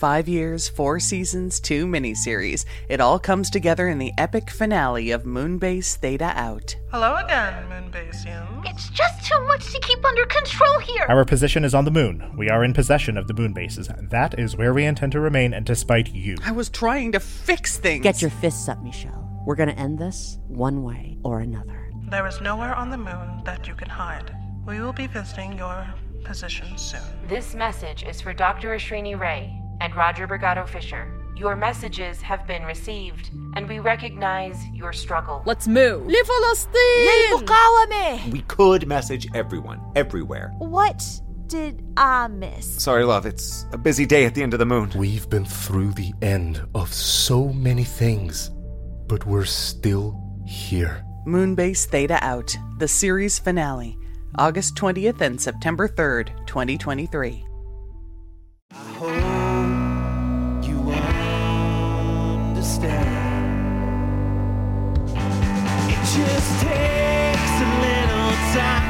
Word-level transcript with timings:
Five 0.00 0.28
years, 0.30 0.66
four 0.66 0.98
seasons, 0.98 1.60
two 1.60 1.84
miniseries. 1.84 2.64
It 2.88 3.02
all 3.02 3.18
comes 3.18 3.50
together 3.50 3.86
in 3.86 3.98
the 3.98 4.14
epic 4.16 4.48
finale 4.48 5.10
of 5.10 5.24
Moonbase 5.24 5.96
Theta 5.96 6.32
Out. 6.36 6.74
Hello 6.90 7.16
again, 7.16 7.66
Moonbasians. 7.68 8.64
It's 8.64 8.88
just 8.88 9.26
too 9.26 9.38
much 9.44 9.70
to 9.74 9.78
keep 9.80 10.02
under 10.02 10.24
control 10.24 10.78
here. 10.78 11.04
Our 11.06 11.26
position 11.26 11.66
is 11.66 11.74
on 11.74 11.84
the 11.84 11.90
moon. 11.90 12.34
We 12.38 12.48
are 12.48 12.64
in 12.64 12.72
possession 12.72 13.18
of 13.18 13.28
the 13.28 13.34
moon 13.34 13.52
bases. 13.52 13.90
That 14.08 14.38
is 14.38 14.56
where 14.56 14.72
we 14.72 14.86
intend 14.86 15.12
to 15.12 15.20
remain, 15.20 15.52
and 15.52 15.66
despite 15.66 16.14
you. 16.14 16.38
I 16.46 16.52
was 16.52 16.70
trying 16.70 17.12
to 17.12 17.20
fix 17.20 17.76
things. 17.76 18.02
Get 18.02 18.22
your 18.22 18.30
fists 18.30 18.70
up, 18.70 18.82
Michelle. 18.82 19.28
We're 19.44 19.54
gonna 19.54 19.72
end 19.72 19.98
this 19.98 20.38
one 20.48 20.82
way 20.82 21.18
or 21.22 21.40
another. 21.40 21.92
There 22.08 22.26
is 22.26 22.40
nowhere 22.40 22.74
on 22.74 22.88
the 22.88 22.96
moon 22.96 23.42
that 23.44 23.68
you 23.68 23.74
can 23.74 23.90
hide. 23.90 24.34
We 24.66 24.80
will 24.80 24.94
be 24.94 25.08
visiting 25.08 25.58
your 25.58 25.86
position 26.24 26.78
soon. 26.78 27.02
This 27.28 27.54
message 27.54 28.02
is 28.02 28.22
for 28.22 28.32
Dr. 28.32 28.70
Ashrini 28.70 29.20
Ray 29.20 29.59
and 29.80 29.94
Roger 29.96 30.26
Brigado 30.26 30.68
Fisher. 30.68 31.12
Your 31.36 31.56
messages 31.56 32.20
have 32.20 32.46
been 32.46 32.64
received, 32.64 33.30
and 33.56 33.66
we 33.66 33.78
recognize 33.78 34.62
your 34.74 34.92
struggle. 34.92 35.42
Let's 35.46 35.66
move. 35.66 36.06
We 38.30 38.42
could 38.42 38.86
message 38.86 39.26
everyone, 39.34 39.80
everywhere. 39.96 40.52
What 40.58 41.02
did 41.46 41.82
I 41.96 42.28
miss? 42.28 42.82
Sorry, 42.82 43.04
love, 43.04 43.24
it's 43.24 43.66
a 43.72 43.78
busy 43.78 44.04
day 44.04 44.26
at 44.26 44.34
the 44.34 44.42
end 44.42 44.52
of 44.52 44.58
the 44.58 44.66
moon. 44.66 44.92
We've 44.94 45.28
been 45.30 45.46
through 45.46 45.92
the 45.92 46.12
end 46.20 46.60
of 46.74 46.92
so 46.92 47.48
many 47.48 47.84
things, 47.84 48.50
but 49.08 49.24
we're 49.24 49.46
still 49.46 50.20
here. 50.46 51.04
Moonbase 51.26 51.86
Theta 51.86 52.18
Out, 52.22 52.54
the 52.78 52.88
series 52.88 53.38
finale, 53.38 53.96
August 54.38 54.76
20th 54.76 55.22
and 55.22 55.40
September 55.40 55.88
3rd, 55.88 56.46
2023. 56.46 57.46
understand. 62.60 63.08
It 65.88 66.00
just 66.04 66.60
takes 66.60 67.54
a 67.56 67.70
little 67.80 68.32
time. 68.52 68.89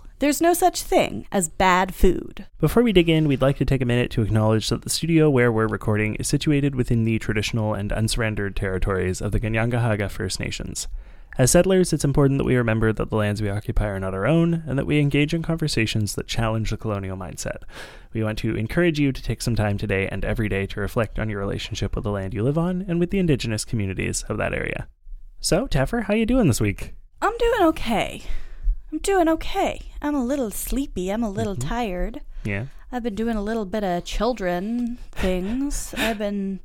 there's 0.21 0.39
no 0.39 0.53
such 0.53 0.83
thing 0.83 1.25
as 1.31 1.49
bad 1.49 1.95
food. 1.95 2.45
Before 2.59 2.83
we 2.83 2.93
dig 2.93 3.09
in, 3.09 3.27
we'd 3.27 3.41
like 3.41 3.57
to 3.57 3.65
take 3.65 3.81
a 3.81 3.85
minute 3.85 4.11
to 4.11 4.21
acknowledge 4.21 4.69
that 4.69 4.83
the 4.83 4.89
studio 4.89 5.31
where 5.31 5.51
we're 5.51 5.65
recording 5.65 6.13
is 6.15 6.27
situated 6.27 6.75
within 6.75 7.05
the 7.05 7.17
traditional 7.17 7.73
and 7.73 7.91
unsurrendered 7.91 8.55
territories 8.55 9.19
of 9.19 9.31
the 9.31 9.39
Kanien'kehá:ka 9.39 10.09
First 10.09 10.39
Nations. 10.39 10.87
As 11.39 11.49
settlers, 11.49 11.91
it's 11.91 12.05
important 12.05 12.37
that 12.37 12.43
we 12.43 12.55
remember 12.55 12.93
that 12.93 13.09
the 13.09 13.15
lands 13.15 13.41
we 13.41 13.49
occupy 13.49 13.87
are 13.87 13.99
not 13.99 14.13
our 14.13 14.27
own, 14.27 14.61
and 14.67 14.77
that 14.77 14.85
we 14.85 14.99
engage 14.99 15.33
in 15.33 15.41
conversations 15.41 16.13
that 16.13 16.27
challenge 16.27 16.69
the 16.69 16.77
colonial 16.77 17.17
mindset. 17.17 17.63
We 18.13 18.23
want 18.23 18.37
to 18.39 18.55
encourage 18.55 18.99
you 18.99 19.11
to 19.11 19.23
take 19.23 19.41
some 19.41 19.55
time 19.55 19.79
today 19.79 20.07
and 20.07 20.23
every 20.23 20.49
day 20.49 20.67
to 20.67 20.79
reflect 20.79 21.17
on 21.17 21.31
your 21.31 21.39
relationship 21.39 21.95
with 21.95 22.03
the 22.03 22.11
land 22.11 22.35
you 22.35 22.43
live 22.43 22.59
on 22.59 22.85
and 22.87 22.99
with 22.99 23.09
the 23.09 23.17
indigenous 23.17 23.65
communities 23.65 24.23
of 24.29 24.37
that 24.37 24.53
area. 24.53 24.87
So, 25.39 25.67
Teffer, 25.67 26.03
how 26.03 26.13
you 26.13 26.27
doing 26.27 26.45
this 26.45 26.61
week? 26.61 26.93
I'm 27.23 27.35
doing 27.39 27.63
okay. 27.69 28.21
I'm 28.91 28.99
doing 28.99 29.29
okay. 29.29 29.81
I'm 30.01 30.15
a 30.15 30.23
little 30.23 30.51
sleepy. 30.51 31.09
I'm 31.09 31.23
a 31.23 31.29
little 31.29 31.55
tired. 31.55 32.21
Yeah. 32.43 32.65
I've 32.91 33.03
been 33.03 33.15
doing 33.15 33.37
a 33.37 33.41
little 33.43 33.65
bit 33.65 33.83
of 33.83 34.03
children 34.03 34.97
things. 35.11 35.93
I've 35.97 36.17
been 36.17 36.59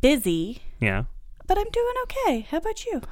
busy, 0.00 0.62
Yeah. 0.80 1.04
but 1.46 1.58
I'm 1.58 1.70
doing 1.70 1.94
okay. 2.04 2.40
How 2.50 2.56
about 2.58 2.84
you? 2.86 3.02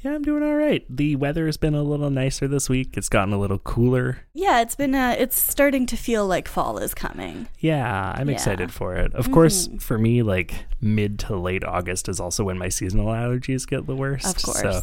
Yeah, 0.00 0.12
I'm 0.14 0.22
doing 0.22 0.42
all 0.42 0.56
right. 0.56 0.84
The 0.94 1.16
weather 1.16 1.46
has 1.46 1.56
been 1.56 1.74
a 1.74 1.82
little 1.82 2.10
nicer 2.10 2.46
this 2.46 2.68
week. 2.68 2.96
It's 2.98 3.08
gotten 3.08 3.32
a 3.32 3.38
little 3.38 3.58
cooler. 3.58 4.18
Yeah, 4.34 4.60
it's 4.60 4.74
been 4.74 4.94
uh 4.94 5.14
it's 5.18 5.38
starting 5.38 5.86
to 5.86 5.96
feel 5.96 6.26
like 6.26 6.46
fall 6.46 6.76
is 6.78 6.92
coming. 6.92 7.48
Yeah, 7.60 8.12
I'm 8.14 8.28
Yeah. 8.28 8.34
excited 8.34 8.70
for 8.72 8.96
it. 8.96 9.14
Of 9.14 9.30
course, 9.30 9.68
for 9.78 9.96
me, 9.96 10.22
like 10.22 10.66
mid 10.80 11.18
to 11.20 11.36
late 11.36 11.64
August 11.64 12.08
is 12.10 12.20
also 12.20 12.44
when 12.44 12.58
my 12.58 12.68
seasonal 12.68 13.06
allergies 13.06 13.66
get 13.66 13.86
the 13.86 13.96
worst. 13.96 14.26
Of 14.36 14.42
course. 14.42 14.60
So, 14.60 14.82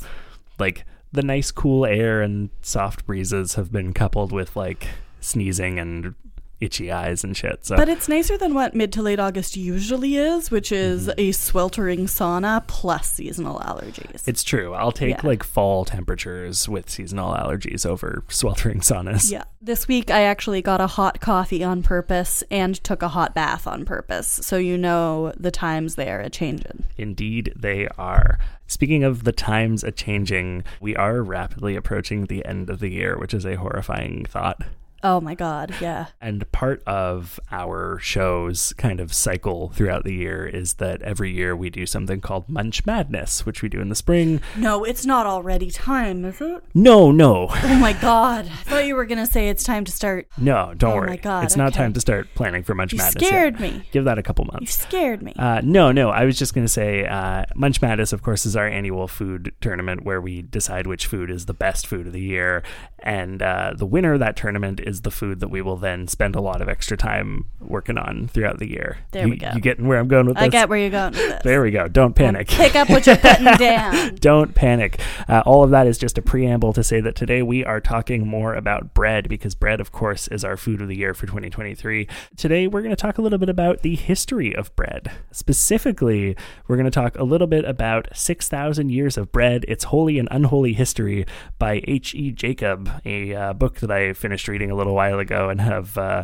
like, 0.57 0.85
the 1.11 1.21
nice 1.23 1.51
cool 1.51 1.85
air 1.85 2.21
and 2.21 2.49
soft 2.61 3.05
breezes 3.05 3.55
have 3.55 3.71
been 3.71 3.93
coupled 3.93 4.31
with 4.31 4.55
like 4.55 4.87
sneezing 5.19 5.79
and 5.79 6.15
itchy 6.59 6.91
eyes 6.91 7.23
and 7.23 7.35
shit. 7.35 7.65
So, 7.65 7.75
But 7.75 7.89
it's 7.89 8.07
nicer 8.07 8.37
than 8.37 8.53
what 8.53 8.75
mid 8.75 8.93
to 8.93 9.01
late 9.01 9.19
August 9.19 9.57
usually 9.57 10.15
is, 10.15 10.51
which 10.51 10.71
is 10.71 11.07
Mm-hmm. 11.07 11.19
a 11.19 11.31
sweltering 11.31 12.05
sauna 12.05 12.65
plus 12.67 13.11
seasonal 13.11 13.57
allergies. 13.61 14.27
it's 14.27 14.43
true. 14.43 14.73
I'll 14.75 14.91
take 14.91 15.15
Yeah. 15.23 15.27
like 15.27 15.41
fall 15.43 15.85
temperatures 15.85 16.69
with 16.69 16.87
seasonal 16.87 17.33
allergies 17.33 17.83
over 17.83 18.23
sweltering 18.29 18.81
saunas. 18.81 19.31
yeah. 19.31 19.45
This 19.59 19.87
week 19.87 20.11
I 20.11 20.21
actually 20.21 20.61
got 20.61 20.81
a 20.81 20.85
hot 20.87 21.19
coffee 21.19 21.63
on 21.63 21.81
purpose 21.81 22.43
and 22.51 22.75
took 22.83 23.01
a 23.01 23.07
hot 23.09 23.33
bath 23.33 23.65
on 23.65 23.83
purpose. 23.83 24.27
So 24.27 24.57
you 24.57 24.77
know 24.77 25.33
the 25.37 25.51
times 25.51 25.95
they 25.95 26.11
are 26.11 26.21
a 26.21 26.29
changing. 26.29 26.83
Indeed, 26.95 27.53
they 27.55 27.87
are. 27.97 28.37
Speaking 28.71 29.03
of 29.03 29.25
the 29.25 29.33
times 29.33 29.83
a 29.83 29.91
changing, 29.91 30.63
we 30.79 30.95
are 30.95 31.21
rapidly 31.21 31.75
approaching 31.75 32.27
the 32.27 32.45
end 32.45 32.69
of 32.69 32.79
the 32.79 32.87
year, 32.87 33.17
which 33.17 33.33
is 33.33 33.45
a 33.45 33.55
horrifying 33.57 34.23
thought. 34.23 34.63
Oh 35.03 35.19
my 35.21 35.35
god, 35.35 35.73
yeah. 35.81 36.07
And 36.21 36.49
part 36.51 36.83
of 36.85 37.39
our 37.51 37.97
show's 37.99 38.73
kind 38.73 38.99
of 38.99 39.13
cycle 39.13 39.69
throughout 39.69 40.03
the 40.03 40.13
year 40.13 40.45
is 40.45 40.73
that 40.75 41.01
every 41.01 41.31
year 41.31 41.55
we 41.55 41.69
do 41.69 41.85
something 41.85 42.21
called 42.21 42.47
Munch 42.47 42.85
Madness, 42.85 43.45
which 43.45 43.61
we 43.61 43.69
do 43.69 43.81
in 43.81 43.89
the 43.89 43.95
spring. 43.95 44.39
No, 44.55 44.83
it's 44.83 45.05
not 45.05 45.25
already 45.25 45.71
time, 45.71 46.23
is 46.25 46.39
it? 46.39 46.63
No, 46.73 47.11
no, 47.11 47.47
Oh 47.51 47.75
my 47.79 47.93
god. 47.93 48.45
I 48.45 48.49
thought 48.49 48.85
you 48.85 48.95
were 48.95 49.05
going 49.05 49.17
to 49.25 49.31
say 49.31 49.49
it's 49.49 49.63
time 49.63 49.83
to 49.85 49.91
start. 49.91 50.27
no, 50.37 50.73
don't 50.75 50.91
Oh 50.91 50.95
worry. 50.97 51.07
my 51.07 51.17
God, 51.17 51.43
it's 51.45 51.55
not 51.57 51.73
time 51.73 51.93
to 51.93 51.99
start 51.99 52.27
planning 52.35 52.63
for 52.63 52.75
Munch 52.75 52.91
You 52.93 52.99
Madness. 52.99 53.21
yet. 53.21 53.27
scared 53.27 53.59
me. 53.59 53.83
Give 53.91 54.05
that 54.05 54.17
a 54.19 54.23
couple 54.23 54.45
months. 54.45 54.61
You 54.61 54.67
scared 54.67 55.21
me. 55.23 55.33
Uh, 55.37 55.61
no, 55.63 55.91
no. 55.91 56.09
I 56.09 56.25
was 56.25 56.37
just 56.37 56.53
going 56.53 56.65
to 56.65 56.71
say, 56.71 57.05
uh, 57.05 57.45
Munch 57.55 57.81
Madness, 57.81 58.13
of 58.13 58.21
course, 58.21 58.45
is 58.45 58.55
our 58.55 58.67
annual 58.67 59.07
food 59.07 59.53
tournament 59.61 60.03
where 60.03 60.21
we 60.21 60.41
decide 60.43 60.85
which 60.87 61.07
food 61.07 61.31
is 61.31 61.45
the 61.47 61.53
best 61.53 61.87
food 61.87 62.07
of 62.07 62.13
the 62.13 62.21
year, 62.21 62.61
and 63.01 63.41
uh, 63.41 63.73
the 63.75 63.85
winner 63.85 64.13
of 64.13 64.19
that 64.19 64.35
tournament 64.35 64.79
is 64.79 65.01
the 65.01 65.11
food 65.11 65.39
that 65.39 65.49
we 65.49 65.61
will 65.61 65.77
then 65.77 66.07
spend 66.07 66.35
a 66.35 66.41
lot 66.41 66.61
of 66.61 66.69
extra 66.69 66.95
time 66.97 67.45
working 67.59 67.97
on 67.97 68.27
throughout 68.27 68.59
the 68.59 68.69
year. 68.69 68.99
There 69.11 69.25
you, 69.25 69.31
we 69.31 69.37
go. 69.37 69.51
You 69.53 69.61
getting 69.61 69.87
where 69.87 69.99
I'm 69.99 70.07
going 70.07 70.27
with 70.27 70.35
this? 70.35 70.43
I 70.43 70.49
get 70.49 70.69
where 70.69 70.77
you're 70.77 70.89
going 70.89 71.13
with 71.13 71.29
this. 71.29 71.43
There 71.43 71.61
we 71.61 71.71
go. 71.71 71.87
Don't 71.87 72.15
panic. 72.15 72.47
Pick 72.47 72.75
up 72.75 72.89
what 72.89 73.07
you're 73.07 73.17
putting 73.17 73.45
down. 73.57 74.15
Don't 74.15 74.53
panic. 74.53 74.99
Uh, 75.27 75.41
all 75.45 75.63
of 75.63 75.71
that 75.71 75.87
is 75.87 75.97
just 75.97 76.17
a 76.17 76.21
preamble 76.21 76.73
to 76.73 76.83
say 76.83 77.01
that 77.01 77.15
today 77.15 77.41
we 77.41 77.65
are 77.65 77.79
talking 77.79 78.27
more 78.27 78.53
about 78.53 78.93
bread 78.93 79.27
because 79.29 79.55
bread, 79.55 79.79
of 79.79 79.91
course, 79.91 80.27
is 80.27 80.43
our 80.43 80.57
food 80.57 80.81
of 80.81 80.87
the 80.87 80.95
year 80.95 81.13
for 81.13 81.25
2023. 81.25 82.07
Today 82.37 82.67
we're 82.67 82.81
going 82.81 82.95
to 82.95 83.01
talk 83.01 83.17
a 83.17 83.21
little 83.21 83.39
bit 83.39 83.49
about 83.49 83.81
the 83.81 83.95
history 83.95 84.55
of 84.55 84.75
bread. 84.75 85.11
Specifically, 85.31 86.35
we're 86.67 86.77
going 86.77 86.85
to 86.85 86.91
talk 86.91 87.17
a 87.17 87.23
little 87.23 87.47
bit 87.47 87.65
about 87.65 88.07
6,000 88.13 88.89
Years 88.89 89.17
of 89.17 89.31
Bread, 89.31 89.65
Its 89.67 89.85
Holy 89.85 90.19
and 90.19 90.27
Unholy 90.31 90.73
History 90.73 91.25
by 91.57 91.81
H.E. 91.87 92.31
Jacob, 92.31 92.90
a 93.05 93.33
uh, 93.33 93.53
book 93.53 93.79
that 93.79 93.91
I 93.91 94.13
finished 94.13 94.47
reading 94.47 94.71
a 94.71 94.75
little 94.75 94.95
while 94.95 95.19
ago 95.19 95.49
and 95.49 95.61
have. 95.61 95.97
Uh, 95.97 96.23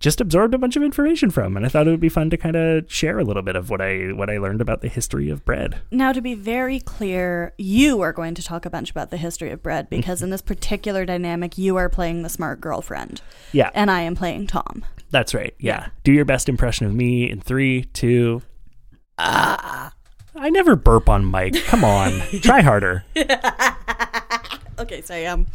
just 0.00 0.20
absorbed 0.20 0.54
a 0.54 0.58
bunch 0.58 0.76
of 0.76 0.82
information 0.84 1.28
from 1.28 1.56
and 1.56 1.66
I 1.66 1.68
thought 1.68 1.88
it 1.88 1.90
would 1.90 1.98
be 1.98 2.08
fun 2.08 2.30
to 2.30 2.36
kind 2.36 2.54
of 2.54 2.88
share 2.88 3.18
a 3.18 3.24
little 3.24 3.42
bit 3.42 3.56
of 3.56 3.68
what 3.68 3.80
I 3.80 4.12
what 4.12 4.30
I 4.30 4.38
learned 4.38 4.60
about 4.60 4.80
the 4.80 4.86
history 4.86 5.28
of 5.28 5.44
bread. 5.44 5.80
Now, 5.90 6.12
to 6.12 6.20
be 6.20 6.34
very 6.34 6.78
clear, 6.78 7.52
you 7.58 8.00
are 8.00 8.12
going 8.12 8.36
to 8.36 8.42
talk 8.44 8.64
a 8.64 8.70
bunch 8.70 8.92
about 8.92 9.10
the 9.10 9.16
history 9.16 9.50
of 9.50 9.60
bread 9.60 9.90
because 9.90 10.22
in 10.22 10.30
this 10.30 10.40
particular 10.40 11.04
dynamic, 11.04 11.58
you 11.58 11.74
are 11.76 11.88
playing 11.88 12.22
the 12.22 12.28
smart 12.28 12.60
girlfriend. 12.60 13.22
Yeah. 13.50 13.70
And 13.74 13.90
I 13.90 14.02
am 14.02 14.14
playing 14.14 14.46
Tom. 14.46 14.84
That's 15.10 15.34
right. 15.34 15.54
Yeah. 15.58 15.88
Do 16.04 16.12
your 16.12 16.24
best 16.24 16.48
impression 16.48 16.86
of 16.86 16.94
me 16.94 17.28
in 17.28 17.40
three, 17.40 17.82
two. 17.92 18.42
Ah. 19.18 19.92
I 20.36 20.50
never 20.50 20.76
burp 20.76 21.08
on 21.08 21.28
mic. 21.28 21.56
Come 21.64 21.82
on. 21.82 22.12
Try 22.40 22.60
harder. 22.60 23.04
Okay, 24.78 25.02
so 25.02 25.26
um, 25.26 25.46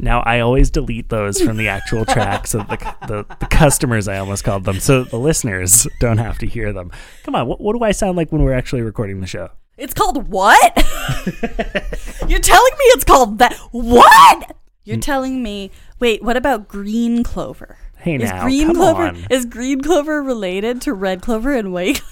Now 0.00 0.20
I 0.20 0.40
always 0.40 0.70
delete 0.70 1.08
those 1.08 1.40
from 1.40 1.56
the 1.56 1.68
actual 1.68 2.04
tracks 2.04 2.50
so 2.50 2.58
the, 2.58 2.94
the 3.06 3.36
the 3.38 3.46
customers. 3.46 4.08
I 4.08 4.18
almost 4.18 4.44
called 4.44 4.64
them, 4.64 4.80
so 4.80 5.04
the 5.04 5.18
listeners 5.18 5.86
don't 6.00 6.18
have 6.18 6.38
to 6.38 6.46
hear 6.46 6.72
them. 6.72 6.90
Come 7.24 7.34
on, 7.34 7.46
what, 7.46 7.60
what 7.60 7.76
do 7.76 7.84
I 7.84 7.92
sound 7.92 8.16
like 8.16 8.32
when 8.32 8.42
we're 8.42 8.54
actually 8.54 8.82
recording 8.82 9.20
the 9.20 9.26
show? 9.26 9.50
it's 9.80 9.94
called 9.94 10.28
what? 10.28 10.76
You're 12.28 12.38
telling 12.38 12.72
me 12.72 12.84
it's 12.92 13.04
called 13.04 13.38
that? 13.38 13.54
What? 13.72 14.56
You're 14.84 14.98
telling 14.98 15.42
me? 15.42 15.70
Wait, 15.98 16.22
what 16.22 16.36
about 16.36 16.68
green 16.68 17.24
clover? 17.24 17.78
Hey 17.96 18.16
is 18.16 18.30
now, 18.30 18.42
green 18.42 18.74
clover 18.74 19.08
on. 19.08 19.26
is 19.30 19.44
green 19.44 19.80
clover 19.80 20.22
related 20.22 20.80
to 20.82 20.94
red 20.94 21.22
clover 21.22 21.52
and 21.52 21.72
white? 21.72 22.02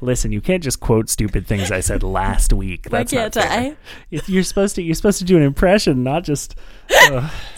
Listen, 0.00 0.32
you 0.32 0.40
can't 0.40 0.62
just 0.62 0.80
quote 0.80 1.08
stupid 1.08 1.46
things 1.46 1.72
I 1.72 1.80
said 1.80 2.02
last 2.02 2.52
week. 2.52 2.86
Why 2.88 2.98
That's 2.98 3.12
not 3.12 3.32
can't. 3.32 3.50
I? 3.50 3.76
If 4.10 4.28
You're 4.28 4.42
supposed 4.42 4.74
to. 4.76 4.82
You're 4.82 4.94
supposed 4.94 5.18
to 5.18 5.24
do 5.24 5.36
an 5.36 5.42
impression, 5.42 6.02
not 6.02 6.24
just. 6.24 6.54
Ugh. 7.10 7.30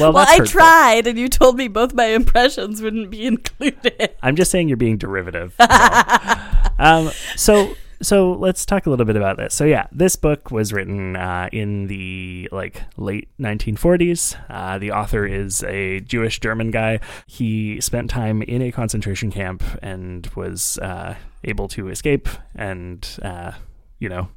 well, 0.00 0.12
well, 0.12 0.18
I 0.18 0.40
tried, 0.40 1.06
and 1.06 1.18
you 1.18 1.28
told 1.28 1.56
me 1.56 1.68
both 1.68 1.94
my 1.94 2.06
impressions 2.06 2.82
wouldn't 2.82 3.10
be 3.10 3.26
included. 3.26 4.10
I'm 4.22 4.36
just 4.36 4.50
saying 4.50 4.68
you're 4.68 4.76
being 4.76 4.98
derivative. 4.98 5.54
all. 5.60 6.38
um, 6.78 7.10
so 7.36 7.74
so 8.02 8.32
let's 8.32 8.66
talk 8.66 8.86
a 8.86 8.90
little 8.90 9.06
bit 9.06 9.16
about 9.16 9.36
this. 9.36 9.54
So 9.54 9.64
yeah, 9.64 9.86
this 9.92 10.16
book 10.16 10.50
was 10.50 10.72
written 10.72 11.16
uh, 11.16 11.48
in 11.52 11.86
the 11.86 12.48
like 12.52 12.82
late 12.96 13.28
1940s. 13.40 14.36
Uh, 14.48 14.78
the 14.78 14.92
author 14.92 15.24
is 15.24 15.62
a 15.64 16.00
Jewish 16.00 16.40
German 16.40 16.70
guy. 16.70 17.00
He 17.26 17.80
spent 17.80 18.10
time 18.10 18.42
in 18.42 18.62
a 18.62 18.72
concentration 18.72 19.30
camp 19.30 19.62
and 19.82 20.26
was 20.34 20.78
uh, 20.78 21.14
able 21.46 21.68
to 21.68 21.88
escape 21.88 22.28
and 22.54 23.08
uh, 23.22 23.52
you 23.98 24.08
know 24.08 24.28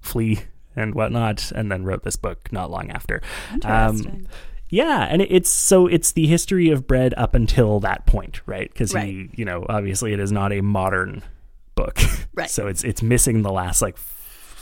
flee 0.00 0.40
and 0.74 0.94
whatnot, 0.94 1.50
and 1.52 1.72
then 1.72 1.84
wrote 1.84 2.02
this 2.04 2.16
book 2.16 2.52
not 2.52 2.70
long 2.70 2.90
after. 2.90 3.22
Um, 3.64 4.26
yeah, 4.68 5.06
and 5.08 5.22
it's 5.22 5.48
so 5.50 5.86
it's 5.86 6.12
the 6.12 6.26
history 6.26 6.68
of 6.70 6.86
bread 6.86 7.14
up 7.16 7.34
until 7.34 7.80
that 7.80 8.04
point, 8.04 8.40
right? 8.46 8.70
Because 8.70 8.92
he, 8.92 9.30
you 9.34 9.44
know, 9.44 9.64
obviously 9.68 10.12
it 10.12 10.20
is 10.20 10.32
not 10.32 10.52
a 10.52 10.60
modern 10.60 11.22
book, 11.76 11.98
Right. 12.34 12.50
So 12.50 12.66
it's 12.66 12.84
it's 12.84 13.00
missing 13.02 13.42
the 13.42 13.52
last 13.52 13.80
like 13.80 13.96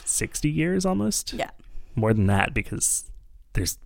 sixty 0.04 0.50
years 0.50 0.84
almost, 0.86 1.32
Yeah. 1.32 1.50
more 1.96 2.12
than 2.14 2.26
that 2.26 2.54
because 2.54 3.10
there's 3.54 3.78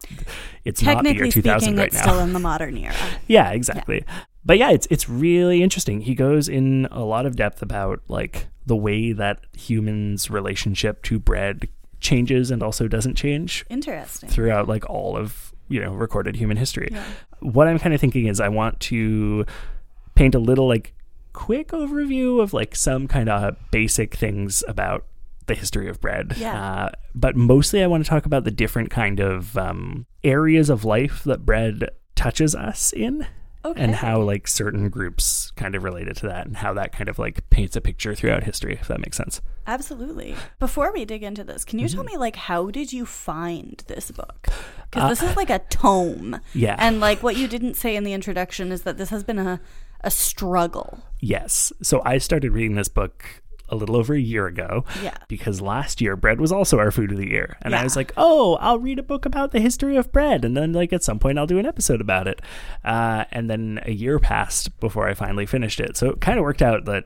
it's 0.65 0.83
not 0.83 1.03
the 1.05 1.11
year 1.11 1.25
Technically 1.25 1.31
two 1.31 1.43
thousand 1.43 1.61
speaking, 1.69 1.79
right 1.79 1.87
it's 1.89 1.97
now. 1.97 2.03
still 2.03 2.19
in 2.21 2.33
the 2.33 2.39
modern 2.39 2.77
era. 2.77 2.95
yeah, 3.27 3.51
exactly. 3.51 4.05
But 4.45 4.59
yeah, 4.59 4.71
it's 4.71 4.87
it's 4.91 5.09
really 5.09 5.63
interesting. 5.63 6.01
He 6.01 6.15
goes 6.15 6.49
in 6.49 6.89
a 6.91 7.05
lot 7.05 7.27
of 7.27 7.37
depth 7.37 7.63
about 7.63 8.01
like 8.09 8.47
the 8.67 8.77
way 8.77 9.13
that 9.13 9.41
humans' 9.57 10.31
relationship 10.31 11.03
to 11.05 11.19
bread 11.19 11.69
changes 12.01 12.51
and 12.51 12.63
also 12.63 12.87
doesn't 12.87 13.17
change 13.17 13.65
Interesting. 13.69 14.29
throughout 14.29 14.69
like 14.69 14.89
all 14.89 15.17
of 15.17 15.53
you 15.69 15.81
know 15.81 15.93
recorded 15.93 16.37
human 16.37 16.57
history. 16.57 16.95
What 17.41 17.67
I'm 17.69 17.79
kind 17.79 17.95
of 17.95 18.01
thinking 18.01 18.27
is 18.27 18.41
I 18.41 18.49
want 18.49 18.81
to 18.81 19.45
paint 20.15 20.35
a 20.35 20.39
little 20.39 20.69
like 20.69 20.95
quick 21.33 21.69
overview 21.69 22.41
of 22.43 22.53
like 22.53 22.75
some 22.75 23.07
kind 23.07 23.29
of 23.29 23.57
basic 23.71 24.15
things 24.15 24.65
about 24.67 25.05
the 25.49 25.55
history 25.55 25.89
of 25.89 26.01
bread. 26.01 26.35
Yeah. 26.37 26.85
Uh, 26.85 26.91
but 27.15 27.35
mostly 27.37 27.83
I 27.83 27.87
want 27.89 28.05
to 28.05 28.09
talk 28.09 28.25
about 28.27 28.45
the 28.45 28.51
different 28.53 28.91
kind 28.91 29.19
of 29.21 29.59
um, 29.59 30.07
areas 30.23 30.71
of 30.71 30.85
life 30.85 31.25
that 31.25 31.45
bread 31.45 31.91
touches 32.15 32.55
us 32.55 32.93
in. 32.93 33.27
Okay. 33.65 33.83
And 33.83 33.97
how 33.97 34.21
like 34.23 34.47
certain 34.47 34.89
groups 34.89 35.51
kind 35.57 35.75
of 35.75 35.83
related 35.83 36.17
to 36.19 36.29
that, 36.29 36.47
and 36.47 36.57
how 36.57 36.73
that 36.75 36.93
kind 36.93 37.09
of 37.09 37.19
like 37.19 37.51
paints 37.51 37.75
a 37.75 37.81
picture 37.81 38.15
throughout 38.15 38.45
history, 38.45 38.79
if 38.81 38.87
that 38.87 39.01
makes 39.01 39.17
sense. 39.17 39.43
Absolutely. 39.67 40.37
Before 40.61 40.93
we 40.93 41.05
dig 41.05 41.25
into 41.25 41.43
this, 41.43 41.65
can 41.65 41.81
you 41.81 41.87
Mm-hmm. 41.87 41.95
tell 41.97 42.05
me 42.05 42.17
like 42.17 42.37
how 42.37 42.71
did 42.71 42.93
you 42.93 43.05
find 43.05 43.83
this 43.89 44.13
book? 44.13 44.47
Because 44.91 45.19
this 45.19 45.29
is 45.29 45.37
like 45.37 45.51
a 45.51 45.59
tome. 45.71 46.35
Uh, 46.35 46.39
Yeah. 46.55 46.77
And 46.79 47.01
like 47.01 47.23
what 47.25 47.37
you 47.37 47.49
didn't 47.49 47.75
say 47.75 47.97
in 47.97 48.05
the 48.05 48.13
introduction 48.13 48.71
is 48.71 48.83
that 48.83 48.97
this 48.97 49.11
has 49.11 49.25
been 49.25 49.41
a 49.41 49.61
a 50.03 50.11
struggle. 50.13 51.01
Yes. 51.19 51.73
So 51.83 52.01
I 52.05 52.19
started 52.19 52.53
reading 52.53 52.77
this 52.77 52.89
book 52.89 53.25
a 53.69 53.77
little 53.77 53.97
over 53.97 54.15
a 54.15 54.21
year 54.21 54.47
ago. 54.47 54.85
Yeah. 55.03 55.17
Because 55.29 55.61
last 55.61 56.01
year 56.01 56.17
bread 56.17 56.41
was 56.41 56.53
also 56.53 56.79
our 56.79 56.91
food 56.91 57.13
of 57.13 57.19
the 57.19 57.29
year. 57.29 57.57
And 57.63 57.75
I 57.75 57.83
was 57.85 57.97
like, 57.97 58.13
oh, 58.17 58.57
I'll 58.61 58.79
read 58.79 58.99
a 58.99 59.03
book 59.03 59.27
about 59.27 59.53
the 59.53 59.61
history 59.61 59.97
of 59.97 60.11
bread. 60.13 60.45
And 60.45 60.57
then, 60.57 60.73
like, 60.73 60.93
at 60.93 61.03
some 61.05 61.19
point, 61.19 61.39
I'll 61.39 61.47
do 61.47 61.59
an 61.59 61.67
episode 61.67 62.01
about 62.01 62.27
it. 62.29 62.41
Uh, 62.85 63.25
and 63.31 63.49
then 63.51 63.81
a 63.85 63.93
year 63.93 64.19
passed 64.19 64.79
before 64.81 65.09
I 65.09 65.15
finally 65.15 65.47
finished 65.47 65.81
it. 65.81 65.97
So 65.97 66.11
it 66.11 66.21
kind 66.21 66.39
of 66.39 66.45
worked 66.45 66.63
out 66.63 66.85
that 66.87 67.05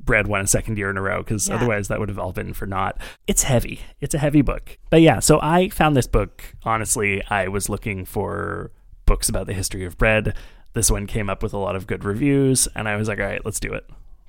bread 0.00 0.26
won 0.26 0.40
a 0.40 0.46
second 0.46 0.78
year 0.78 0.88
in 0.88 0.96
a 0.96 1.02
row 1.02 1.18
because 1.18 1.48
Yeah. 1.48 1.56
otherwise 1.56 1.88
that 1.88 2.00
would 2.00 2.08
have 2.08 2.18
all 2.18 2.32
been 2.32 2.54
for 2.54 2.64
naught. 2.66 2.98
It's 3.26 3.42
heavy. 3.42 3.80
It's 4.00 4.14
a 4.14 4.18
heavy 4.18 4.40
book. 4.40 4.78
But 4.88 5.02
yeah, 5.02 5.18
so 5.20 5.38
I 5.42 5.68
found 5.68 5.94
this 5.96 6.06
book. 6.06 6.42
Honestly, 6.64 7.22
I 7.28 7.48
was 7.48 7.68
looking 7.68 8.06
for 8.06 8.70
books 9.04 9.28
about 9.28 9.46
the 9.46 9.52
history 9.52 9.84
of 9.84 9.98
bread. 9.98 10.34
This 10.72 10.90
one 10.90 11.06
came 11.06 11.28
up 11.28 11.42
with 11.42 11.52
a 11.52 11.58
lot 11.58 11.76
of 11.76 11.86
good 11.86 12.04
reviews, 12.04 12.68
and 12.74 12.88
I 12.88 12.96
was 12.96 13.08
like, 13.08 13.18
all 13.18 13.26
right, 13.26 13.44
let's 13.44 13.60
do 13.60 13.72
it. 13.72 13.84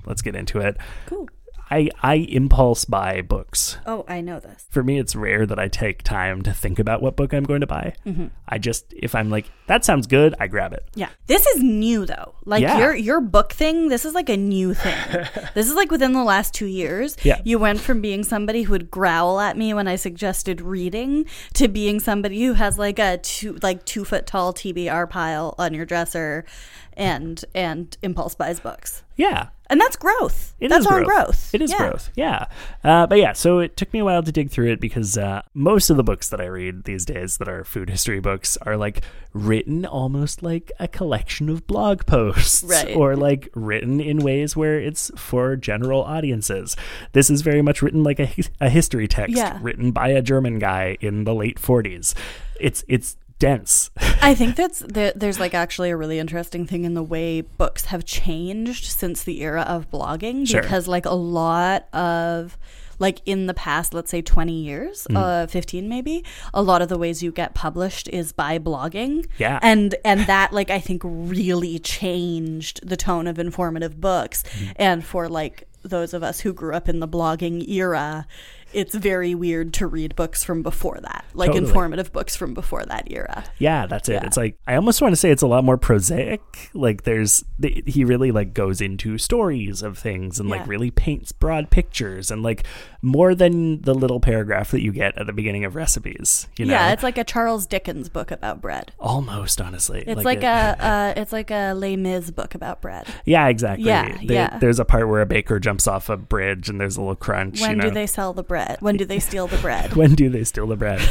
Let's 0.06 0.22
get 0.22 0.36
into 0.36 0.60
it. 0.60 0.78
Cool. 1.06 1.30
I, 1.72 1.90
I 2.02 2.16
impulse 2.16 2.86
buy 2.86 3.22
books. 3.22 3.78
Oh, 3.86 4.04
I 4.08 4.22
know 4.22 4.40
this. 4.40 4.66
For 4.70 4.84
me, 4.84 4.98
it's 4.98 5.16
rare 5.16 5.46
that 5.46 5.60
I 5.60 5.68
take 5.68 6.04
time 6.04 6.42
to 6.44 6.54
think 6.54 6.80
about 6.80 7.02
what 7.02 7.16
book 7.16 7.34
I'm 7.34 7.44
going 7.44 7.62
to 7.62 7.68
buy. 7.68 7.94
Mm-hmm. 8.06 8.28
I 8.48 8.58
just, 8.58 8.92
if 8.94 9.14
I'm 9.14 9.30
like, 9.30 9.52
that 9.68 9.86
sounds 9.86 10.08
good, 10.08 10.34
I 10.40 10.48
grab 10.48 10.74
it. 10.74 10.84
Yeah. 10.96 11.10
This 11.28 11.46
is 11.46 11.62
new 11.62 12.06
though. 12.06 12.34
Like 12.46 12.62
Yeah. 12.64 12.80
your 12.80 12.96
your 12.96 13.22
book 13.22 13.54
thing, 13.54 13.90
this 13.90 14.04
is 14.04 14.16
like 14.16 14.30
a 14.30 14.38
new 14.38 14.74
thing. 14.74 14.98
this 15.54 15.70
is 15.70 15.76
like 15.76 15.92
within 15.92 16.14
the 16.14 16.24
last 16.24 16.54
2 16.56 16.66
years. 16.66 17.16
Yeah. 17.24 17.40
You 17.44 17.60
went 17.60 17.80
from 17.80 18.02
being 18.02 18.24
somebody 18.24 18.64
who 18.64 18.72
would 18.72 18.90
growl 18.90 19.40
at 19.40 19.56
me 19.56 19.74
when 19.74 19.88
I 19.88 19.96
suggested 19.96 20.62
reading 20.62 21.26
to 21.54 21.68
being 21.68 22.00
somebody 22.00 22.44
who 22.44 22.54
has 22.54 22.80
like 22.80 22.98
a 22.98 23.18
two 23.20 23.60
like 23.62 23.86
2 23.86 24.06
foot 24.06 24.26
tall 24.26 24.54
TBR 24.54 25.08
pile 25.10 25.54
on 25.60 25.74
your 25.76 25.86
dresser 25.86 26.46
and 26.94 27.44
and 27.54 27.96
impulse 28.02 28.34
buys 28.34 28.60
books. 28.60 29.04
Yeah. 29.16 29.50
And 29.72 29.80
that's 29.80 29.96
growth. 29.96 30.56
It 30.60 30.70
that's 30.70 30.86
is 30.86 30.92
on 30.92 31.04
growth. 31.04 31.54
It 31.54 31.62
is 31.62 31.72
Yeah. 31.72 31.78
growth. 31.78 32.10
Yeah. 32.16 32.46
Uh, 32.84 33.06
but 33.06 33.20
yeah, 33.20 33.34
so 33.34 33.60
it 33.60 33.78
took 33.78 33.94
me 33.94 34.00
a 34.00 34.06
while 34.06 34.24
to 34.24 34.32
dig 34.32 34.50
through 34.50 34.72
it 34.72 34.80
because 34.82 35.16
uh, 35.18 35.44
most 35.54 35.90
of 35.92 35.98
the 35.98 36.04
books 36.04 36.28
that 36.30 36.42
I 36.42 36.46
read 36.46 36.86
these 36.86 37.06
days 37.06 37.38
that 37.38 37.48
are 37.48 37.64
food 37.64 37.90
history 37.90 38.20
books 38.20 38.58
are 38.64 38.76
like 38.78 39.04
written 39.32 39.86
almost 39.86 40.42
like 40.42 40.72
a 40.80 40.88
collection 40.88 41.50
of 41.50 41.68
blog 41.68 42.06
posts 42.08 42.64
Right. 42.64 42.96
or 42.96 43.16
like 43.16 43.48
written 43.54 44.02
in 44.02 44.18
ways 44.20 44.56
where 44.58 44.80
it's 44.80 45.12
for 45.16 45.56
general 45.56 46.04
audiences. 46.04 46.76
This 47.12 47.30
is 47.30 47.42
very 47.44 47.62
much 47.62 47.82
written 47.84 48.04
like 48.04 48.20
a, 48.20 48.30
a 48.60 48.70
history 48.70 49.08
text 49.08 49.36
Yeah. 49.38 49.60
written 49.62 49.92
by 49.92 50.08
a 50.10 50.22
German 50.24 50.58
guy 50.58 50.98
in 51.00 51.26
the 51.26 51.36
late 51.36 51.60
40s. 51.60 52.16
It's 52.60 52.84
it's 52.88 53.18
dense. 53.40 53.90
I 54.22 54.36
think 54.36 54.56
that's 54.56 54.80
there, 54.80 55.14
there's 55.16 55.40
like 55.40 55.54
actually 55.54 55.90
a 55.90 55.98
really 55.98 56.20
interesting 56.20 56.66
thing 56.68 56.84
in 56.84 56.94
the 56.94 57.04
way 57.04 57.42
books 57.42 57.86
have 57.86 58.06
changed 58.06 58.86
since 58.86 59.24
the 59.24 59.42
era 59.42 59.62
of 59.62 59.90
blogging 59.90 60.48
Sure. 60.48 60.62
because 60.62 60.88
like 60.88 61.06
a 61.06 61.14
lot 61.16 61.88
of 61.94 62.58
like 63.00 63.22
in 63.26 63.48
the 63.48 63.54
past 63.54 63.94
let's 63.94 64.12
say 64.12 64.22
20 64.22 64.52
years 64.52 65.08
Mm. 65.10 65.16
uh 65.18 65.48
15 65.48 65.88
maybe 65.88 66.24
a 66.54 66.62
lot 66.62 66.82
of 66.82 66.90
the 66.90 66.98
ways 66.98 67.24
you 67.24 67.32
get 67.32 67.54
published 67.54 68.10
is 68.10 68.34
by 68.34 68.60
blogging 68.60 69.26
Yeah. 69.38 69.58
and 69.62 69.96
and 70.04 70.22
that 70.28 70.52
like 70.52 70.70
i 70.70 70.80
think 70.82 71.02
really 71.06 71.80
changed 71.80 72.86
the 72.88 72.98
tone 72.98 73.26
of 73.26 73.40
informative 73.40 74.02
books 74.02 74.44
Mm. 74.44 74.74
and 74.76 75.06
for 75.06 75.30
like 75.30 75.66
those 75.82 76.14
of 76.14 76.24
us 76.24 76.42
who 76.42 76.52
grew 76.52 76.74
up 76.74 76.90
in 76.90 77.00
the 77.00 77.08
blogging 77.08 77.66
era 77.70 78.28
it's 78.74 78.94
very 78.96 79.34
weird 79.36 79.74
to 79.74 79.88
read 79.88 80.16
books 80.16 80.44
from 80.44 80.62
before 80.64 81.00
that 81.02 81.26
like 81.34 81.52
Totally. 81.52 81.68
informative 81.68 82.12
books 82.14 82.36
from 82.36 82.54
before 82.54 82.84
that 82.86 83.12
era 83.12 83.44
Yeah, 83.58 83.86
that's 83.88 84.10
it. 84.10 84.14
Yeah. 84.14 84.26
It's 84.26 84.38
like 84.38 84.58
I 84.68 84.76
almost 84.76 85.02
want 85.02 85.12
to 85.12 85.16
say 85.16 85.32
it's 85.32 85.42
a 85.42 85.48
lot 85.48 85.64
more 85.64 85.78
prosaic. 85.78 86.42
Like 86.74 87.04
there's 87.04 87.44
th- 87.62 87.84
he 87.86 88.04
really 88.06 88.32
like 88.32 88.54
goes 88.54 88.82
into 88.82 89.18
stories 89.18 89.82
of 89.82 89.98
things 89.98 90.40
and 90.40 90.50
Yeah. 90.50 90.58
like 90.58 90.68
really 90.68 90.92
paints 90.92 91.32
broad 91.32 91.70
pictures 91.72 92.32
and 92.32 92.44
like 92.44 92.64
more 93.02 93.34
than 93.36 93.82
the 93.82 93.94
little 93.96 94.20
paragraph 94.20 94.72
that 94.72 94.82
you 94.82 94.92
get 94.92 95.18
at 95.18 95.26
the 95.26 95.34
beginning 95.34 95.64
of 95.66 95.76
recipes. 95.76 96.48
You 96.58 96.66
know, 96.66 96.74
Yeah, 96.74 96.92
it's 96.92 97.04
like 97.04 97.18
a 97.18 97.24
Charles 97.24 97.66
Dickens 97.66 98.10
book 98.10 98.32
about 98.32 98.62
bread. 98.62 98.92
almost 99.00 99.62
honestly. 99.62 100.04
It's 100.06 100.24
like, 100.26 100.40
it- 100.40 100.44
a 100.44 100.76
uh, 100.80 101.14
it's 101.18 101.32
like 101.32 101.50
a 101.52 101.74
Les 101.74 101.96
Mis 101.96 102.32
book 102.32 102.56
about 102.56 102.82
bread. 102.82 103.08
yeah, 103.26 103.48
exactly. 103.48 103.88
Yeah, 103.88 104.10
There- 104.18 104.24
yeah. 104.36 104.58
There's 104.60 104.80
a 104.80 104.86
part 104.86 105.08
where 105.08 105.22
a 105.22 105.26
baker 105.26 105.60
jumps 105.60 105.88
off 105.88 106.10
a 106.10 106.18
bridge 106.18 106.70
and 106.70 106.80
there's 106.80 106.98
a 106.98 107.02
little 107.02 107.16
crunch. 107.16 107.62
When 107.62 107.72
you 107.72 107.76
know? 107.78 107.84
do 107.86 107.92
they 107.92 108.08
sell 108.08 108.34
the 108.34 108.44
bread? 108.44 108.59
When 108.80 108.98
do 108.98 109.06
they 109.06 109.20
steal 109.20 109.48
the 109.48 109.58
bread? 109.58 109.94
when 109.96 110.16
do 110.16 110.30
they 110.30 110.44
steal 110.44 110.68
the 110.68 110.76
bread? 110.76 111.02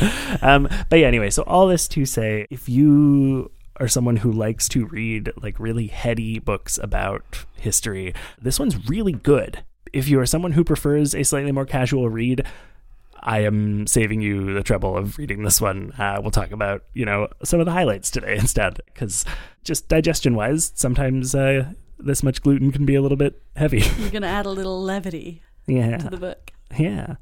um, 0.43 0.69
but 0.89 0.99
yeah, 0.99 1.07
anyway, 1.07 1.31
so 1.31 1.43
all 1.43 1.67
this 1.67 1.89
to 1.89 2.05
say, 2.05 2.47
if 2.51 2.69
you 2.69 3.51
are 3.81 3.89
someone 3.89 4.17
who 4.17 4.33
likes 4.33 4.69
to 4.71 4.87
read 4.87 5.33
like 5.41 5.59
really 5.59 5.87
heady 5.87 6.39
books 6.39 6.79
about 6.83 7.45
history, 7.57 8.15
this 8.41 8.59
one's 8.59 8.89
really 8.89 9.13
good. 9.13 9.63
If 9.93 10.09
you 10.09 10.21
are 10.21 10.27
someone 10.27 10.53
who 10.53 10.65
prefers 10.65 11.15
a 11.15 11.23
slightly 11.23 11.53
more 11.53 11.65
casual 11.65 12.09
read, 12.09 12.45
I 13.21 13.41
am 13.41 13.87
saving 13.87 14.21
you 14.21 14.55
the 14.55 14.63
trouble 14.63 14.97
of 14.97 15.19
reading 15.19 15.43
this 15.43 15.61
one. 15.61 15.93
Uh, 15.99 16.19
we'll 16.21 16.31
talk 16.31 16.51
about, 16.51 16.85
you 16.95 17.05
know, 17.05 17.29
some 17.45 17.61
of 17.61 17.67
the 17.67 17.73
highlights 17.73 18.11
today 18.11 18.37
instead, 18.39 18.81
because 18.87 19.25
just 19.65 19.89
digestion 19.89 20.35
wise, 20.35 20.73
sometimes 20.75 21.35
uh, 21.35 21.73
this 21.99 22.23
much 22.23 22.43
gluten 22.43 22.73
can 22.73 22.85
be 22.87 22.95
a 22.95 23.03
little 23.03 23.17
bit 23.17 23.41
heavy. 23.57 23.83
You're 23.99 24.11
gonna 24.11 24.27
add 24.27 24.47
a 24.47 24.51
little 24.51 24.83
levity 24.83 25.43
yeah. 25.67 25.99
to 25.99 26.09
the 26.09 26.17
book. 26.17 26.53
Yeah. 26.77 27.17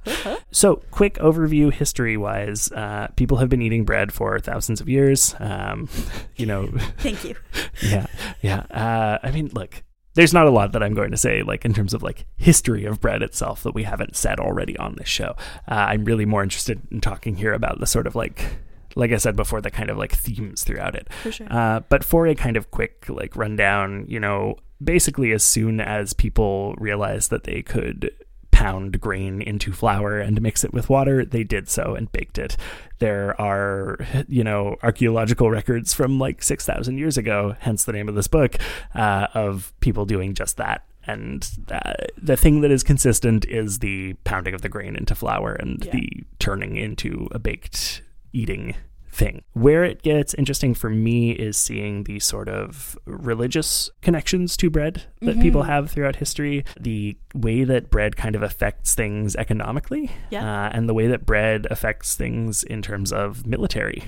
So, 0.51 0.77
quick 0.91 1.15
overview 1.15 1.73
history 1.73 2.17
wise, 2.17 2.71
uh, 2.73 3.09
people 3.17 3.39
have 3.39 3.49
been 3.49 3.63
eating 3.63 3.85
bread 3.85 4.13
for 4.13 4.39
thousands 4.41 4.81
of 4.81 4.89
years. 4.89 5.35
Um, 5.39 5.89
you 6.37 6.47
know, 6.47 6.69
Thank 6.99 7.25
you. 7.25 7.37
yeah, 7.83 8.07
yeah. 8.43 8.61
Uh, 8.71 9.19
I 9.23 9.31
mean, 9.31 9.51
look, 9.53 9.83
there's 10.15 10.33
not 10.33 10.47
a 10.47 10.51
lot 10.51 10.73
that 10.73 10.83
I'm 10.83 10.95
going 10.95 11.11
to 11.11 11.17
say, 11.17 11.43
like 11.43 11.65
in 11.65 11.75
terms 11.75 11.95
of 11.95 12.03
like 12.03 12.27
history 12.37 12.85
of 12.85 13.01
bread 13.01 13.23
itself, 13.23 13.63
that 13.63 13.75
we 13.75 13.85
haven't 13.85 14.17
said 14.17 14.41
already 14.41 14.77
on 14.79 14.97
this 14.97 15.09
show. 15.09 15.37
Uh, 15.69 15.75
I'm 15.75 16.05
really 16.05 16.25
more 16.25 16.43
interested 16.43 16.81
in 16.91 17.01
talking 17.01 17.37
here 17.37 17.53
about 17.53 17.81
the 17.81 17.87
sort 17.87 18.07
of 18.07 18.15
like, 18.15 18.59
like 18.95 19.13
I 19.13 19.19
said 19.19 19.37
before, 19.37 19.61
the 19.61 19.71
kind 19.71 19.91
of 19.91 19.99
like 19.99 20.13
themes 20.13 20.65
throughout 20.65 20.95
it. 20.95 21.13
For 21.23 21.33
sure. 21.33 21.47
Uh, 21.51 21.81
but 21.81 22.03
for 22.03 22.27
a 22.27 22.35
kind 22.35 22.57
of 22.57 22.71
quick 22.71 23.05
like 23.09 23.37
rundown, 23.37 24.07
you 24.09 24.19
know, 24.19 24.57
basically 24.83 25.33
as 25.33 25.45
soon 25.45 25.81
as 25.81 26.13
people 26.15 26.75
realized 26.79 27.31
that 27.31 27.45
they 27.45 27.63
could 27.63 28.11
pound 28.57 28.99
grain 29.03 29.43
into 29.43 29.71
flour 29.71 30.19
and 30.19 30.41
mix 30.41 30.65
it 30.65 30.73
with 30.73 30.89
water, 30.89 31.27
they 31.27 31.45
did 31.45 31.69
so 31.69 31.95
and 31.95 32.11
baked 32.11 32.39
it. 32.39 32.57
There 33.01 33.39
are, 33.39 33.99
you 34.29 34.43
know, 34.43 34.77
archaeological 34.83 35.51
records 35.51 35.93
from 35.93 36.19
like 36.19 36.43
6,000 36.43 36.97
years 36.97 37.19
ago, 37.19 37.55
hence 37.59 37.85
the 37.85 37.93
name 37.93 38.09
of 38.09 38.15
this 38.15 38.29
book, 38.29 38.57
uh, 38.95 39.27
of 39.35 39.75
people 39.81 40.07
doing 40.07 40.33
just 40.35 40.57
that. 40.57 40.87
And 41.07 41.47
uh, 41.71 41.93
the 42.17 42.37
thing 42.37 42.63
that 42.63 42.71
is 42.71 42.83
consistent 42.83 43.45
is 43.45 43.81
the 43.81 44.15
pounding 44.25 44.55
of 44.55 44.63
the 44.63 44.71
grain 44.71 44.97
into 44.97 45.15
flour 45.15 45.53
and 45.53 45.85
Yeah. 45.85 45.93
the 45.93 46.09
turning 46.39 46.77
into 46.77 47.29
a 47.33 47.39
baked 47.39 48.01
eating 48.33 48.75
thing. 49.17 49.43
Where 49.55 49.83
it 49.85 50.03
gets 50.03 50.35
interesting 50.35 50.75
for 50.75 50.91
me 50.91 51.31
is 51.31 51.57
seeing 51.57 52.05
the 52.05 52.21
sort 52.21 52.49
of 52.49 52.99
religious 53.07 53.91
connections 54.03 54.57
to 54.59 54.69
bread 54.71 55.05
that 55.23 55.41
people 55.41 55.63
have 55.65 55.91
throughout 55.91 56.17
history, 56.17 56.65
the 56.79 57.17
way 57.35 57.65
that 57.65 57.91
bread 57.91 58.17
kind 58.17 58.37
of 58.37 58.43
affects 58.43 58.95
things 58.95 59.35
economically, 59.37 60.11
Yeah. 60.31 60.67
uh, 60.67 60.71
and 60.73 60.89
the 60.89 60.95
way 60.95 61.07
that 61.09 61.25
bread 61.25 61.67
affects 61.71 62.15
things 62.15 62.63
in 62.63 62.83
terms 62.83 63.13
of 63.13 63.47
military, 63.47 64.05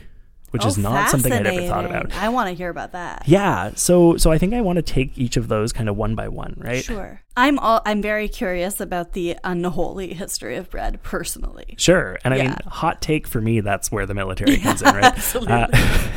which 0.51 0.65
Oh, 0.65 0.69
is 0.69 0.79
not 0.79 1.11
something 1.11 1.33
I'd 1.33 1.47
ever 1.47 1.67
thought 1.67 1.85
about. 1.85 2.13
I 2.15 2.29
want 2.29 2.49
to 2.49 2.55
hear 2.55 2.71
about 2.71 2.93
that. 2.93 3.25
Yeah, 3.27 3.73
so 3.75 4.17
so 4.17 4.33
I 4.33 4.39
think 4.39 4.55
I 4.55 4.61
want 4.61 4.77
to 4.77 4.83
take 4.83 5.17
each 5.19 5.37
of 5.37 5.49
those 5.49 5.73
kind 5.73 5.89
of 5.89 5.97
one 5.97 6.15
by 6.15 6.29
one, 6.29 6.55
right? 6.59 6.83
Sure. 6.83 7.23
I'm 7.37 7.59
all, 7.61 7.83
I'm 7.87 8.03
very 8.03 8.27
curious 8.29 8.81
about 8.81 9.13
the 9.13 9.37
unholy 9.45 10.13
history 10.13 10.57
of 10.57 10.71
bread 10.71 11.01
personally. 11.05 11.77
Sure. 11.79 12.19
And 12.25 12.35
I 12.35 12.39
mean, 12.39 12.57
hot 12.67 13.01
take 13.01 13.29
for 13.29 13.41
me, 13.41 13.61
that's 13.61 13.93
where 13.93 14.07
the 14.07 14.15
military 14.15 14.57
comes 14.59 14.83
in, 14.83 14.89
right? 14.93 15.05
absolutely. 15.17 15.53
Uh, 15.53 15.69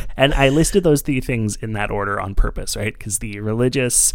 and 0.17 0.33
I 0.33 0.49
listed 0.49 0.83
those 0.83 1.03
three 1.03 1.21
things 1.21 1.57
in 1.57 1.73
that 1.73 1.91
order 1.91 2.19
on 2.19 2.33
purpose, 2.33 2.75
right? 2.75 2.93
Because 2.97 3.19
the 3.19 3.39
religious 3.39 4.13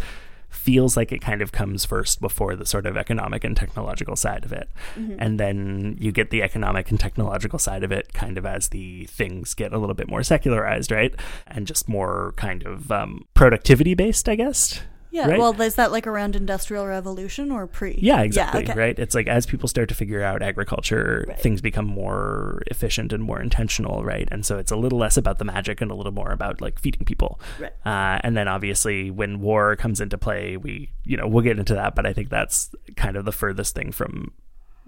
feels 0.49 0.97
like 0.97 1.11
it 1.11 1.21
kind 1.21 1.41
of 1.41 1.51
comes 1.51 1.85
first 1.85 2.21
before 2.21 2.55
the 2.55 2.65
sort 2.65 2.85
of 2.85 2.97
economic 2.97 3.43
and 3.43 3.55
technological 3.55 4.15
side 4.15 4.45
of 4.45 4.51
it. 4.51 4.69
Mm-hmm. 4.95 5.15
And 5.19 5.39
then 5.39 5.97
you 5.99 6.11
get 6.11 6.29
the 6.29 6.41
economic 6.41 6.89
and 6.89 6.99
technological 6.99 7.59
side 7.59 7.83
of 7.83 7.91
it 7.91 8.13
kind 8.13 8.37
of 8.37 8.45
as 8.45 8.69
the 8.69 9.05
things 9.05 9.53
get 9.53 9.73
a 9.73 9.77
little 9.77 9.95
bit 9.95 10.09
more 10.09 10.23
secularized, 10.23 10.91
right? 10.91 11.13
And 11.47 11.67
just 11.67 11.87
more 11.87 12.33
kind 12.37 12.65
of 12.65 12.91
um, 12.91 13.25
productivity 13.33 13.93
based, 13.93 14.27
I 14.29 14.35
guess. 14.35 14.81
Yeah. 15.17 15.27
right? 15.29 15.39
Well, 15.39 15.59
is 15.61 15.75
that 15.75 15.91
like 15.91 16.05
around 16.07 16.35
industrial 16.35 16.85
revolution 16.87 17.51
or 17.51 17.67
pre? 17.67 17.97
Yeah, 18.01 18.21
exactly. 18.21 18.63
okay. 18.63 18.73
Right. 18.77 18.97
It's 18.99 19.15
like 19.15 19.27
as 19.27 19.45
people 19.45 19.67
start 19.67 19.89
to 19.89 19.95
figure 19.95 20.21
out 20.23 20.41
agriculture, 20.41 21.25
Right. 21.27 21.39
things 21.39 21.59
become 21.61 21.85
more 21.85 22.61
efficient 22.67 23.11
and 23.13 23.23
more 23.23 23.41
intentional, 23.41 24.03
right? 24.03 24.27
And 24.31 24.45
so 24.45 24.57
it's 24.57 24.71
a 24.71 24.75
little 24.75 24.99
less 24.99 25.17
about 25.17 25.39
the 25.39 25.45
magic 25.45 25.81
and 25.81 25.89
a 25.91 25.95
little 25.95 26.11
more 26.13 26.31
about 26.31 26.61
like 26.61 26.79
feeding 26.79 27.03
people. 27.05 27.39
Right. 27.59 27.71
Uh, 27.85 28.19
and 28.23 28.37
then 28.37 28.47
obviously 28.47 29.09
when 29.11 29.41
war 29.41 29.75
comes 29.75 29.99
into 30.01 30.17
play, 30.17 30.55
we 30.57 30.91
you 31.03 31.17
know 31.17 31.27
we'll 31.27 31.43
get 31.43 31.57
into 31.59 31.73
that, 31.73 31.95
but 31.95 32.05
I 32.05 32.13
think 32.13 32.29
that's 32.29 32.73
kind 32.95 33.17
of 33.17 33.25
the 33.25 33.31
furthest 33.31 33.75
thing 33.75 33.91
from 33.91 34.31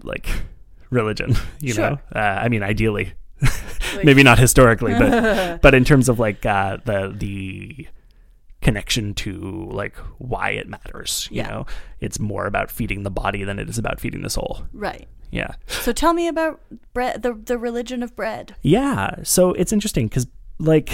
like 0.02 0.26
religion. 0.90 1.34
You 1.60 1.74
Sure. 1.74 1.90
know, 1.90 1.98
uh, 2.14 2.18
I 2.18 2.48
mean, 2.48 2.62
ideally, 2.62 3.12
maybe 4.04 4.22
not 4.22 4.38
historically, 4.38 4.94
but 4.94 5.60
but 5.62 5.74
in 5.74 5.84
terms 5.84 6.08
of 6.08 6.18
like 6.18 6.44
uh, 6.46 6.78
the 6.84 7.12
the 7.16 7.86
connection 8.60 9.14
to 9.14 9.68
like 9.72 9.96
why 10.18 10.50
it 10.50 10.68
matters 10.68 11.28
you 11.30 11.38
Yeah. 11.38 11.48
know 11.48 11.66
it's 12.00 12.18
more 12.18 12.46
about 12.46 12.70
feeding 12.70 13.02
the 13.04 13.10
body 13.10 13.42
than 13.44 13.58
it 13.58 13.68
is 13.70 13.78
about 13.78 14.00
feeding 14.00 14.22
the 14.22 14.30
soul 14.30 14.62
Right. 14.72 15.08
yeah 15.30 15.54
So 15.66 15.92
tell 15.92 16.12
me 16.12 16.28
about 16.28 16.60
bread, 16.92 17.22
the 17.22 17.32
the 17.34 17.56
religion 17.58 18.02
of 18.02 18.14
bread. 18.14 18.54
yeah 18.62 19.16
so 19.22 19.52
it's 19.54 19.72
interesting 19.72 20.08
because 20.08 20.26
like 20.58 20.92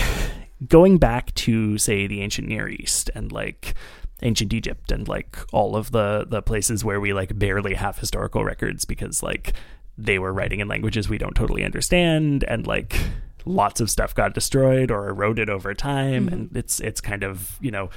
going 0.69 0.99
back 0.99 1.35
to 1.35 1.77
say 1.77 2.07
the 2.07 2.23
ancient 2.23 2.49
near 2.49 2.69
east 2.69 3.11
and 3.15 3.33
like 3.33 3.75
ancient 4.23 4.55
egypt 4.55 4.91
and 4.93 5.09
like 5.09 5.37
all 5.53 5.75
of 5.77 5.91
the 5.91 6.25
the 6.29 6.41
places 6.43 6.85
where 6.85 7.01
we 7.01 7.13
like 7.13 7.37
barely 7.39 7.75
have 7.75 7.99
historical 7.99 8.45
records 8.45 8.85
because 8.85 9.23
like 9.23 9.53
they 9.99 10.19
were 10.19 10.33
writing 10.33 10.61
in 10.61 10.69
languages 10.69 11.09
we 11.09 11.19
don't 11.19 11.35
totally 11.35 11.65
understand 11.65 12.45
and 12.45 12.67
like 12.67 12.99
lots 13.47 13.81
of 13.81 13.89
stuff 13.91 14.15
got 14.15 14.35
destroyed 14.35 14.91
or 14.91 15.09
eroded 15.09 15.49
over 15.49 15.73
time 15.73 16.29
and 16.29 16.55
it's 16.57 16.81
it's 16.81 17.01
kind 17.01 17.23
of 17.23 17.57
you 17.61 17.71
know 17.71 17.89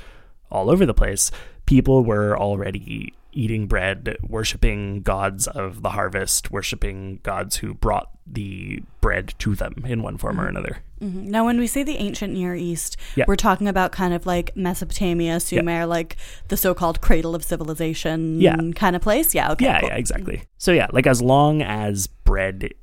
all 0.51 0.69
over 0.69 0.85
the 0.85 0.93
place 0.93 1.31
people 1.65 2.03
were 2.03 2.37
already 2.39 3.13
eating 3.31 3.67
bread 3.67 4.15
worshiping 4.27 5.01
gods 5.01 5.47
of 5.47 5.81
the 5.83 5.89
harvest 5.89 6.49
worshiping 6.51 7.19
gods 7.23 7.57
who 7.57 7.73
brought 7.73 8.09
the 8.25 8.81
bread 9.01 9.33
to 9.39 9.53
them 9.55 9.73
in 9.85 10.01
one 10.01 10.17
form 10.17 10.39
or 10.39 10.47
another 10.47 10.77
Mhm. 11.01 11.27
Now, 11.27 11.45
when 11.45 11.57
we 11.57 11.65
say 11.65 11.83
the 11.83 11.95
ancient 11.95 12.33
Near 12.33 12.53
East, 12.55 12.97
Yeah. 13.15 13.23
we're 13.25 13.37
talking 13.37 13.69
about 13.69 13.93
kind 13.93 14.13
of 14.13 14.25
like 14.25 14.51
Mesopotamia, 14.57 15.39
Sumer, 15.39 15.85
like 15.85 16.17
the 16.49 16.57
so-called 16.57 16.99
cradle 16.99 17.33
of 17.35 17.41
civilization, 17.45 18.41
Yeah. 18.41 18.57
kind 18.75 18.97
of 18.97 19.01
place. 19.01 19.33
Yeah. 19.33 19.49
Okay. 19.53 19.63
yeah, 19.63 19.79
cool. 19.79 19.87
yeah, 19.89 19.95
exactly. 19.95 20.41
So 20.57 20.73
yeah, 20.73 20.87
like 20.91 21.07
as 21.07 21.21
long 21.21 21.61
as 21.61 22.07
bread 22.07 22.73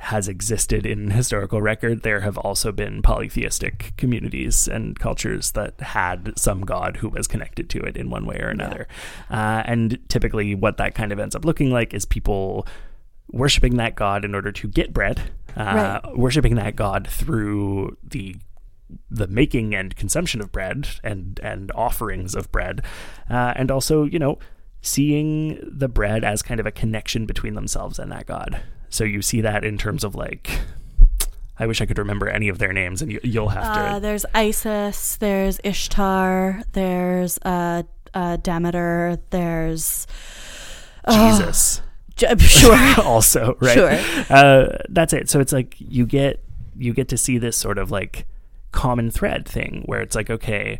has 0.00 0.28
existed 0.28 0.86
in 0.86 1.10
historical 1.10 1.62
record, 1.62 2.02
there 2.02 2.20
have 2.20 2.38
also 2.38 2.72
been 2.72 3.02
polytheistic 3.02 3.92
communities 3.96 4.68
and 4.68 4.98
cultures 4.98 5.52
that 5.52 5.80
had 5.80 6.38
some 6.38 6.62
god 6.62 6.98
who 6.98 7.08
was 7.08 7.26
connected 7.26 7.68
to 7.70 7.80
it 7.80 7.96
in 7.96 8.10
one 8.10 8.26
way 8.26 8.38
or 8.40 8.48
another. 8.48 8.88
Uh, 9.30 9.62
and 9.66 9.98
typically, 10.08 10.54
what 10.54 10.76
that 10.76 10.94
kind 10.94 11.12
of 11.12 11.18
ends 11.18 11.34
up 11.34 11.44
looking 11.44 11.70
like 11.70 11.94
is 11.94 12.04
people 12.04 12.66
worshiping 13.32 13.76
that 13.76 13.96
god 13.96 14.24
in 14.24 14.34
order 14.34 14.52
to 14.52 14.68
get 14.68 14.92
bread, 14.92 15.30
uh, 15.56 16.00
worshiping 16.14 16.54
that 16.56 16.76
god 16.76 17.06
through 17.08 17.96
the 18.02 18.36
the 19.10 19.26
making 19.26 19.74
and 19.74 19.96
consumption 19.96 20.40
of 20.40 20.52
bread 20.52 20.86
and 21.02 21.40
and 21.42 21.72
offerings 21.74 22.34
of 22.34 22.50
bread, 22.52 22.82
uh, 23.30 23.52
and 23.56 23.70
also 23.70 24.04
you 24.04 24.18
know 24.18 24.38
seeing 24.82 25.58
the 25.62 25.88
bread 25.88 26.22
as 26.22 26.42
kind 26.42 26.60
of 26.60 26.66
a 26.66 26.70
connection 26.70 27.26
between 27.26 27.54
themselves 27.54 27.98
and 27.98 28.12
that 28.12 28.26
god. 28.26 28.62
So 28.88 29.04
you 29.04 29.22
see 29.22 29.40
that 29.40 29.64
in 29.64 29.78
terms 29.78 30.04
of 30.04 30.14
like, 30.14 30.60
I 31.58 31.66
wish 31.66 31.80
I 31.80 31.86
could 31.86 31.98
remember 31.98 32.28
any 32.28 32.48
of 32.48 32.58
their 32.58 32.72
names, 32.72 33.02
and 33.02 33.12
you, 33.12 33.20
you'll 33.22 33.48
have 33.48 33.74
to. 33.74 33.80
Uh, 33.80 33.98
there's 33.98 34.26
Isis. 34.34 35.16
There's 35.16 35.60
Ishtar. 35.64 36.62
There's 36.72 37.38
uh, 37.38 37.82
uh, 38.14 38.36
Demeter. 38.36 39.18
There's 39.30 40.06
Jesus. 41.10 41.80
J- 42.16 42.36
sure. 42.38 42.78
also, 43.02 43.56
right? 43.60 43.74
Sure. 43.74 44.36
Uh, 44.36 44.78
that's 44.88 45.12
it. 45.12 45.28
So 45.28 45.40
it's 45.40 45.52
like 45.52 45.74
you 45.78 46.06
get 46.06 46.42
you 46.76 46.92
get 46.92 47.08
to 47.08 47.16
see 47.16 47.38
this 47.38 47.56
sort 47.56 47.78
of 47.78 47.90
like 47.90 48.26
common 48.72 49.10
thread 49.10 49.46
thing 49.46 49.82
where 49.86 50.00
it's 50.00 50.14
like, 50.14 50.30
okay, 50.30 50.78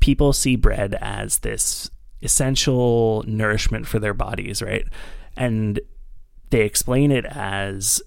people 0.00 0.32
see 0.32 0.56
bread 0.56 0.96
as 1.00 1.38
this 1.38 1.90
essential 2.22 3.24
nourishment 3.26 3.86
for 3.86 3.98
their 3.98 4.14
bodies, 4.14 4.62
right? 4.62 4.86
And 5.36 5.80
they 6.50 6.62
explain 6.62 7.10
it 7.10 7.24
as 7.26 8.02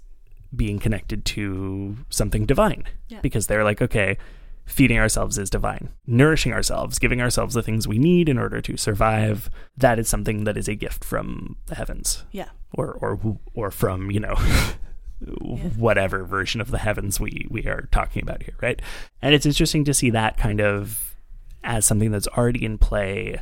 being 0.55 0.79
connected 0.79 1.23
to 1.25 1.97
something 2.09 2.45
divine. 2.45 2.83
Because 3.21 3.47
they're 3.47 3.63
like, 3.63 3.81
okay, 3.81 4.17
feeding 4.65 4.97
ourselves 4.99 5.37
is 5.37 5.49
divine. 5.49 5.89
Nourishing 6.07 6.53
ourselves, 6.53 6.99
giving 6.99 7.21
ourselves 7.21 7.53
the 7.53 7.63
things 7.63 7.87
we 7.87 7.97
need 7.97 8.27
in 8.29 8.37
order 8.37 8.61
to 8.61 8.77
survive, 8.77 9.49
that 9.77 9.99
is 9.99 10.07
something 10.09 10.43
that 10.43 10.57
is 10.57 10.67
a 10.67 10.75
gift 10.75 11.03
from 11.03 11.57
the 11.67 11.75
heavens. 11.75 12.23
Yeah. 12.31 12.49
or 12.73 12.93
or 13.01 13.37
or 13.53 13.71
from 13.71 14.11
you 14.11 14.19
know 14.19 14.35
whatever 15.77 16.23
version 16.23 16.61
of 16.61 16.71
the 16.71 16.79
heavens 16.79 17.19
we 17.19 17.47
we 17.49 17.65
are 17.67 17.87
talking 17.91 18.23
about 18.23 18.43
here 18.43 18.55
right? 18.61 18.81
And 19.21 19.35
it's 19.35 19.45
interesting 19.45 19.83
to 19.85 19.93
see 19.93 20.09
that 20.11 20.37
kind 20.37 20.61
of 20.61 21.15
as 21.63 21.85
something 21.85 22.11
that's 22.11 22.27
already 22.29 22.65
in 22.65 22.77
play 22.77 23.41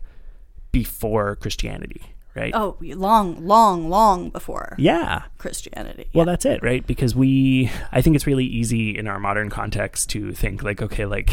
before 0.72 1.36
christianity 1.38 2.02
right? 2.40 2.54
Oh, 2.56 2.78
long, 2.82 3.46
long, 3.46 3.90
long 3.90 4.30
before 4.30 4.76
yeah. 4.78 5.24
Christianity. 5.38 6.10
well 6.14 6.26
that's 6.26 6.46
it 6.46 6.64
right? 6.64 6.86
Because 6.86 7.16
we 7.16 7.70
i 7.92 8.02
think 8.02 8.16
it's 8.16 8.28
really 8.28 8.46
easy 8.46 8.98
in 8.98 9.08
our 9.08 9.20
modern 9.20 9.50
context 9.50 10.10
to 10.12 10.32
think 10.34 10.64
like 10.64 10.82
okay 10.82 11.06
like 11.06 11.32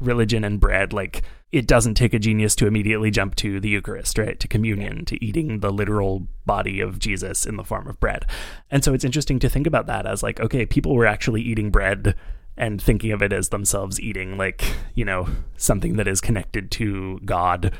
religion 0.00 0.44
and 0.44 0.60
bread 0.60 0.92
like 0.92 1.22
it 1.52 1.66
doesn't 1.66 1.94
take 1.94 2.12
a 2.12 2.18
genius 2.18 2.54
to 2.56 2.66
immediately 2.66 3.10
jump 3.10 3.34
to 3.36 3.60
the 3.60 3.68
eucharist 3.68 4.18
right? 4.18 4.38
To 4.40 4.48
communion 4.48 5.04
to 5.06 5.24
eating 5.24 5.60
the 5.60 5.72
literal 5.72 6.26
body 6.44 6.80
of 6.80 6.98
jesus 6.98 7.46
in 7.46 7.56
the 7.56 7.64
form 7.64 7.86
of 7.88 7.98
bread. 8.00 8.26
And 8.70 8.84
so 8.84 8.92
it's 8.94 9.04
interesting 9.04 9.38
to 9.40 9.48
think 9.48 9.66
about 9.66 9.86
that 9.86 10.06
as 10.06 10.22
like 10.22 10.38
okay 10.40 10.66
people 10.66 10.94
were 10.94 11.06
actually 11.06 11.42
eating 11.42 11.70
bread 11.70 12.14
and 12.58 12.80
thinking 12.80 13.12
of 13.12 13.22
it 13.22 13.32
as 13.32 13.50
themselves 13.50 14.00
eating 14.00 14.36
like 14.36 14.64
you 14.94 15.04
know 15.04 15.28
something 15.56 15.96
that 15.96 16.08
is 16.08 16.20
connected 16.20 16.70
to 16.72 17.20
god 17.24 17.72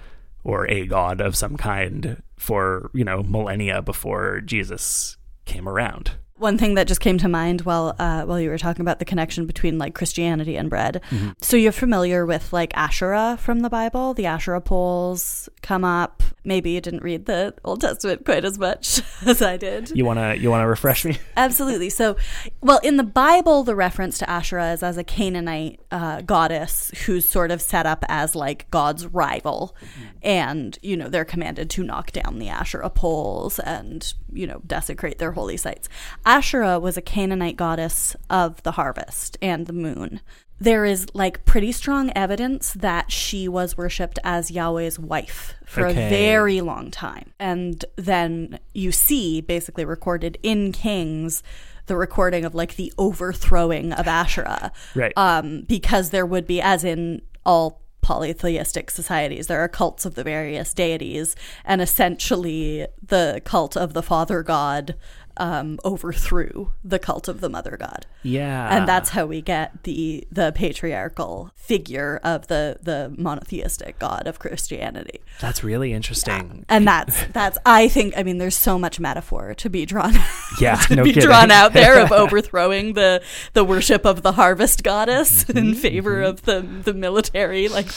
or 0.46 0.64
a 0.70 0.86
god 0.86 1.20
of 1.20 1.34
some 1.34 1.56
kind 1.56 2.22
for, 2.38 2.88
you 2.94 3.04
know, 3.04 3.20
millennia 3.24 3.82
before 3.82 4.40
Jesus 4.40 5.16
came 5.44 5.68
around. 5.68 6.12
One 6.38 6.58
thing 6.58 6.74
that 6.74 6.86
just 6.86 7.00
came 7.00 7.18
to 7.18 7.28
mind 7.28 7.62
while 7.62 7.94
uh, 7.98 8.24
while 8.24 8.40
you 8.40 8.50
were 8.50 8.58
talking 8.58 8.82
about 8.82 8.98
the 8.98 9.04
connection 9.04 9.46
between 9.46 9.78
like 9.78 9.94
Christianity 9.94 10.56
and 10.56 10.68
bread. 10.68 11.00
Mm-hmm. 11.10 11.30
So 11.40 11.56
you're 11.56 11.72
familiar 11.72 12.26
with 12.26 12.52
like 12.52 12.76
Asherah 12.76 13.38
from 13.40 13.60
the 13.60 13.70
Bible? 13.70 14.14
The 14.14 14.26
Asherah 14.26 14.60
poles 14.60 15.48
come 15.62 15.84
up. 15.84 16.22
Maybe 16.44 16.70
you 16.70 16.80
didn't 16.80 17.02
read 17.02 17.26
the 17.26 17.54
Old 17.64 17.80
Testament 17.80 18.24
quite 18.24 18.44
as 18.44 18.58
much 18.58 19.00
as 19.26 19.42
I 19.42 19.56
did. 19.56 19.90
You 19.90 20.04
wanna 20.04 20.34
you 20.34 20.50
wanna 20.50 20.68
refresh 20.68 21.04
me? 21.04 21.18
Absolutely. 21.36 21.90
So, 21.90 22.16
well, 22.60 22.78
in 22.82 22.96
the 22.96 23.04
Bible, 23.04 23.62
the 23.64 23.74
reference 23.74 24.18
to 24.18 24.30
Asherah 24.30 24.72
is 24.72 24.82
as 24.82 24.96
a 24.96 25.04
Canaanite 25.04 25.80
uh, 25.90 26.20
goddess 26.22 26.90
who's 27.06 27.28
sort 27.28 27.50
of 27.50 27.62
set 27.62 27.86
up 27.86 28.04
as 28.08 28.34
like 28.34 28.70
God's 28.70 29.06
rival. 29.06 29.76
And, 30.22 30.78
you 30.82 30.96
know, 30.96 31.08
they're 31.08 31.24
commanded 31.24 31.70
to 31.70 31.82
knock 31.82 32.12
down 32.12 32.38
the 32.38 32.48
Asherah 32.48 32.90
poles 32.90 33.58
and, 33.60 34.12
you 34.32 34.46
know, 34.46 34.60
desecrate 34.66 35.18
their 35.18 35.32
holy 35.32 35.56
sites. 35.56 35.88
Asherah 36.26 36.78
was 36.80 36.97
a 36.97 37.02
Canaanite 37.02 37.56
goddess 37.56 38.16
of 38.28 38.62
the 38.64 38.73
harvest 38.73 39.38
and 39.40 39.66
the 39.66 39.73
moon. 39.73 40.21
There 40.59 40.85
is 40.85 41.06
like 41.14 41.45
pretty 41.45 41.71
strong 41.71 42.11
evidence 42.16 42.73
that 42.73 43.12
she 43.12 43.47
was 43.47 43.76
worshipped 43.76 44.18
as 44.25 44.50
Yahweh's 44.50 44.99
wife 44.99 45.54
for 45.64 45.87
Okay. 45.87 46.06
a 46.06 46.11
very 46.11 46.61
long 46.61 46.90
time. 46.90 47.33
And 47.38 47.85
then 47.97 48.59
you 48.75 48.90
see 48.90 49.40
basically 49.40 49.85
recorded 49.85 50.38
in 50.42 50.73
Kings 50.73 51.42
the 51.87 51.97
recording 51.97 52.45
of 52.45 52.54
like 52.54 52.75
the 52.76 52.92
overthrowing 52.99 53.92
of 53.92 54.09
Asherah. 54.09 54.73
Right. 54.95 55.12
Um, 55.16 55.62
because 55.68 56.11
there 56.11 56.26
would 56.26 56.47
be, 56.47 56.61
as 56.61 56.83
in 56.83 57.23
all 57.45 57.83
polytheistic 58.00 58.90
societies, 58.90 59.47
there 59.49 59.61
are 59.61 59.68
cults 59.68 60.04
of 60.06 60.14
the 60.14 60.25
various 60.25 60.73
deities, 60.73 61.37
and 61.64 61.80
essentially 61.83 62.87
the 63.02 63.42
cult 63.45 63.76
of 63.76 63.95
the 63.95 64.02
father 64.02 64.42
god 64.42 64.95
um, 65.38 65.78
overthrew 65.84 66.72
the 66.84 66.98
cult 66.98 67.28
of 67.28 67.40
the 67.40 67.48
mother 67.48 67.76
god 67.78 68.06
Yeah. 68.22 68.76
and 68.76 68.88
that's 68.88 69.10
how 69.10 69.26
we 69.26 69.42
get 69.42 69.82
the 69.84 70.26
the 70.32 70.52
patriarchal 70.54 71.50
figure 71.54 72.20
of 72.22 72.46
the 72.46 72.78
the 72.82 73.12
monotheistic 73.18 73.98
god 73.98 74.26
of 74.26 74.38
Christianity. 74.38 75.20
That's 75.40 75.62
really 75.64 75.92
interesting. 75.92 76.64
And 76.68 76.86
that's 76.86 77.24
that's 77.32 77.58
I 77.66 77.88
think 77.88 78.14
I 78.16 78.22
mean 78.22 78.38
there's 78.38 78.56
so 78.56 78.78
much 78.78 79.00
metaphor 79.00 79.52
to 79.54 79.68
be 79.68 79.84
drawn 79.84 80.14
Yeah, 80.60 80.76
to 80.76 80.96
no 80.96 81.04
be 81.04 81.12
kidding. 81.12 81.28
drawn 81.28 81.50
out 81.50 81.72
there 81.72 82.00
of 82.02 82.12
overthrowing 82.22 82.92
the 82.94 83.22
the 83.52 83.64
worship 83.64 84.04
of 84.04 84.22
the 84.22 84.32
harvest 84.32 84.82
goddess 84.82 85.44
Mm-hmm, 85.44 85.58
in 85.58 85.74
favor 85.74 86.22
of 86.22 86.42
the 86.42 86.60
the 86.60 86.94
military 86.94 87.68
like 87.68 87.88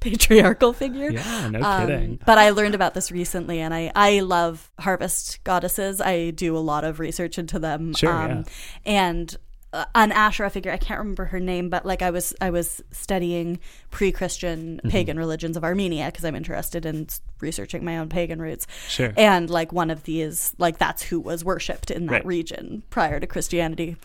patriarchal 0.00 0.72
figure. 0.72 1.10
Yeah, 1.10 1.48
no 1.48 1.60
Um, 1.62 1.86
kidding. 1.86 2.20
But 2.26 2.38
I 2.38 2.50
learned 2.50 2.74
about 2.74 2.94
this 2.94 3.10
recently, 3.10 3.60
and 3.60 3.72
I 3.74 3.90
I 3.94 4.20
love 4.20 4.70
harvest 4.78 5.42
goddesses. 5.44 6.00
I 6.00 6.30
do 6.30 6.51
a 6.56 6.60
lot 6.60 6.84
of 6.84 7.00
research 7.00 7.38
into 7.38 7.58
them. 7.58 7.88
Um, 7.90 7.94
yeah. 8.02 8.42
And 8.84 9.36
uh, 9.74 9.86
an 9.94 10.12
Asherah 10.12 10.50
figure, 10.50 10.70
I 10.70 10.76
can't 10.76 10.98
remember 10.98 11.24
her 11.26 11.40
name, 11.40 11.70
but 11.70 11.86
like 11.86 12.02
I 12.02 12.10
was 12.10 12.34
I 12.42 12.50
was 12.50 12.82
studying 12.90 13.58
pre-Christian 13.90 14.76
Mm-hmm. 14.78 14.88
pagan 14.90 15.18
religions 15.18 15.56
of 15.56 15.64
Armenia 15.64 16.06
because 16.06 16.24
I'm 16.24 16.34
interested 16.36 16.84
in 16.84 17.06
researching 17.40 17.84
my 17.84 17.96
own 17.98 18.08
pagan 18.08 18.40
roots. 18.42 18.66
Sure. 18.88 19.12
And 19.16 19.48
like 19.48 19.72
one 19.72 19.90
of 19.90 20.02
these, 20.04 20.54
like 20.58 20.76
that's 20.78 21.02
who 21.02 21.20
was 21.20 21.44
worshipped 21.44 21.90
in 21.90 22.06
that 22.06 22.12
Right. 22.12 22.26
region 22.26 22.82
prior 22.90 23.18
to 23.20 23.26
Christianity. 23.26 23.96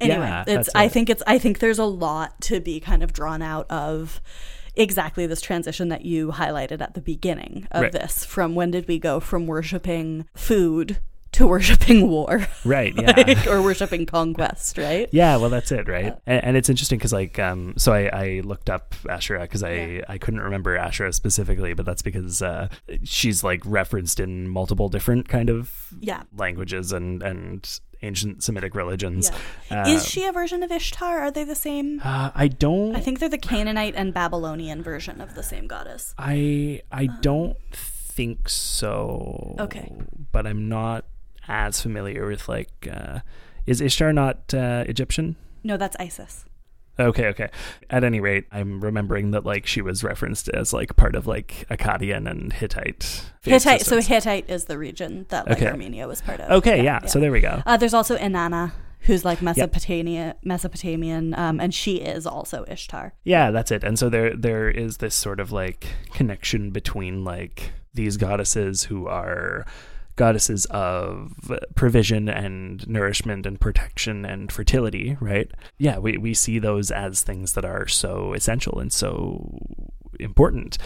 Anyway, 0.00 0.18
Yeah, 0.26 0.44
it's 0.48 0.70
I 0.74 0.84
it. 0.84 0.92
think 0.92 1.08
it's 1.10 1.22
I 1.26 1.38
think 1.38 1.60
there's 1.60 1.78
a 1.78 1.84
lot 1.84 2.40
to 2.42 2.58
be 2.60 2.80
kind 2.80 3.04
of 3.04 3.12
drawn 3.12 3.42
out 3.42 3.70
of 3.70 4.20
exactly 4.74 5.26
this 5.26 5.40
transition 5.42 5.88
that 5.90 6.04
you 6.04 6.32
highlighted 6.32 6.80
at 6.80 6.94
the 6.94 7.00
beginning 7.00 7.68
of 7.70 7.82
Right. 7.82 7.92
this 7.92 8.24
from 8.24 8.54
when 8.56 8.70
did 8.72 8.88
we 8.88 8.98
go 8.98 9.20
from 9.20 9.46
worshiping 9.46 10.26
food 10.34 10.98
to 11.32 11.46
worshiping 11.46 12.08
war 12.08 12.46
Right, 12.64 12.94
yeah. 12.96 13.12
Like, 13.16 13.46
or 13.46 13.62
worshiping 13.62 14.06
conquest 14.06 14.78
right 14.78 15.08
Yeah, 15.12 15.36
well, 15.36 15.50
that's 15.50 15.72
it, 15.72 15.88
right? 15.88 16.16
And, 16.26 16.44
and 16.44 16.56
it's 16.56 16.68
interesting 16.68 16.98
because, 16.98 17.12
like, 17.12 17.38
um, 17.38 17.74
so 17.76 17.92
I, 17.92 18.08
I 18.12 18.40
looked 18.44 18.68
up 18.70 18.94
Asherah 19.08 19.40
because 19.42 19.62
I, 19.62 20.02
I 20.08 20.18
couldn't 20.18 20.40
remember 20.40 20.76
Asherah 20.76 21.12
specifically, 21.12 21.74
but 21.74 21.86
that's 21.86 22.02
because 22.02 22.42
uh, 22.42 22.68
she's 23.04 23.42
like 23.42 23.62
referenced 23.64 24.20
in 24.20 24.48
multiple 24.48 24.88
different 24.88 25.28
kind 25.28 25.48
of 25.50 25.92
Yeah. 26.00 26.22
languages 26.36 26.92
and 26.92 27.22
and 27.22 27.80
ancient 28.04 28.42
Semitic 28.42 28.74
religions. 28.74 29.30
Yeah. 29.70 29.84
Uh, 29.84 29.88
is 29.88 30.08
she 30.08 30.24
a 30.24 30.32
version 30.32 30.62
of 30.64 30.72
Ishtar 30.72 31.20
are 31.20 31.30
they 31.30 31.44
the 31.44 31.54
same 31.54 32.00
Uh, 32.04 32.30
I 32.34 32.48
don't. 32.48 32.96
I 32.96 33.00
think 33.00 33.20
they're 33.20 33.28
the 33.28 33.38
Canaanite 33.38 33.94
and 33.96 34.12
Babylonian 34.12 34.82
version 34.82 35.20
of 35.20 35.34
the 35.36 35.42
same 35.42 35.66
goddess 35.68 36.12
I 36.18 36.82
I 36.90 37.06
don't 37.20 37.56
think 37.72 38.48
so. 38.48 39.54
Okay. 39.60 39.90
but 40.32 40.46
I'm 40.46 40.68
not 40.68 41.04
as 41.48 41.80
familiar 41.80 42.26
with 42.26 42.48
like. 42.48 42.88
Uh, 42.90 43.20
is 43.64 43.80
Ishtar 43.80 44.12
not 44.12 44.52
uh, 44.52 44.84
Egyptian? 44.88 45.36
no 45.64 45.76
that's 45.76 45.94
Isis 46.00 46.44
Okay, 47.00 47.26
okay. 47.28 47.48
At 47.88 48.04
any 48.04 48.20
rate, 48.20 48.44
I'm 48.52 48.80
remembering 48.80 49.30
that 49.30 49.46
like 49.46 49.66
she 49.66 49.80
was 49.80 50.04
referenced 50.04 50.48
as 50.50 50.72
like 50.72 50.94
part 50.94 51.14
of 51.14 51.26
like 51.26 51.66
Akkadian 51.70 52.30
and 52.30 52.52
Hittite. 52.52 53.30
Hittite 53.42 53.80
so. 53.82 54.00
Hittite 54.00 54.48
is 54.50 54.66
the 54.66 54.76
region 54.76 55.24
that 55.30 55.48
like 55.48 55.56
Okay. 55.56 55.68
Armenia 55.68 56.06
was 56.06 56.20
part 56.20 56.40
of 56.40 56.50
Okay, 56.50 56.84
yeah, 56.84 57.06
so 57.06 57.18
there 57.18 57.32
we 57.32 57.40
go. 57.40 57.62
Uh, 57.64 57.78
there's 57.78 57.94
also 57.94 58.16
Inanna, 58.18 58.72
who's 59.00 59.24
like 59.24 59.40
Mesopotamia, 59.40 60.36
Mesopotamian, 60.44 61.34
um, 61.34 61.60
and 61.60 61.72
she 61.72 61.96
is 61.96 62.26
also 62.26 62.64
Ishtar. 62.68 63.14
Yeah, 63.24 63.50
that's 63.50 63.70
it. 63.70 63.82
And 63.84 63.98
so 63.98 64.10
there 64.10 64.36
there 64.36 64.68
is 64.68 64.98
this 64.98 65.14
sort 65.14 65.40
of 65.40 65.50
like 65.50 65.86
connection 66.12 66.70
between 66.72 67.24
like 67.24 67.72
these 67.94 68.18
goddesses 68.18 68.84
who 68.84 69.06
are 69.06 69.64
goddesses 70.16 70.66
of 70.66 71.50
provision 71.74 72.28
and 72.28 72.86
nourishment 72.88 73.46
and 73.46 73.60
protection 73.60 74.24
and 74.24 74.52
fertility, 74.52 75.16
right? 75.20 75.50
Yeah, 75.78 75.98
we 75.98 76.16
we 76.16 76.34
see 76.34 76.58
those 76.58 76.90
as 76.90 77.22
things 77.22 77.54
that 77.54 77.64
are 77.64 77.86
so 77.86 78.32
essential 78.34 78.78
and 78.78 78.92
so 78.92 79.58
important. 80.20 80.78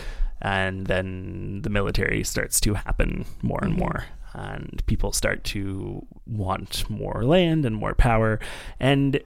And 0.43 0.87
then 0.87 1.63
the 1.63 1.71
military 1.71 2.23
starts 2.25 2.61
to 2.61 2.75
happen 2.75 3.25
more 3.43 3.61
and 3.63 3.73
mm-hmm. 3.73 3.81
more 3.81 4.05
and 4.35 4.83
people 4.85 5.13
start 5.13 5.45
to 5.45 6.07
want 6.27 6.89
more 6.91 7.25
land 7.25 7.65
and 7.65 7.75
more 7.75 7.95
power 7.95 8.39
and 8.79 9.19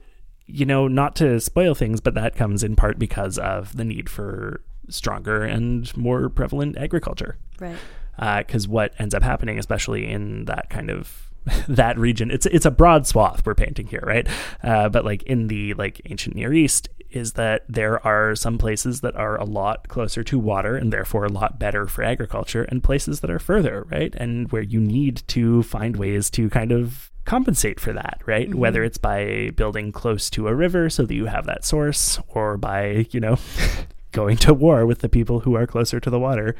you 0.47 0.65
know, 0.65 0.87
not 0.87 1.15
to 1.15 1.39
spoil 1.39 1.73
things, 1.73 2.01
but 2.01 2.13
that 2.15 2.35
comes 2.35 2.63
in 2.63 2.75
part 2.75 2.99
because 2.99 3.37
of 3.37 3.77
the 3.77 3.85
need 3.85 4.09
for 4.09 4.61
stronger 4.89 5.43
and 5.43 5.95
more 5.95 6.29
prevalent 6.29 6.77
agriculture. 6.77 7.37
Right. 7.59 7.77
Because 8.17 8.67
what 8.67 8.93
ends 8.99 9.13
up 9.15 9.23
happening, 9.23 9.57
especially 9.57 10.07
in 10.07 10.45
that 10.45 10.69
kind 10.69 10.89
of 10.89 11.29
that 11.67 11.97
region, 11.97 12.29
it's 12.31 12.45
it's 12.47 12.65
a 12.65 12.71
broad 12.71 13.07
swath 13.07 13.45
we're 13.45 13.55
painting 13.55 13.87
here, 13.87 14.03
right? 14.05 14.27
Uh, 14.63 14.89
but 14.89 15.03
like 15.05 15.23
in 15.23 15.47
the 15.47 15.73
like 15.73 16.01
ancient 16.05 16.35
Near 16.35 16.53
East, 16.53 16.89
is 17.09 17.33
that 17.33 17.63
there 17.67 18.05
are 18.05 18.35
some 18.35 18.57
places 18.57 19.01
that 19.01 19.15
are 19.15 19.37
a 19.37 19.43
lot 19.43 19.87
closer 19.87 20.23
to 20.23 20.39
water 20.39 20.77
and 20.77 20.93
therefore 20.93 21.25
a 21.25 21.31
lot 21.31 21.59
better 21.59 21.87
for 21.87 22.03
agriculture, 22.03 22.63
and 22.63 22.83
places 22.83 23.19
that 23.21 23.29
are 23.29 23.39
further, 23.39 23.85
right? 23.89 24.13
And 24.15 24.51
where 24.51 24.61
you 24.61 24.79
need 24.79 25.23
to 25.29 25.63
find 25.63 25.97
ways 25.97 26.29
to 26.31 26.49
kind 26.49 26.71
of 26.71 27.09
compensate 27.25 27.79
for 27.79 27.93
that, 27.93 28.21
right? 28.25 28.49
Mhm. 28.49 28.55
Whether 28.55 28.83
it's 28.83 28.97
by 28.97 29.51
building 29.55 29.91
close 29.91 30.29
to 30.31 30.47
a 30.47 30.55
river 30.55 30.89
so 30.89 31.05
that 31.05 31.13
you 31.13 31.25
have 31.25 31.45
that 31.45 31.65
source, 31.65 32.19
or 32.29 32.57
by, 32.57 33.07
you 33.11 33.19
know, 33.19 33.37
going 34.11 34.37
to 34.37 34.53
war 34.53 34.85
with 34.85 34.99
the 34.99 35.09
people 35.09 35.41
who 35.41 35.55
are 35.55 35.67
closer 35.67 35.99
to 35.99 36.09
the 36.09 36.19
water 36.19 36.55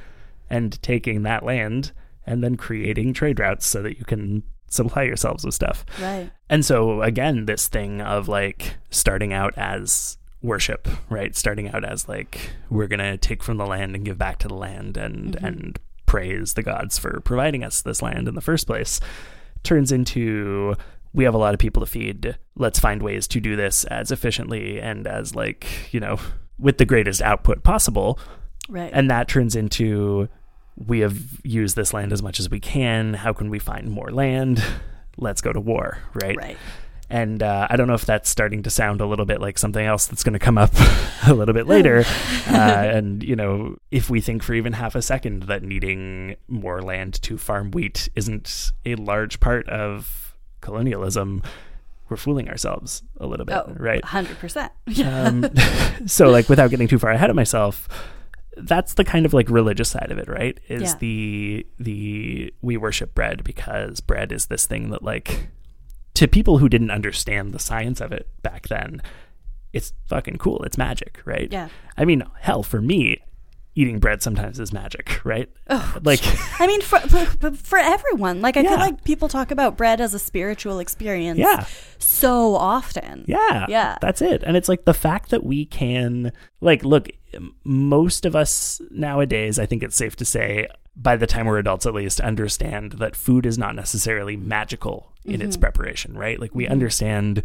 and 0.51 0.79
taking 0.83 1.23
that 1.23 1.43
land 1.43 1.91
and 2.27 2.43
then 2.43 2.55
creating 2.55 3.13
trade 3.13 3.39
routes 3.39 3.65
so 3.65 3.81
that 3.81 3.97
you 3.97 4.05
can 4.05 4.43
supply 4.69 5.03
yourselves 5.03 5.43
with 5.43 5.53
stuff. 5.55 5.83
Right. 5.99 6.29
And 6.49 6.63
so 6.63 7.01
again, 7.01 7.45
this 7.45 7.67
thing 7.67 8.01
of 8.01 8.27
like 8.27 8.75
starting 8.91 9.33
out 9.33 9.53
as 9.57 10.17
worship, 10.43 10.87
right? 11.09 11.35
Starting 11.35 11.69
out 11.69 11.83
as 11.83 12.07
like 12.07 12.51
we're 12.69 12.87
gonna 12.87 13.17
take 13.17 13.43
from 13.43 13.57
the 13.57 13.65
land 13.65 13.95
and 13.95 14.05
give 14.05 14.17
back 14.17 14.37
to 14.39 14.47
the 14.47 14.53
land 14.55 14.97
and 14.97 15.35
Mhm. 15.35 15.43
and 15.47 15.79
praise 16.05 16.53
the 16.55 16.63
gods 16.63 16.97
for 16.99 17.21
providing 17.21 17.63
us 17.63 17.81
this 17.81 18.01
land 18.01 18.27
in 18.27 18.35
the 18.35 18.41
first 18.41 18.67
place 18.67 18.99
turns 19.63 19.91
into 19.91 20.75
we 21.13 21.23
have 21.25 21.33
a 21.33 21.37
lot 21.37 21.53
of 21.53 21.59
people 21.59 21.81
to 21.81 21.85
feed. 21.85 22.37
Let's 22.55 22.79
find 22.79 23.01
ways 23.03 23.27
to 23.29 23.39
do 23.41 23.55
this 23.57 23.83
as 23.85 24.11
efficiently 24.11 24.79
and 24.79 25.05
as 25.07 25.35
like, 25.35 25.93
you 25.93 25.99
know, 25.99 26.17
with 26.57 26.77
the 26.77 26.85
greatest 26.85 27.21
output 27.21 27.63
possible. 27.63 28.17
Right. 28.69 28.91
And 28.93 29.09
that 29.11 29.27
turns 29.27 29.55
into 29.55 30.29
we 30.75 30.99
have 30.99 31.17
used 31.43 31.75
this 31.75 31.93
land 31.93 32.11
as 32.13 32.21
much 32.23 32.39
as 32.39 32.49
we 32.49 32.59
can. 32.59 33.13
How 33.13 33.33
can 33.33 33.49
we 33.49 33.59
find 33.59 33.89
more 33.89 34.11
land? 34.11 34.63
Let's 35.17 35.41
go 35.41 35.51
to 35.53 35.59
war, 35.59 35.99
right? 36.23 36.37
Right. 36.37 36.57
And 37.09 37.43
uh, 37.43 37.67
I 37.69 37.75
don't 37.75 37.87
know 37.87 37.93
if 37.93 38.05
that's 38.05 38.29
starting 38.29 38.63
to 38.63 38.69
sound 38.69 39.01
a 39.01 39.05
little 39.05 39.25
bit 39.25 39.41
like 39.41 39.57
something 39.57 39.85
else 39.85 40.07
that's 40.07 40.23
going 40.23 40.31
to 40.33 40.39
come 40.39 40.57
up 40.57 40.71
a 41.27 41.33
little 41.33 41.53
bit 41.53 41.67
later. 41.67 42.05
uh, 42.47 42.53
and, 42.53 43.21
you 43.21 43.35
know, 43.35 43.75
if 43.91 44.09
we 44.09 44.21
think 44.21 44.41
for 44.43 44.53
even 44.53 44.71
half 44.71 44.95
a 44.95 45.01
second 45.01 45.43
that 45.43 45.61
needing 45.61 46.37
more 46.47 46.81
land 46.81 47.21
to 47.23 47.37
farm 47.37 47.69
wheat 47.71 48.07
isn't 48.15 48.71
a 48.85 48.95
large 48.95 49.41
part 49.41 49.67
of 49.67 50.37
colonialism, 50.61 51.43
we're 52.07 52.15
fooling 52.15 52.47
ourselves 52.47 53.03
a 53.19 53.27
little 53.27 53.45
bit, 53.45 53.55
Oh, 53.57 53.73
right? 53.77 54.01
100%. 54.03 54.69
um, 55.05 56.07
so, 56.07 56.29
like, 56.29 56.47
without 56.47 56.69
getting 56.69 56.87
too 56.87 56.97
far 56.99 57.11
ahead 57.11 57.29
of 57.29 57.35
myself, 57.35 57.89
that's 58.63 58.93
the 58.95 59.03
kind 59.03 59.25
of 59.25 59.33
like 59.33 59.49
religious 59.49 59.89
side 59.89 60.11
of 60.11 60.17
it, 60.17 60.27
right? 60.27 60.59
Is 60.67 60.81
Yeah. 60.83 60.95
the 60.99 61.67
the 61.79 62.53
we 62.61 62.77
worship 62.77 63.13
bread 63.15 63.43
because 63.43 63.99
bread 64.01 64.31
is 64.31 64.47
this 64.47 64.65
thing 64.65 64.89
that 64.91 65.03
like 65.03 65.49
to 66.15 66.27
people 66.27 66.57
who 66.57 66.67
didn't 66.69 66.91
understand 66.91 67.53
the 67.53 67.59
science 67.59 68.01
of 68.01 68.11
it 68.11 68.27
back 68.41 68.67
then, 68.67 69.01
it's 69.73 69.93
fucking 70.07 70.37
cool. 70.37 70.61
It's 70.63 70.77
magic, 70.77 71.21
right? 71.25 71.47
Yeah. 71.51 71.69
I 71.97 72.05
mean, 72.05 72.23
hell, 72.41 72.63
for 72.63 72.81
me, 72.81 73.21
eating 73.81 73.99
bread 73.99 74.21
sometimes 74.21 74.59
is 74.59 74.71
magic, 74.71 75.23
right? 75.25 75.49
like 76.03 76.19
I 76.59 76.67
mean, 76.67 76.81
for, 76.81 76.99
for 76.99 77.51
for 77.51 77.79
everyone, 77.79 78.41
like 78.41 78.57
I 78.57 78.63
feel 78.63 78.77
like 78.77 79.03
people 79.03 79.27
talk 79.27 79.51
about 79.51 79.77
bread 79.77 79.99
as 79.99 80.13
a 80.13 80.19
spiritual 80.19 80.79
experience. 80.79 81.39
Yeah. 81.39 81.65
So 81.97 82.55
often. 82.55 83.25
Yeah. 83.27 83.65
Yeah. 83.69 83.97
That's 84.01 84.21
it. 84.21 84.43
And 84.43 84.55
it's 84.57 84.69
like 84.69 84.85
the 84.85 84.93
fact 84.93 85.29
that 85.31 85.43
we 85.43 85.65
can, 85.65 86.31
like, 86.61 86.83
look, 86.83 87.09
most 87.63 88.25
of 88.25 88.35
us 88.35 88.81
nowadays, 88.89 89.57
I 89.59 89.65
think 89.65 89.83
it's 89.83 89.95
safe 89.95 90.15
to 90.17 90.25
say, 90.25 90.67
by 90.95 91.15
the 91.15 91.27
time 91.27 91.45
we're 91.45 91.57
adults 91.59 91.85
at 91.85 91.93
least, 91.93 92.19
understand 92.19 92.93
that 92.93 93.15
food 93.15 93.45
is 93.45 93.57
not 93.57 93.75
necessarily 93.75 94.35
magical 94.35 95.13
in 95.25 95.41
its 95.41 95.55
Mhm. 95.57 95.61
preparation, 95.61 96.17
right? 96.17 96.39
Like, 96.39 96.53
we 96.53 96.67
understand 96.67 97.43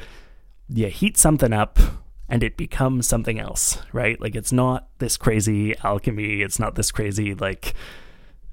you 0.68 0.88
heat 0.88 1.16
something 1.16 1.53
up 1.53 1.79
and 2.28 2.42
it 2.42 2.56
becomes 2.56 3.06
something 3.06 3.38
else, 3.38 3.78
right? 3.92 4.20
Like, 4.20 4.34
it's 4.34 4.52
not 4.52 4.88
this 4.98 5.16
crazy 5.16 5.76
alchemy. 5.84 6.42
It's 6.42 6.58
not 6.58 6.74
this 6.74 6.90
crazy, 6.90 7.34
like, 7.34 7.74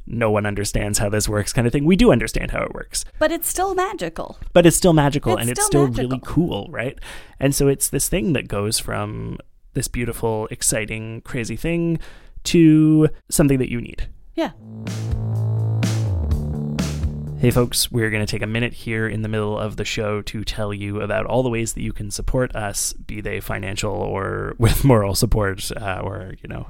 no 0.06 0.30
one 0.30 0.46
understands 0.46 1.00
how 1.00 1.10
this 1.10 1.30
works 1.30 1.54
kind 1.54 1.66
of 1.66 1.74
thing. 1.74 1.86
We 1.86 1.96
do 1.96 2.12
understand 2.12 2.52
how 2.52 2.64
it 2.64 2.74
works 2.74 3.06
But 3.20 3.32
it's 3.32 3.48
still 3.48 3.74
magical. 3.74 4.38
but 4.52 4.66
it's 4.66 4.76
still 4.76 4.94
magical 4.94 5.34
It's 5.34 5.42
and 5.42 5.50
it's 5.50 5.66
still 5.66 5.92
still 5.94 6.04
really 6.04 6.20
cool, 6.26 6.68
right? 6.70 7.00
And 7.40 7.56
so 7.56 7.68
it's 7.68 7.88
this 7.90 8.10
thing 8.10 8.34
that 8.34 8.48
goes 8.48 8.80
from 8.80 9.38
this 9.74 9.88
beautiful, 9.88 10.48
exciting, 10.52 11.22
crazy 11.22 11.56
thing 11.56 12.00
to 12.44 13.10
something 13.30 13.60
that 13.60 13.72
you 13.72 13.80
need. 13.80 14.10
Yeah. 14.36 14.52
Hey, 17.44 17.52
folks, 17.52 17.92
we're 17.92 18.10
going 18.10 18.26
to 18.26 18.32
take 18.32 18.42
a 18.42 18.48
minute 18.48 18.72
here 18.72 19.06
in 19.06 19.22
the 19.22 19.28
middle 19.28 19.60
of 19.60 19.76
the 19.76 19.84
show 19.84 20.22
to 20.22 20.46
tell 20.46 20.74
you 20.74 21.02
about 21.02 21.26
all 21.26 21.44
the 21.44 21.50
ways 21.50 21.74
that 21.74 21.82
you 21.82 21.92
can 21.92 22.10
support 22.10 22.56
us, 22.56 22.94
be 22.94 23.20
they 23.20 23.42
financial 23.42 23.92
or 23.92 24.56
with 24.60 24.86
moral 24.86 25.14
support, 25.14 25.70
uh, 25.76 26.00
or, 26.02 26.36
you 26.42 26.48
know, 26.48 26.68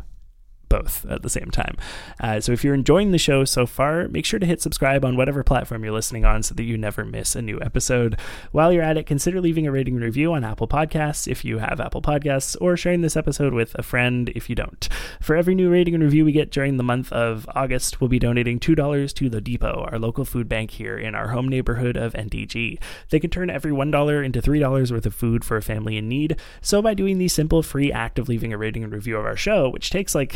both 0.73 1.05
at 1.05 1.21
the 1.21 1.29
same 1.29 1.51
time. 1.51 1.77
Uh, 2.19 2.39
so 2.39 2.51
if 2.51 2.63
you're 2.63 2.73
enjoying 2.73 3.11
the 3.11 3.19
show 3.19 3.45
so 3.45 3.67
far, 3.67 4.07
make 4.07 4.25
sure 4.25 4.39
to 4.39 4.45
hit 4.45 4.59
subscribe 4.59 5.05
on 5.05 5.15
whatever 5.15 5.43
platform 5.43 5.83
you're 5.83 5.93
listening 5.93 6.25
on 6.25 6.41
so 6.41 6.55
that 6.55 6.63
you 6.63 6.79
never 6.79 7.05
miss 7.05 7.35
a 7.35 7.43
new 7.43 7.61
episode. 7.61 8.17
While 8.51 8.73
you're 8.73 8.81
at 8.81 8.97
it, 8.97 9.05
consider 9.05 9.39
leaving 9.39 9.67
a 9.67 9.71
rating 9.71 9.93
and 9.93 10.03
review 10.03 10.33
on 10.33 10.43
Apple 10.43 10.67
Podcasts 10.67 11.27
if 11.27 11.45
you 11.45 11.59
have 11.59 11.79
Apple 11.79 12.01
Podcasts, 12.01 12.57
or 12.59 12.75
sharing 12.75 13.01
this 13.01 13.15
episode 13.15 13.53
with 13.53 13.75
a 13.75 13.83
friend 13.83 14.29
if 14.29 14.49
you 14.49 14.55
don't. 14.55 14.89
For 15.21 15.35
every 15.35 15.53
new 15.53 15.69
rating 15.69 15.93
and 15.93 16.03
review 16.03 16.25
we 16.25 16.31
get 16.31 16.49
during 16.49 16.77
the 16.77 16.83
month 16.83 17.11
of 17.11 17.47
August, 17.53 18.01
we'll 18.01 18.07
be 18.07 18.17
donating 18.17 18.59
$2 18.59 19.13
to 19.13 19.29
The 19.29 19.41
Depot, 19.41 19.87
our 19.91 19.99
local 19.99 20.25
food 20.25 20.49
bank 20.49 20.71
here 20.71 20.97
in 20.97 21.13
our 21.13 21.27
home 21.27 21.47
neighborhood 21.47 21.97
of 21.97 22.13
NDG. 22.13 22.79
They 23.09 23.19
can 23.19 23.29
turn 23.29 23.51
every 23.51 23.71
$1 23.71 24.25
into 24.25 24.41
$3 24.41 24.91
worth 24.91 25.05
of 25.05 25.13
food 25.13 25.45
for 25.45 25.55
a 25.55 25.61
family 25.61 25.97
in 25.97 26.09
need. 26.09 26.37
So 26.61 26.81
by 26.81 26.95
doing 26.95 27.19
the 27.19 27.27
simple 27.27 27.61
free 27.61 27.91
act 27.91 28.17
of 28.17 28.27
leaving 28.27 28.51
a 28.51 28.57
rating 28.57 28.83
and 28.83 28.91
review 28.91 29.17
of 29.17 29.25
our 29.25 29.37
show, 29.37 29.69
which 29.69 29.89
takes 29.91 30.15
like 30.15 30.35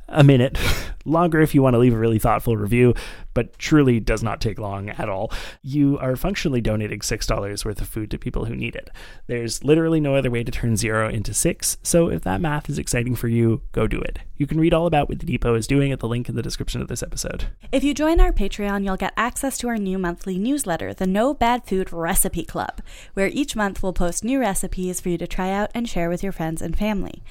a 0.11 0.23
minute, 0.23 0.57
longer 1.05 1.41
if 1.41 1.55
you 1.55 1.61
want 1.61 1.73
to 1.73 1.79
leave 1.79 1.93
a 1.93 1.97
really 1.97 2.19
thoughtful 2.19 2.57
review, 2.57 2.93
but 3.33 3.57
truly 3.57 3.99
does 3.99 4.21
not 4.21 4.41
take 4.41 4.59
long 4.59 4.89
at 4.89 5.09
all. 5.09 5.31
You 5.61 5.97
are 5.99 6.15
functionally 6.15 6.61
donating 6.61 6.99
$6 6.99 7.65
worth 7.65 7.81
of 7.81 7.87
food 7.87 8.11
to 8.11 8.17
people 8.17 8.45
who 8.45 8.55
need 8.55 8.75
it. 8.75 8.89
There's 9.27 9.63
literally 9.63 9.99
no 9.99 10.15
other 10.15 10.29
way 10.29 10.43
to 10.43 10.51
turn 10.51 10.75
zero 10.75 11.09
into 11.09 11.33
six, 11.33 11.77
so 11.83 12.09
if 12.09 12.23
that 12.23 12.41
math 12.41 12.69
is 12.69 12.77
exciting 12.77 13.15
for 13.15 13.27
you, 13.27 13.61
go 13.71 13.87
do 13.87 13.99
it. 13.99 14.19
You 14.37 14.47
can 14.47 14.59
read 14.59 14.73
all 14.73 14.87
about 14.87 15.07
what 15.07 15.19
the 15.19 15.25
Depot 15.25 15.55
is 15.55 15.67
doing 15.67 15.91
at 15.91 15.99
the 15.99 16.07
link 16.07 16.27
in 16.27 16.35
the 16.35 16.41
description 16.41 16.81
of 16.81 16.87
this 16.87 17.03
episode. 17.03 17.45
If 17.71 17.83
you 17.83 17.93
join 17.93 18.19
our 18.19 18.31
Patreon, 18.31 18.83
you'll 18.83 18.97
get 18.97 19.13
access 19.15 19.57
to 19.59 19.67
our 19.67 19.77
new 19.77 19.99
monthly 19.99 20.37
newsletter, 20.39 20.93
the 20.93 21.05
No 21.05 21.33
Bad 21.33 21.65
Food 21.65 21.93
Recipe 21.93 22.43
Club, 22.43 22.81
where 23.13 23.27
each 23.27 23.55
month 23.55 23.83
we'll 23.83 23.93
post 23.93 24.23
new 24.23 24.39
recipes 24.39 24.99
for 24.99 25.09
you 25.09 25.17
to 25.19 25.27
try 25.27 25.51
out 25.51 25.69
and 25.75 25.87
share 25.87 26.09
with 26.09 26.23
your 26.23 26.31
friends 26.31 26.61
and 26.61 26.75
family. 26.75 27.21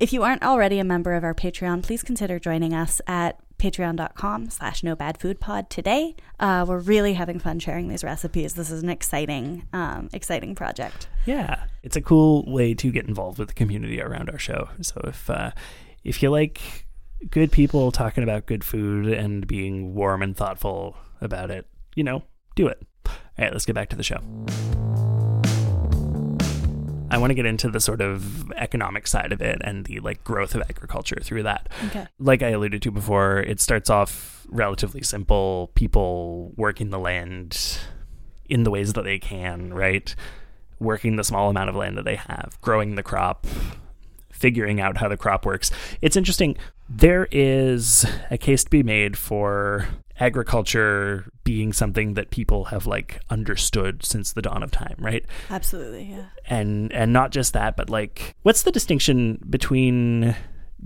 If 0.00 0.12
you 0.12 0.22
aren't 0.22 0.42
already 0.42 0.78
a 0.78 0.84
member 0.84 1.12
of 1.12 1.22
our 1.22 1.34
Patreon, 1.34 1.82
please 1.82 2.02
consider 2.02 2.23
joining 2.38 2.72
us 2.74 3.00
at 3.06 3.38
patreon.com 3.58 4.50
slash 4.50 4.82
no 4.82 4.96
bad 4.96 5.16
food 5.18 5.38
pod 5.40 5.70
today 5.70 6.14
uh, 6.40 6.64
we're 6.66 6.78
really 6.78 7.14
having 7.14 7.38
fun 7.38 7.58
sharing 7.58 7.88
these 7.88 8.02
recipes 8.02 8.54
this 8.54 8.70
is 8.70 8.82
an 8.82 8.88
exciting 8.88 9.66
um, 9.72 10.08
exciting 10.12 10.54
project 10.54 11.06
Yeah, 11.26 11.64
it's 11.82 11.96
a 11.96 12.02
cool 12.02 12.44
way 12.50 12.74
to 12.74 12.92
get 12.92 13.06
involved 13.06 13.38
with 13.38 13.48
the 13.48 13.54
community 13.54 14.00
around 14.00 14.28
our 14.28 14.38
show. 14.38 14.68
So 14.82 15.00
if 15.04 15.30
uh, 15.30 15.52
if 16.02 16.22
you 16.22 16.30
like 16.30 16.86
good 17.30 17.50
people 17.50 17.90
talking 17.92 18.22
about 18.22 18.46
good 18.46 18.62
food 18.64 19.06
and 19.06 19.46
being 19.46 19.94
warm 19.94 20.22
and 20.22 20.36
thoughtful 20.36 20.96
about 21.20 21.50
it, 21.50 21.66
you 21.94 22.04
know, 22.04 22.22
do 22.54 22.66
it. 22.66 22.82
All 23.06 23.12
right, 23.38 23.52
let's 23.52 23.64
get 23.64 23.74
back 23.74 23.88
to 23.90 23.96
the 23.96 24.02
show. 24.02 24.20
I 27.14 27.18
want 27.18 27.30
to 27.30 27.34
get 27.34 27.46
into 27.46 27.70
the 27.70 27.78
sort 27.78 28.00
of 28.00 28.50
economic 28.52 29.06
side 29.06 29.30
of 29.30 29.40
it 29.40 29.60
and 29.62 29.86
the 29.86 30.00
like 30.00 30.24
growth 30.24 30.56
of 30.56 30.62
agriculture 30.62 31.20
through 31.22 31.44
that. 31.44 31.68
Okay. 31.86 32.08
Like 32.18 32.42
I 32.42 32.48
alluded 32.48 32.82
to 32.82 32.90
before, 32.90 33.38
it 33.38 33.60
starts 33.60 33.88
off 33.88 34.44
relatively 34.48 35.00
simple, 35.00 35.70
people 35.76 36.52
working 36.56 36.90
the 36.90 36.98
land 36.98 37.78
in 38.46 38.64
the 38.64 38.70
ways 38.70 38.94
that 38.94 39.04
they 39.04 39.20
can, 39.20 39.72
right? 39.72 40.12
Working 40.80 41.14
the 41.14 41.22
small 41.22 41.50
amount 41.50 41.70
of 41.70 41.76
land 41.76 41.96
that 41.98 42.04
they 42.04 42.16
have, 42.16 42.58
growing 42.60 42.96
the 42.96 43.04
crop, 43.04 43.46
figuring 44.32 44.80
out 44.80 44.96
how 44.96 45.06
the 45.06 45.16
crop 45.16 45.46
works. 45.46 45.70
It's 46.02 46.16
interesting. 46.16 46.56
There 46.88 47.28
is 47.30 48.04
a 48.28 48.36
case 48.36 48.64
to 48.64 48.70
be 48.70 48.82
made 48.82 49.16
for 49.16 49.86
agriculture 50.20 51.30
being 51.42 51.72
something 51.72 52.14
that 52.14 52.30
people 52.30 52.66
have 52.66 52.86
like 52.86 53.20
understood 53.30 54.04
since 54.04 54.32
the 54.32 54.42
dawn 54.42 54.62
of 54.62 54.70
time, 54.70 54.96
right? 54.98 55.24
absolutely 55.50 56.04
yeah. 56.04 56.26
And 56.46 56.92
and 56.92 57.12
not 57.12 57.30
just 57.32 57.52
that 57.52 57.76
but 57.76 57.90
like 57.90 58.34
what's 58.42 58.62
the 58.62 58.72
distinction 58.72 59.42
between 59.48 60.36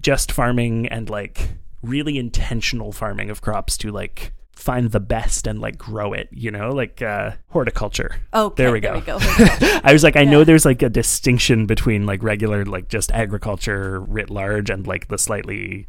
just 0.00 0.32
farming 0.32 0.86
and 0.88 1.10
like 1.10 1.50
really 1.82 2.18
intentional 2.18 2.92
farming 2.92 3.30
of 3.30 3.40
crops 3.40 3.76
to 3.78 3.90
like 3.90 4.32
find 4.52 4.90
the 4.90 5.00
best 5.00 5.46
and 5.46 5.60
like 5.60 5.78
grow 5.78 6.12
it 6.12 6.28
you 6.32 6.50
know? 6.50 6.70
Like 6.70 7.02
uh 7.02 7.32
horticulture. 7.48 8.16
Okay, 8.34 8.62
there 8.62 8.72
we 8.72 8.80
there 8.80 8.92
go, 8.92 8.98
we 8.98 9.04
go, 9.04 9.18
i 9.84 9.92
was 9.92 10.02
like 10.02 10.16
i 10.16 10.24
know 10.24 10.42
there's 10.44 10.64
like 10.64 10.82
a 10.82 10.88
distinction 10.88 11.66
between 11.66 12.06
like 12.06 12.22
regular 12.22 12.64
like 12.64 12.88
just 12.88 13.12
agriculture 13.12 14.00
writ 14.00 14.30
large 14.30 14.70
and 14.70 14.86
like 14.86 15.08
the 15.08 15.18
slightly 15.18 15.86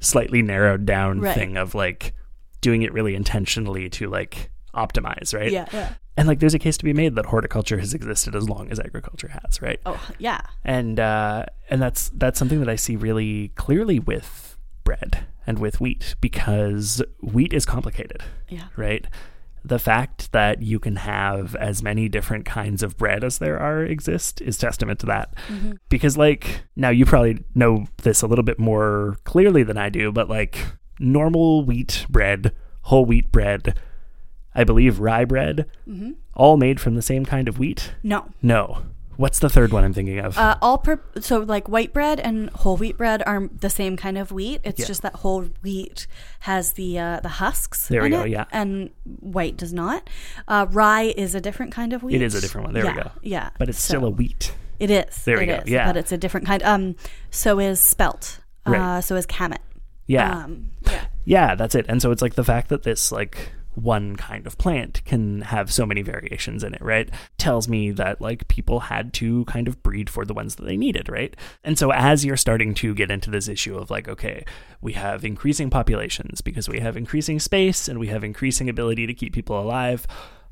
slightly 0.00 0.42
narrowed 0.42 0.86
down 0.86 1.20
Right. 1.20 1.34
thing 1.34 1.56
of 1.56 1.74
like 1.74 2.14
doing 2.60 2.82
it 2.82 2.92
really 2.92 3.14
intentionally 3.14 3.88
to 3.90 4.08
like 4.08 4.50
optimize 4.74 5.34
right? 5.34 5.50
Yeah 5.52 5.66
yeah. 5.72 5.94
And 6.16 6.28
like 6.28 6.38
there's 6.40 6.54
a 6.54 6.58
case 6.58 6.76
to 6.76 6.84
be 6.84 6.92
made 6.92 7.14
that 7.16 7.26
horticulture 7.26 7.78
has 7.78 7.94
existed 7.94 8.36
as 8.36 8.48
long 8.48 8.70
as 8.70 8.78
agriculture 8.78 9.28
has 9.28 9.60
right? 9.62 9.80
Oh 9.86 10.00
yeah. 10.18 10.40
And 10.64 11.00
uh 11.00 11.46
and 11.70 11.80
that's 11.82 12.10
that's 12.14 12.38
something 12.38 12.60
that 12.60 12.68
i 12.68 12.76
see 12.76 12.96
really 12.96 13.48
clearly 13.56 13.98
with 13.98 14.56
bread 14.84 15.26
and 15.46 15.58
with 15.58 15.80
wheat 15.80 16.14
because 16.20 17.02
wheat 17.20 17.52
is 17.52 17.64
complicated 17.64 18.22
Yeah. 18.48 18.66
right? 18.76 19.06
The 19.62 19.78
fact 19.78 20.32
that 20.32 20.62
you 20.62 20.78
can 20.78 20.96
have 20.96 21.54
as 21.56 21.82
many 21.82 22.08
different 22.08 22.46
kinds 22.46 22.82
of 22.82 22.96
bread 22.96 23.22
as 23.24 23.36
there 23.38 23.58
are 23.58 23.84
exist 23.84 24.40
is 24.40 24.56
testament 24.56 25.00
to 25.00 25.06
that. 25.06 25.34
Mhm. 25.48 25.78
because 25.88 26.16
like 26.16 26.62
now 26.76 26.88
you 26.90 27.04
probably 27.04 27.44
know 27.54 27.86
this 28.02 28.22
a 28.22 28.26
little 28.26 28.44
bit 28.44 28.58
more 28.58 29.16
clearly 29.24 29.62
than 29.62 29.76
i 29.76 29.88
do 29.88 30.12
but 30.12 30.28
like 30.28 30.64
normal 31.00 31.64
wheat 31.64 32.06
bread 32.08 32.52
whole 32.82 33.04
wheat 33.04 33.32
bread 33.32 33.74
i 34.54 34.62
believe 34.64 35.00
rye 35.00 35.24
bread 35.24 35.66
Mhm. 35.88 36.14
all 36.34 36.56
made 36.56 36.78
from 36.80 36.94
the 36.94 37.02
same 37.02 37.24
kind 37.24 37.48
of 37.48 37.58
wheat 37.58 37.92
no 38.02 38.26
no 38.42 38.82
what's 39.16 39.38
the 39.38 39.48
third 39.50 39.70
one 39.72 39.84
i'm 39.84 39.92
thinking 39.92 40.18
of 40.18 40.36
Uh, 40.38 40.56
all 40.62 40.78
per- 40.78 41.00
so 41.20 41.40
like 41.40 41.68
white 41.68 41.92
bread 41.92 42.18
and 42.20 42.48
whole 42.50 42.76
wheat 42.76 42.96
bread 42.96 43.22
are 43.26 43.48
the 43.60 43.68
same 43.68 43.94
kind 43.96 44.16
of 44.16 44.32
wheat. 44.32 44.60
It's 44.64 44.80
Yeah. 44.80 44.86
just 44.86 45.02
that 45.02 45.16
whole 45.16 45.42
wheat 45.62 46.06
has 46.40 46.72
the 46.72 46.98
uh, 46.98 47.20
the 47.20 47.28
husks. 47.28 47.88
There 47.88 48.02
we 48.02 48.08
go, 48.08 48.22
it, 48.22 48.30
yeah. 48.30 48.46
and 48.50 48.88
white 49.20 49.58
does 49.58 49.74
not. 49.74 50.08
Uh, 50.48 50.66
rye 50.70 51.12
is 51.18 51.34
a 51.34 51.40
different 51.40 51.70
kind 51.72 51.92
of 51.92 52.02
wheat. 52.02 52.14
It 52.16 52.22
is 52.22 52.34
a 52.34 52.40
different 52.40 52.68
one. 52.68 52.74
There 52.74 52.84
yeah, 52.84 52.94
we 52.96 53.02
go. 53.02 53.10
Yeah, 53.22 53.50
But 53.58 53.68
it's 53.68 53.82
still 53.82 54.06
a 54.06 54.10
wheat. 54.10 54.54
It 54.78 54.90
is. 54.90 55.24
There 55.26 55.36
we 55.36 55.42
it 55.42 55.46
go, 55.46 55.54
is, 55.64 55.68
yeah. 55.68 55.86
but 55.86 55.98
it's 55.98 56.12
a 56.12 56.16
different 56.16 56.46
kind. 56.46 56.62
Um, 56.62 56.96
so 57.30 57.58
is 57.60 57.78
spelt. 57.78 58.40
Uh, 58.66 58.70
Right. 58.70 59.04
so 59.04 59.16
is 59.16 59.26
kamut. 59.26 59.58
Yeah. 60.06 60.44
Um, 60.44 60.70
yeah. 61.30 61.54
That's 61.54 61.76
it. 61.76 61.86
And 61.88 62.02
so 62.02 62.10
it's 62.10 62.22
like 62.22 62.34
the 62.34 62.42
fact 62.42 62.70
that 62.70 62.82
this 62.82 63.12
like 63.12 63.52
one 63.76 64.16
kind 64.16 64.48
of 64.48 64.58
plant 64.58 65.00
can 65.04 65.42
have 65.42 65.72
so 65.72 65.86
many 65.86 66.02
variations 66.02 66.64
in 66.64 66.74
it, 66.74 66.82
right? 66.82 67.08
Tells 67.38 67.68
me 67.68 67.92
that 67.92 68.20
like 68.20 68.48
people 68.48 68.80
had 68.80 69.12
to 69.14 69.44
kind 69.44 69.68
of 69.68 69.80
breed 69.80 70.10
for 70.10 70.24
the 70.24 70.34
ones 70.34 70.56
that 70.56 70.64
they 70.64 70.76
needed, 70.76 71.08
right? 71.08 71.36
And 71.62 71.78
so 71.78 71.92
as 71.92 72.24
you're 72.24 72.36
starting 72.36 72.74
to 72.74 72.96
get 72.96 73.12
into 73.12 73.30
this 73.30 73.46
issue 73.46 73.78
of 73.78 73.92
like, 73.92 74.08
okay, 74.08 74.44
we 74.80 74.94
have 74.94 75.24
increasing 75.24 75.70
populations 75.70 76.40
because 76.40 76.68
we 76.68 76.80
have 76.80 76.96
increasing 76.96 77.38
space 77.38 77.86
and 77.86 78.00
we 78.00 78.08
have 78.08 78.24
increasing 78.24 78.68
ability 78.68 79.06
to 79.06 79.14
keep 79.14 79.32
people 79.32 79.60
alive, 79.60 80.08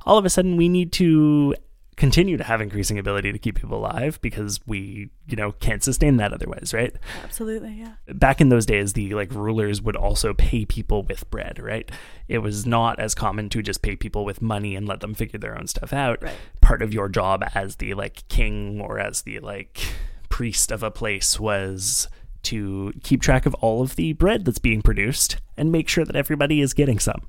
all 0.06 0.16
of 0.16 0.24
a 0.24 0.30
sudden 0.30 0.56
we 0.56 0.68
need 0.68 0.92
to 0.92 1.56
continue 1.98 2.36
to 2.36 2.44
have 2.44 2.60
increasing 2.60 2.98
ability 2.98 3.32
to 3.32 3.38
keep 3.38 3.56
people 3.56 3.76
alive 3.76 4.20
because 4.22 4.60
we, 4.66 5.10
you 5.26 5.36
know, 5.36 5.52
can't 5.52 5.82
sustain 5.82 6.16
that 6.16 6.32
otherwise, 6.32 6.72
right? 6.72 6.94
Absolutely, 7.24 7.74
yeah. 7.74 7.94
Back 8.14 8.40
in 8.40 8.48
those 8.48 8.64
days, 8.64 8.92
the 8.92 9.14
like 9.14 9.32
rulers 9.32 9.82
would 9.82 9.96
also 9.96 10.32
pay 10.32 10.64
people 10.64 11.02
with 11.02 11.28
bread, 11.30 11.58
right? 11.58 11.90
It 12.28 12.38
was 12.38 12.64
not 12.64 13.00
as 13.00 13.14
common 13.14 13.48
to 13.50 13.62
just 13.62 13.82
pay 13.82 13.96
people 13.96 14.24
with 14.24 14.40
money 14.40 14.76
and 14.76 14.86
let 14.86 15.00
them 15.00 15.14
figure 15.14 15.38
their 15.38 15.58
own 15.58 15.66
stuff 15.66 15.92
out. 15.92 16.22
Right. 16.22 16.36
Part 16.60 16.82
of 16.82 16.94
your 16.94 17.08
job 17.08 17.44
as 17.54 17.76
the 17.76 17.94
like 17.94 18.26
king 18.28 18.80
or 18.80 18.98
as 19.00 19.22
the 19.22 19.40
like 19.40 19.80
priest 20.28 20.70
of 20.70 20.82
a 20.82 20.90
place 20.90 21.40
was 21.40 22.08
to 22.44 22.92
keep 23.02 23.20
track 23.20 23.46
of 23.46 23.54
all 23.54 23.82
of 23.82 23.96
the 23.96 24.12
bread 24.14 24.44
that's 24.44 24.58
being 24.58 24.82
produced 24.82 25.38
and 25.56 25.72
make 25.72 25.88
sure 25.88 26.04
that 26.04 26.16
everybody 26.16 26.60
is 26.60 26.72
getting 26.72 26.98
some. 26.98 27.22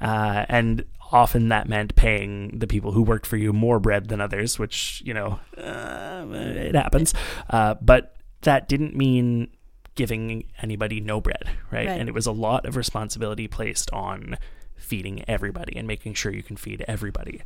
Uh, 0.00 0.44
and 0.48 0.84
often 1.12 1.48
that 1.48 1.68
meant 1.68 1.96
paying 1.96 2.58
the 2.58 2.66
people 2.66 2.92
who 2.92 3.02
worked 3.02 3.26
for 3.26 3.36
you 3.36 3.52
more 3.52 3.80
bread 3.80 4.08
than 4.08 4.20
others, 4.20 4.58
which, 4.58 5.02
you 5.04 5.14
know, 5.14 5.40
uh, 5.56 6.24
it 6.30 6.74
happens. 6.74 7.14
Uh, 7.48 7.74
but 7.80 8.16
that 8.42 8.68
didn't 8.68 8.94
mean 8.94 9.48
giving 9.94 10.44
anybody 10.62 11.00
no 11.00 11.20
bread, 11.20 11.44
right? 11.70 11.86
Right. 11.88 12.00
And 12.00 12.08
it 12.08 12.12
was 12.12 12.26
a 12.26 12.32
lot 12.32 12.64
of 12.64 12.76
responsibility 12.76 13.48
placed 13.48 13.90
on 13.92 14.38
feeding 14.76 15.24
everybody 15.28 15.76
and 15.76 15.86
making 15.86 16.14
sure 16.14 16.32
you 16.32 16.42
can 16.42 16.56
feed 16.56 16.84
everybody 16.88 17.42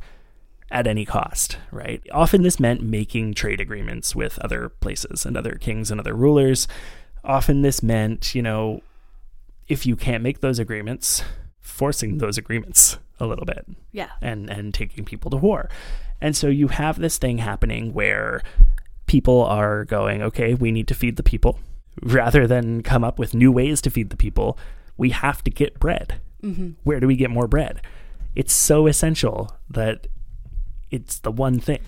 at 0.71 0.87
any 0.87 1.05
cost, 1.05 1.57
right? 1.71 2.01
Often 2.11 2.43
this 2.43 2.59
meant 2.59 2.81
making 2.81 3.33
trade 3.33 3.59
agreements 3.59 4.15
with 4.15 4.39
other 4.39 4.69
places 4.69 5.25
and 5.25 5.37
other 5.37 5.55
kings 5.55 5.91
and 5.91 5.99
other 5.99 6.13
rulers. 6.13 6.67
Often 7.25 7.61
this 7.61 7.81
meant, 7.83 8.35
you 8.35 8.41
know, 8.41 8.81
if 9.67 9.85
you 9.85 9.95
can't 9.95 10.23
make 10.23 10.41
those 10.41 10.59
agreements, 10.59 11.23
forcing 11.59 12.19
those 12.19 12.37
agreements 12.37 12.97
a 13.19 13.25
little 13.25 13.45
bit 13.45 13.65
Yeah. 13.91 14.09
and 14.21 14.49
and 14.49 14.73
taking 14.73 15.05
people 15.05 15.31
to 15.31 15.37
war. 15.37 15.69
And 16.21 16.35
so 16.35 16.47
you 16.47 16.67
have 16.69 16.99
this 16.99 17.17
thing 17.17 17.39
happening 17.39 17.93
where 17.93 18.41
people 19.07 19.43
are 19.43 19.85
going, 19.85 20.21
okay, 20.21 20.53
we 20.53 20.71
need 20.71 20.87
to 20.87 20.95
feed 20.95 21.15
the 21.15 21.23
people. 21.23 21.59
Rather 22.01 22.45
than 22.47 22.83
come 22.83 23.03
up 23.03 23.17
with 23.17 23.33
new 23.33 23.51
ways 23.51 23.81
to 23.81 23.89
feed 23.89 24.09
the 24.09 24.17
people, 24.17 24.57
we 24.97 25.09
have 25.11 25.43
to 25.43 25.51
get 25.51 25.79
bread. 25.79 26.19
Mm-hmm. 26.43 26.71
Where 26.83 26.99
do 26.99 27.07
we 27.07 27.15
get 27.15 27.29
more 27.29 27.47
bread? 27.47 27.81
It's 28.35 28.53
so 28.53 28.87
essential 28.87 29.57
that 29.69 30.07
it's 30.91 31.19
the 31.19 31.31
one 31.31 31.59
thing. 31.59 31.79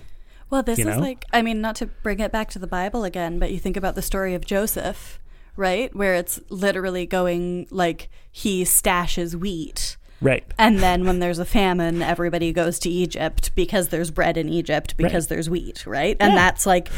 Well, 0.50 0.62
this 0.62 0.78
is 0.78 0.86
know? 0.86 0.98
like, 0.98 1.24
I 1.32 1.42
mean, 1.42 1.60
not 1.60 1.76
to 1.76 1.86
bring 1.86 2.20
it 2.20 2.32
back 2.32 2.48
to 2.50 2.58
the 2.58 2.66
Bible 2.66 3.04
again, 3.04 3.38
but 3.38 3.52
you 3.52 3.58
think 3.58 3.76
about 3.76 3.94
the 3.94 4.02
story 4.02 4.34
of 4.34 4.46
Joseph, 4.46 5.18
right? 5.58 5.94
Where 5.94 6.14
it's 6.14 6.40
literally 6.48 7.04
going 7.04 7.66
like 7.70 8.08
he 8.30 8.62
stashes 8.64 9.34
wheat. 9.34 9.96
Right. 10.20 10.44
And 10.58 10.78
then 10.78 11.04
when 11.04 11.18
there's 11.18 11.38
a 11.38 11.44
famine, 11.44 12.00
everybody 12.02 12.52
goes 12.52 12.78
to 12.80 12.88
Egypt 12.90 13.54
because 13.54 13.88
there's 13.88 14.10
bread 14.10 14.36
in 14.36 14.48
Egypt 14.48 14.96
because 14.96 15.24
Right. 15.24 15.28
there's 15.28 15.50
wheat, 15.50 15.86
right? 15.86 16.16
And 16.18 16.32
Yeah. 16.32 16.38
that's 16.38 16.64
like 16.66 16.88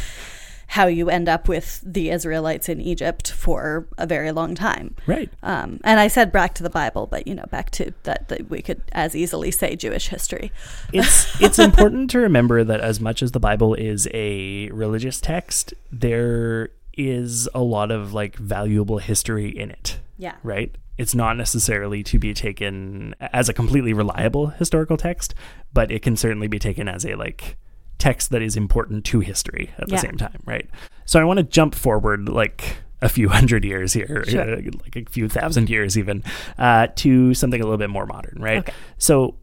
how 0.68 0.86
you 0.86 1.10
end 1.10 1.28
up 1.28 1.48
with 1.48 1.82
the 1.84 2.10
Israelites 2.10 2.68
in 2.68 2.80
Egypt 2.80 3.30
for 3.32 3.88
a 3.98 4.06
very 4.06 4.30
long 4.30 4.54
time. 4.54 4.94
Right. 5.04 5.28
Um, 5.42 5.80
and 5.82 5.98
I 5.98 6.06
said 6.06 6.30
back 6.30 6.54
to 6.54 6.62
the 6.62 6.70
Bible, 6.70 7.08
but 7.08 7.26
you 7.26 7.34
know, 7.34 7.44
back 7.50 7.70
to 7.72 7.92
that, 8.04 8.28
that 8.28 8.48
we 8.48 8.62
could 8.62 8.80
as 8.92 9.16
easily 9.16 9.50
say 9.50 9.74
Jewish 9.74 10.08
history. 10.08 10.52
it's 10.92 11.40
it's 11.42 11.58
important 11.58 12.10
to 12.12 12.20
remember 12.20 12.62
that 12.62 12.80
as 12.80 13.00
much 13.00 13.22
as 13.22 13.32
the 13.32 13.40
Bible 13.40 13.74
is 13.74 14.06
a 14.14 14.68
religious 14.70 15.20
text, 15.20 15.74
there 15.90 16.70
is 17.08 17.48
a 17.54 17.62
lot 17.62 17.90
of 17.90 18.12
like 18.12 18.36
valuable 18.36 18.98
history 18.98 19.48
in 19.48 19.70
it. 19.70 19.98
Yeah. 20.18 20.34
Right? 20.42 20.74
It's 20.98 21.14
not 21.14 21.36
necessarily 21.36 22.02
to 22.04 22.18
be 22.18 22.34
taken 22.34 23.14
as 23.20 23.48
a 23.48 23.54
completely 23.54 23.92
reliable 23.94 24.48
historical 24.48 24.96
text, 24.98 25.34
but 25.72 25.90
it 25.90 26.02
can 26.02 26.16
certainly 26.16 26.46
be 26.48 26.58
taken 26.58 26.88
as 26.88 27.06
a 27.06 27.14
like 27.14 27.56
text 27.98 28.30
that 28.30 28.42
is 28.42 28.56
important 28.56 29.04
to 29.06 29.20
history 29.20 29.70
at 29.78 29.88
the 29.88 29.94
Yeah. 29.94 30.00
same 30.00 30.16
time, 30.18 30.42
right? 30.44 30.68
So 31.06 31.18
I 31.20 31.24
want 31.24 31.38
to 31.38 31.42
jump 31.42 31.74
forward 31.74 32.28
like 32.28 32.76
a 33.02 33.08
few 33.08 33.28
hundred 33.36 33.64
years 33.64 33.94
here, 33.94 34.24
Sure. 34.28 34.42
uh, 34.42 34.60
like 34.82 34.96
a 34.96 35.04
few 35.10 35.28
thousand 35.28 35.70
years 35.70 35.96
even, 35.96 36.22
uh, 36.58 36.88
to 36.96 37.32
something 37.34 37.60
a 37.60 37.64
little 37.64 37.78
bit 37.78 37.90
more 37.90 38.04
modern, 38.06 38.36
right? 38.42 38.58
Okay. 38.58 38.72
So 38.98 39.36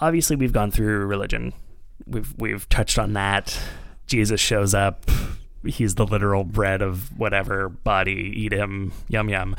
obviously 0.00 0.36
we've 0.36 0.52
gone 0.52 0.70
through 0.70 1.04
religion. 1.06 1.52
We've 2.06 2.32
we've 2.38 2.66
touched 2.70 2.98
on 2.98 3.12
that. 3.12 3.58
Jesus 4.06 4.40
shows 4.40 4.74
up. 4.74 5.10
He's 5.64 5.94
the 5.94 6.06
literal 6.06 6.44
bread 6.44 6.82
of 6.82 7.16
whatever 7.18 7.68
body. 7.68 8.32
Eat 8.36 8.52
him. 8.52 8.92
Yum 9.08 9.28
yum. 9.28 9.56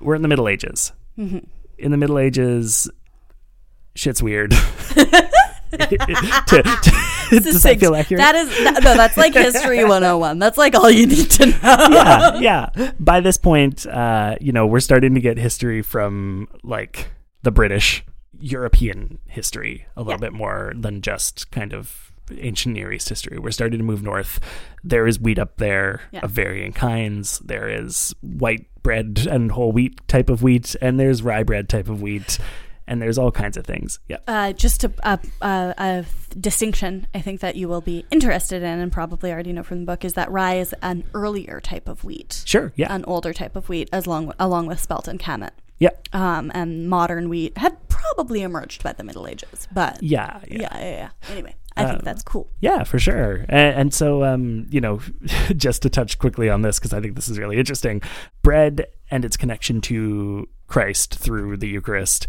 We're 0.00 0.14
in 0.14 0.22
the 0.22 0.28
Middle 0.28 0.48
Ages. 0.48 0.92
Mhm. 1.18 1.46
In 1.78 1.90
the 1.90 1.96
Middle 1.96 2.18
Ages, 2.18 2.90
shit's 3.94 4.22
weird. 4.22 4.52
To- 5.72 5.88
to- 6.62 6.92
does 7.40 7.62
that 7.62 7.80
feel 7.80 7.94
accurate? 7.96 8.18
That 8.20 8.34
is 8.34 8.60
no, 8.84 8.94
that's 8.94 9.16
like 9.16 9.32
history 9.32 9.78
101. 9.78 10.38
That's 10.38 10.58
like 10.58 10.74
all 10.74 10.90
you 10.90 11.06
need 11.06 11.30
to 11.30 11.46
know. 11.46 11.58
yeah, 11.62 12.34
yeah. 12.76 12.92
By 13.00 13.20
this 13.20 13.38
point, 13.38 13.86
uh, 13.86 14.36
you 14.38 14.52
know, 14.52 14.66
we're 14.66 14.80
starting 14.80 15.14
to 15.14 15.20
get 15.20 15.38
history 15.38 15.80
from 15.80 16.48
like 16.62 17.08
the 17.42 17.50
British, 17.50 18.04
European 18.38 19.18
history 19.28 19.86
a 19.96 20.00
little 20.02 20.12
Yeah. 20.20 20.28
bit 20.28 20.32
more 20.34 20.74
than 20.76 21.00
just 21.00 21.50
kind 21.50 21.72
of 21.72 22.11
ancient 22.36 22.74
Near 22.74 22.92
East 22.92 23.08
history. 23.08 23.38
We're 23.38 23.50
starting 23.50 23.78
to 23.78 23.84
move 23.84 24.02
north. 24.02 24.40
There 24.84 25.06
is 25.06 25.18
wheat 25.20 25.38
up 25.38 25.56
there 25.58 26.00
Yeah. 26.12 26.20
of 26.20 26.30
varying 26.30 26.72
kinds. 26.72 27.38
There 27.40 27.68
is 27.68 28.14
white 28.20 28.66
bread 28.82 29.26
and 29.30 29.52
whole 29.52 29.72
wheat 29.72 30.00
type 30.08 30.28
of 30.30 30.42
wheat, 30.42 30.74
and 30.80 30.98
there's 30.98 31.22
rye 31.22 31.42
bread 31.42 31.68
type 31.68 31.88
of 31.88 32.02
wheat, 32.02 32.38
and 32.86 33.00
there's 33.00 33.16
all 33.18 33.30
kinds 33.30 33.56
of 33.56 33.64
things. 33.64 34.00
Yeah. 34.08 34.16
Uh, 34.26 34.52
just 34.52 34.82
a, 34.84 34.92
a, 35.04 35.18
a, 35.40 35.74
a 35.78 36.04
distinction 36.38 37.06
I 37.14 37.20
think 37.20 37.40
that 37.40 37.54
you 37.56 37.68
will 37.68 37.80
be 37.80 38.04
interested 38.10 38.62
in 38.62 38.80
and 38.80 38.90
probably 38.90 39.30
already 39.32 39.52
know 39.52 39.62
from 39.62 39.80
the 39.80 39.86
book 39.86 40.04
is 40.04 40.14
that 40.14 40.30
rye 40.32 40.56
is 40.56 40.74
an 40.82 41.04
earlier 41.14 41.60
type 41.60 41.88
of 41.88 42.02
wheat. 42.04 42.42
Sure. 42.44 42.72
Yeah. 42.74 42.92
An 42.92 43.04
older 43.04 43.32
type 43.32 43.54
of 43.54 43.68
wheat, 43.68 43.88
as 43.92 44.06
long 44.06 44.32
along 44.40 44.66
with 44.66 44.80
spelt 44.80 45.06
and 45.06 45.20
kamut. 45.20 45.50
Yeah. 45.82 45.90
Um, 46.12 46.50
and 46.54 46.88
modern 46.88 47.28
wheat 47.28 47.56
had 47.58 47.76
probably 47.88 48.42
emerged 48.42 48.82
by 48.82 48.92
the 48.92 49.02
Middle 49.04 49.26
Ages, 49.26 49.66
but 49.72 50.02
Yeah. 50.02 50.40
Yeah. 50.48 50.58
yeah, 50.60 50.78
yeah, 50.78 50.90
yeah. 51.02 51.10
Anyway, 51.30 51.54
I 51.76 51.84
think 51.86 51.98
Um, 52.00 52.04
that's 52.04 52.22
cool. 52.22 52.48
Yeah, 52.60 52.84
for 52.84 52.98
sure. 52.98 53.44
And, 53.48 53.74
and 53.80 53.94
so, 53.94 54.22
um, 54.24 54.66
you 54.70 54.80
know, 54.80 55.00
just 55.56 55.82
to 55.82 55.90
touch 55.90 56.18
quickly 56.18 56.48
on 56.50 56.62
this, 56.62 56.78
because 56.78 56.92
I 56.92 57.00
think 57.00 57.14
this 57.16 57.28
is 57.28 57.38
really 57.38 57.58
interesting 57.58 58.00
bread 58.42 58.86
and 59.10 59.24
its 59.24 59.36
connection 59.36 59.80
to 59.82 60.48
Christ 60.68 61.14
through 61.14 61.56
the 61.56 61.68
Eucharist 61.68 62.26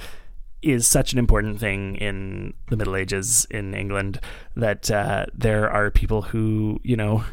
is 0.62 0.88
such 0.88 1.12
an 1.14 1.20
important 1.20 1.60
thing 1.60 1.96
in 1.96 2.54
the 2.70 2.78
Middle 2.78 2.96
Ages 2.96 3.46
in 3.52 3.74
England 3.74 4.20
that 4.56 4.90
uh, 4.90 5.26
there 5.34 5.70
are 5.70 5.92
people 5.92 6.22
who, 6.22 6.80
you 6.84 6.96
know, 6.96 7.26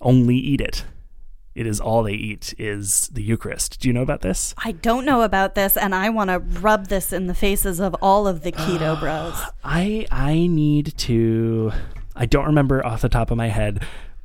only 0.00 0.36
eat 0.36 0.60
it. 0.60 0.84
It 1.56 1.66
is 1.66 1.80
all 1.80 2.02
they 2.02 2.12
eat 2.12 2.52
is 2.58 3.08
the 3.08 3.22
Eucharist. 3.22 3.80
Do 3.80 3.88
you 3.88 3.94
know 3.94 4.02
about 4.02 4.20
this? 4.20 4.54
I 4.62 4.72
don't 4.72 5.06
know 5.06 5.22
about 5.22 5.54
this, 5.54 5.74
and 5.76 5.94
I 5.94 6.10
want 6.10 6.28
to 6.28 6.38
rub 6.38 6.88
this 6.88 7.14
in 7.14 7.28
the 7.28 7.34
faces 7.34 7.80
of 7.80 7.96
all 8.02 8.28
of 8.28 8.42
the 8.42 8.52
keto 8.52 9.00
bros. 9.00 9.40
I 9.64 10.06
I 10.12 10.46
need 10.48 10.96
to 10.98 11.72
I 12.14 12.26
don't 12.26 12.44
remember 12.44 12.84
off 12.84 13.00
the 13.00 13.08
top 13.08 13.30
of 13.30 13.38
my 13.38 13.48
head, 13.48 13.82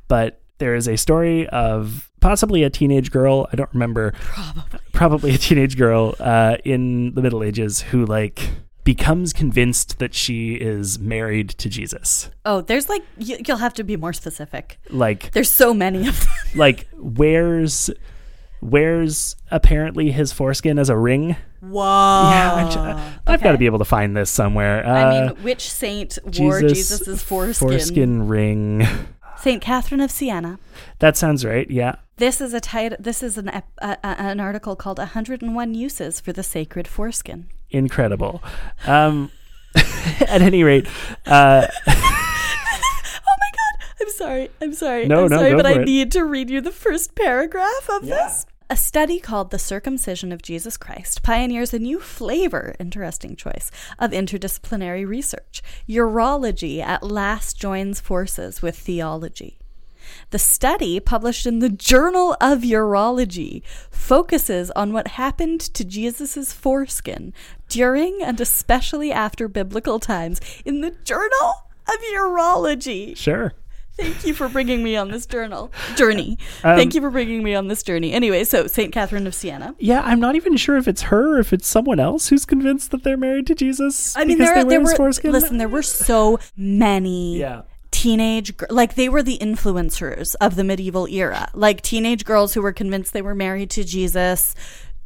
but 0.08 0.42
there 0.58 0.74
is 0.74 0.86
a 0.86 0.96
story 0.96 1.48
of 1.48 2.10
possibly 2.20 2.62
a 2.62 2.70
teenage 2.70 3.10
girl, 3.10 3.48
I 3.50 3.56
don't 3.56 3.72
remember. 3.72 4.12
Probably. 4.12 4.80
Probably 4.92 5.34
a 5.34 5.38
teenage 5.38 5.78
girl 5.78 6.14
uh, 6.20 6.58
in 6.64 7.14
the 7.14 7.22
Middle 7.22 7.42
Ages 7.42 7.80
who 7.80 8.04
like 8.04 8.50
becomes 8.84 9.32
convinced 9.32 9.98
that 9.98 10.14
she 10.14 10.54
is 10.54 10.98
married 10.98 11.50
to 11.50 11.68
Jesus. 11.68 12.30
Oh, 12.44 12.60
there's 12.60 12.88
like 12.88 13.02
you, 13.18 13.38
you'll 13.46 13.58
have 13.58 13.74
to 13.74 13.84
be 13.84 13.96
more 13.96 14.12
specific. 14.12 14.78
Like 14.90 15.30
There's 15.32 15.50
so 15.50 15.72
many 15.72 16.06
of 16.08 16.20
them. 16.20 16.28
like 16.56 16.88
wears 16.94 17.90
wears 18.60 19.36
apparently 19.50 20.10
his 20.12 20.32
foreskin 20.32 20.78
as 20.78 20.88
a 20.88 20.96
ring. 20.96 21.36
Whoa. 21.60 22.30
yeah, 22.30 22.70
tr- 22.72 23.20
I've 23.26 23.42
got 23.42 23.52
to 23.52 23.58
be 23.58 23.66
able 23.66 23.78
to 23.78 23.84
find 23.84 24.16
this 24.16 24.30
somewhere. 24.30 24.84
Uh, 24.86 24.90
I 24.90 25.10
mean, 25.28 25.42
which 25.42 25.70
saint 25.70 26.18
wore 26.38 26.60
Jesus 26.60 26.98
Jesus's 26.98 27.22
foreskin? 27.22 27.68
foreskin 27.68 28.28
ring. 28.28 28.86
Saint 29.38 29.60
Catherine 29.62 30.00
of 30.00 30.10
Siena. 30.10 30.58
That 31.00 31.16
sounds 31.16 31.44
right. 31.44 31.68
Yeah. 31.70 31.96
This 32.16 32.40
is 32.40 32.54
a 32.54 32.60
title. 32.60 32.98
This 33.00 33.22
is 33.22 33.36
an 33.38 33.48
ep- 33.48 33.68
uh, 33.80 33.96
uh, 34.04 34.14
an 34.18 34.38
article 34.40 34.76
called 34.76 34.98
"101 34.98 35.74
Uses 35.74 36.20
for 36.20 36.32
the 36.32 36.42
Sacred 36.42 36.86
Foreskin." 36.86 37.46
Incredible. 37.70 38.42
Um, 38.86 39.30
at 39.74 40.42
any 40.42 40.62
rate, 40.62 40.86
uh, 41.26 41.66
Oh 41.86 43.36
my 43.38 43.50
God! 43.52 43.86
I'm 44.00 44.10
sorry. 44.10 44.50
I'm 44.60 44.72
sorry. 44.74 45.06
No, 45.06 45.24
I'm 45.24 45.30
no, 45.30 45.38
sorry, 45.38 45.54
but 45.54 45.66
I 45.66 45.80
it. 45.80 45.84
need 45.84 46.12
to 46.12 46.24
read 46.24 46.50
you 46.50 46.60
the 46.60 46.70
first 46.70 47.14
paragraph 47.14 47.88
of 47.90 48.06
this. 48.06 48.46
A 48.70 48.76
study 48.76 49.18
called 49.18 49.50
The 49.50 49.58
Circumcision 49.58 50.32
of 50.32 50.42
Jesus 50.42 50.76
Christ 50.76 51.22
pioneers 51.22 51.74
a 51.74 51.78
new 51.78 52.00
flavor, 52.00 52.74
interesting 52.78 53.36
choice, 53.36 53.70
of 53.98 54.12
interdisciplinary 54.12 55.06
research. 55.06 55.62
Urology 55.88 56.80
at 56.80 57.02
last 57.02 57.58
joins 57.58 58.00
forces 58.00 58.62
with 58.62 58.76
theology. 58.78 59.58
The 60.30 60.38
study, 60.38 61.00
published 61.00 61.46
in 61.46 61.60
the 61.60 61.68
Journal 61.68 62.36
of 62.40 62.62
Urology, 62.62 63.62
focuses 63.90 64.70
on 64.72 64.92
what 64.92 65.08
happened 65.08 65.60
to 65.60 65.84
Jesus' 65.84 66.52
foreskin 66.52 67.32
during 67.68 68.22
and 68.22 68.40
especially 68.40 69.12
after 69.12 69.48
biblical 69.48 69.98
times. 69.98 70.40
In 70.64 70.80
the 70.80 70.90
journal? 70.90 71.66
of 71.88 71.96
urology. 72.14 73.16
Sure. 73.16 73.52
Thank 73.96 74.24
you 74.26 74.34
for 74.34 74.48
bringing 74.48 74.82
me 74.82 74.96
on 74.96 75.10
this 75.10 75.26
journal 75.26 75.70
journey. 75.96 76.38
Um, 76.64 76.76
Thank 76.76 76.94
you 76.94 77.00
for 77.00 77.10
bringing 77.10 77.42
me 77.42 77.54
on 77.54 77.68
this 77.68 77.82
journey. 77.82 78.12
Anyway, 78.12 78.44
so 78.44 78.66
Saint 78.66 78.92
Catherine 78.92 79.26
of 79.26 79.34
Siena. 79.34 79.74
Yeah, 79.78 80.00
I'm 80.02 80.18
not 80.18 80.34
even 80.34 80.56
sure 80.56 80.76
if 80.76 80.88
it's 80.88 81.02
her 81.02 81.36
or 81.36 81.38
if 81.40 81.52
it's 81.52 81.66
someone 81.66 82.00
else 82.00 82.28
who's 82.28 82.44
convinced 82.44 82.90
that 82.92 83.04
they're 83.04 83.16
married 83.16 83.46
to 83.48 83.54
Jesus. 83.54 84.16
I 84.16 84.24
mean, 84.24 84.38
because 84.38 84.54
there 84.54 84.64
there 84.64 84.80
were 84.80 84.96
foreskin. 84.96 85.32
listen. 85.32 85.58
There 85.58 85.68
were 85.68 85.82
so 85.82 86.38
many. 86.56 87.38
Yeah. 87.38 87.62
Teenage, 87.90 88.54
like 88.70 88.94
they 88.94 89.08
were 89.10 89.22
the 89.22 89.38
influencers 89.38 90.34
of 90.40 90.56
the 90.56 90.64
medieval 90.64 91.06
era. 91.06 91.50
Like 91.52 91.82
teenage 91.82 92.24
girls 92.24 92.54
who 92.54 92.62
were 92.62 92.72
convinced 92.72 93.12
they 93.12 93.22
were 93.22 93.34
married 93.34 93.68
to 93.70 93.84
Jesus, 93.84 94.54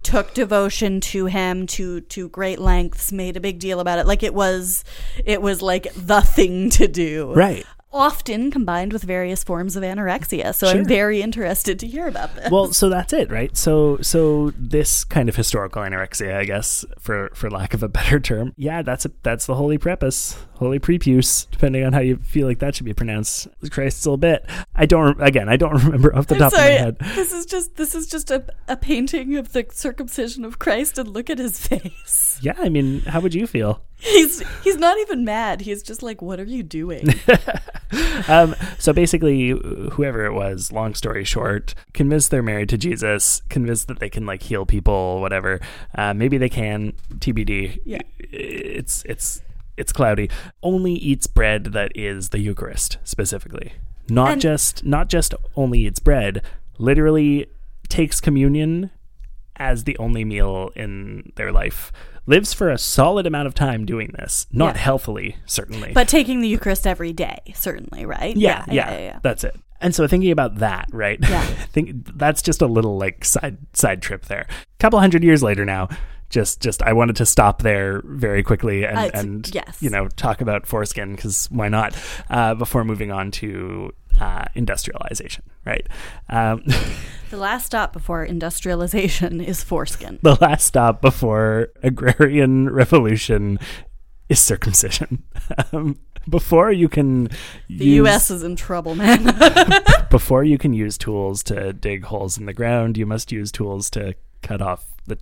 took 0.04 0.32
devotion 0.34 1.00
to 1.00 1.26
him 1.26 1.66
to 1.66 2.00
to 2.02 2.28
great 2.28 2.60
lengths, 2.60 3.10
made 3.10 3.36
a 3.36 3.40
big 3.40 3.58
deal 3.58 3.80
about 3.80 3.98
it. 3.98 4.06
Like 4.06 4.22
it 4.22 4.32
was, 4.32 4.84
it 5.24 5.42
was 5.42 5.60
like 5.60 5.92
the 5.94 6.20
thing 6.20 6.70
to 6.70 6.86
do. 6.86 7.32
Right. 7.34 7.66
Often 7.92 8.50
combined 8.50 8.92
with 8.92 9.04
various 9.04 9.42
forms 9.42 9.74
of 9.76 9.82
anorexia. 9.82 10.54
So 10.54 10.66
Sure. 10.66 10.78
I'm 10.80 10.84
very 10.84 11.22
interested 11.22 11.78
to 11.78 11.86
hear 11.86 12.06
about 12.08 12.34
this. 12.34 12.50
well, 12.50 12.72
so 12.72 12.88
that's 12.90 13.12
it, 13.12 13.30
right? 13.30 13.56
So, 13.56 13.98
so 14.02 14.52
this 14.58 15.02
kind 15.04 15.28
of 15.28 15.36
historical 15.36 15.80
anorexia, 15.82 16.36
I 16.36 16.44
guess, 16.44 16.84
for 16.98 17.30
for 17.32 17.48
lack 17.48 17.72
of 17.74 17.82
a 17.82 17.88
better 17.88 18.20
term, 18.20 18.52
yeah, 18.56 18.82
that's 18.82 19.06
a, 19.06 19.12
that's 19.22 19.46
the 19.46 19.54
holy 19.54 19.78
prepuce, 19.78 20.36
holy 20.54 20.78
prepuce, 20.78 21.46
depending 21.50 21.84
on 21.84 21.92
how 21.94 22.00
you 22.00 22.16
feel 22.16 22.46
like 22.46 22.58
that 22.58 22.74
should 22.74 22.84
be 22.86 22.92
pronounced. 22.92 23.48
Christ's 23.70 24.04
a 24.04 24.10
little 24.10 24.18
bit. 24.18 24.44
I 24.74 24.84
don't. 24.84 25.22
Again, 25.22 25.48
I 25.48 25.56
don't 25.56 25.72
remember 25.84 26.14
off 26.14 26.26
the 26.26 26.34
I'm 26.34 26.40
top 26.40 26.52
sorry. 26.52 26.74
of 26.76 27.00
my 27.00 27.06
head. 27.06 27.16
This 27.16 27.32
is 27.32 27.46
just 27.46 27.76
this 27.76 27.94
is 27.94 28.08
just 28.08 28.30
a, 28.30 28.44
a 28.68 28.76
painting 28.76 29.36
of 29.36 29.52
the 29.52 29.64
circumcision 29.70 30.44
of 30.44 30.58
Christ, 30.58 30.98
and 30.98 31.08
look 31.08 31.30
at 31.30 31.38
his 31.38 31.58
face. 31.66 32.35
Yeah, 32.42 32.54
I 32.58 32.68
mean, 32.68 33.00
how 33.02 33.20
would 33.20 33.34
you 33.34 33.46
feel? 33.46 33.82
He's 33.98 34.42
he's 34.62 34.76
not 34.76 34.98
even 34.98 35.24
mad. 35.24 35.62
He's 35.62 35.82
just 35.82 36.02
like, 36.02 36.20
"What 36.20 36.38
are 36.38 36.44
you 36.44 36.62
doing?" 36.62 37.08
um, 38.28 38.54
so 38.78 38.92
basically, 38.92 39.50
whoever 39.92 40.26
it 40.26 40.32
was, 40.32 40.70
long 40.72 40.94
story 40.94 41.24
short, 41.24 41.74
convinced 41.94 42.30
they're 42.30 42.42
married 42.42 42.68
to 42.70 42.78
Jesus, 42.78 43.42
convinced 43.48 43.88
that 43.88 43.98
they 43.98 44.10
can 44.10 44.26
like 44.26 44.42
heal 44.42 44.66
people, 44.66 45.20
whatever. 45.20 45.60
Uh, 45.94 46.12
maybe 46.14 46.36
they 46.38 46.48
can. 46.48 46.92
TBD. 47.14 47.80
Yeah. 47.84 48.02
It's 48.18 49.02
it's 49.06 49.40
it's 49.76 49.92
cloudy. 49.92 50.28
Only 50.62 50.92
eats 50.92 51.26
bread 51.26 51.64
that 51.72 51.92
is 51.94 52.30
the 52.30 52.38
Eucharist 52.38 52.98
specifically. 53.04 53.72
Not 54.08 54.32
And- 54.32 54.40
just 54.40 54.84
not 54.84 55.08
just 55.08 55.34
only 55.56 55.86
eats 55.86 56.00
bread. 56.00 56.42
Literally 56.78 57.46
takes 57.88 58.20
communion 58.20 58.90
as 59.56 59.84
the 59.84 59.96
only 59.96 60.24
meal 60.24 60.70
in 60.76 61.32
their 61.36 61.50
life. 61.50 61.90
Lives 62.26 62.52
for 62.52 62.70
a 62.70 62.78
solid 62.78 63.26
amount 63.26 63.46
of 63.46 63.54
time 63.54 63.84
doing 63.84 64.10
this. 64.18 64.46
Not 64.52 64.74
Yeah. 64.74 64.80
healthily, 64.82 65.36
certainly. 65.46 65.92
but 65.92 66.08
taking 66.08 66.40
the 66.40 66.48
Eucharist 66.48 66.86
every 66.86 67.12
day, 67.12 67.38
certainly, 67.54 68.04
right? 68.04 68.36
Yeah, 68.36 68.64
yeah, 68.68 68.98
Yeah. 68.98 69.18
That's 69.22 69.44
it. 69.44 69.56
And 69.80 69.94
so 69.94 70.06
thinking 70.06 70.30
about 70.30 70.56
that, 70.56 70.88
right? 70.90 71.18
Yeah. 71.20 71.42
think 71.72 72.16
that's 72.16 72.42
just 72.42 72.62
a 72.62 72.66
little 72.66 72.98
like 72.98 73.24
side 73.24 73.58
side 73.74 74.02
trip 74.02 74.24
there. 74.26 74.46
A 74.50 74.78
couple 74.78 74.98
hundred 74.98 75.22
years 75.22 75.42
later 75.42 75.64
now, 75.64 75.88
just 76.30 76.60
just 76.60 76.82
I 76.82 76.92
wanted 76.94 77.16
to 77.16 77.26
stop 77.26 77.62
there 77.62 78.00
very 78.04 78.42
quickly 78.42 78.84
and 78.84 78.98
Uh, 78.98 79.10
and 79.14 79.54
yes. 79.54 79.80
you 79.82 79.90
know 79.90 80.08
talk 80.16 80.40
about 80.40 80.66
foreskin 80.66 81.14
because 81.14 81.46
why 81.50 81.68
not? 81.68 81.94
Uh, 82.30 82.54
before 82.54 82.84
moving 82.84 83.12
on 83.12 83.30
to 83.32 83.92
uh, 84.20 84.44
industrialization, 84.54 85.44
right? 85.64 85.86
Um, 86.28 86.62
The 87.28 87.36
last 87.38 87.66
stop 87.66 87.92
before 87.92 88.24
industrialization 88.24 89.40
is 89.40 89.64
foreskin. 89.64 90.20
the 90.22 90.36
last 90.40 90.64
stop 90.64 91.00
before 91.02 91.70
agrarian 91.82 92.70
revolution 92.70 93.58
is 94.28 94.38
circumcision. 94.40 95.24
Um, 95.72 95.98
before 96.28 96.70
you 96.72 96.88
can 96.88 97.24
The 97.68 97.84
use, 97.84 97.96
U.S. 97.96 98.30
is 98.30 98.42
in 98.42 98.56
trouble, 98.56 98.94
man. 98.94 99.32
before 100.10 100.44
you 100.44 100.58
can 100.58 100.72
use 100.72 100.96
tools 100.98 101.42
to 101.44 101.72
dig 101.72 102.04
holes 102.04 102.36
in 102.38 102.46
the 102.46 102.52
ground, 102.52 102.96
you 102.96 103.06
must 103.06 103.30
use 103.32 103.50
tools 103.52 103.90
to 103.90 104.14
cut 104.42 104.60
off 104.62 104.84
the 105.06 105.18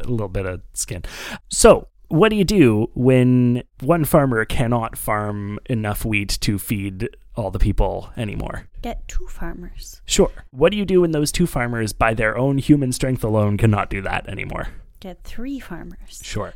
a 0.00 0.06
little 0.08 0.28
bit 0.28 0.46
of 0.46 0.60
skin. 0.74 1.02
So, 1.50 1.88
what 2.08 2.28
do 2.30 2.36
you 2.36 2.44
do 2.44 2.88
when 2.94 3.62
one 3.80 4.04
farmer 4.04 4.44
cannot 4.44 4.96
farm 4.96 5.58
enough 5.68 6.04
wheat 6.04 6.38
to 6.42 6.58
feed 6.58 7.08
all 7.36 7.50
the 7.50 7.58
people 7.58 8.10
anymore? 8.16 8.68
Get 8.82 9.06
two 9.08 9.26
farmers. 9.26 10.00
Sure. 10.04 10.30
What 10.50 10.72
do 10.72 10.78
you 10.78 10.84
do 10.84 11.00
when 11.00 11.12
those 11.12 11.32
two 11.32 11.46
farmers, 11.46 11.92
by 11.92 12.14
their 12.14 12.36
own 12.36 12.58
human 12.58 12.92
strength 12.92 13.24
alone, 13.24 13.56
cannot 13.56 13.90
do 13.90 14.02
that 14.02 14.28
anymore? 14.28 14.68
Get 15.00 15.22
three 15.24 15.58
farmers. 15.60 16.20
Sure. 16.22 16.52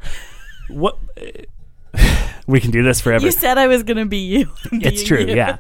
What 0.69 0.99
we 2.47 2.61
can 2.61 2.71
do 2.71 2.83
this 2.83 3.01
forever. 3.01 3.25
You 3.25 3.33
said 3.33 3.59
I 3.59 3.67
was 3.67 3.83
going 3.83 3.97
to 3.97 4.07
be 4.07 4.19
you. 4.19 4.51
It's 4.73 5.03
true, 5.03 5.21
you. 5.21 5.35
yeah. 5.35 5.59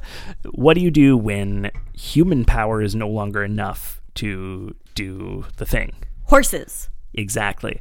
What 0.52 0.74
do 0.74 0.80
you 0.80 0.90
do 0.90 1.16
when 1.16 1.70
human 1.94 2.44
power 2.44 2.82
is 2.82 2.94
no 2.94 3.08
longer 3.08 3.42
enough 3.42 4.00
to 4.16 4.74
do 4.94 5.46
the 5.56 5.66
thing? 5.66 5.94
Horses, 6.24 6.88
Exactly. 7.14 7.80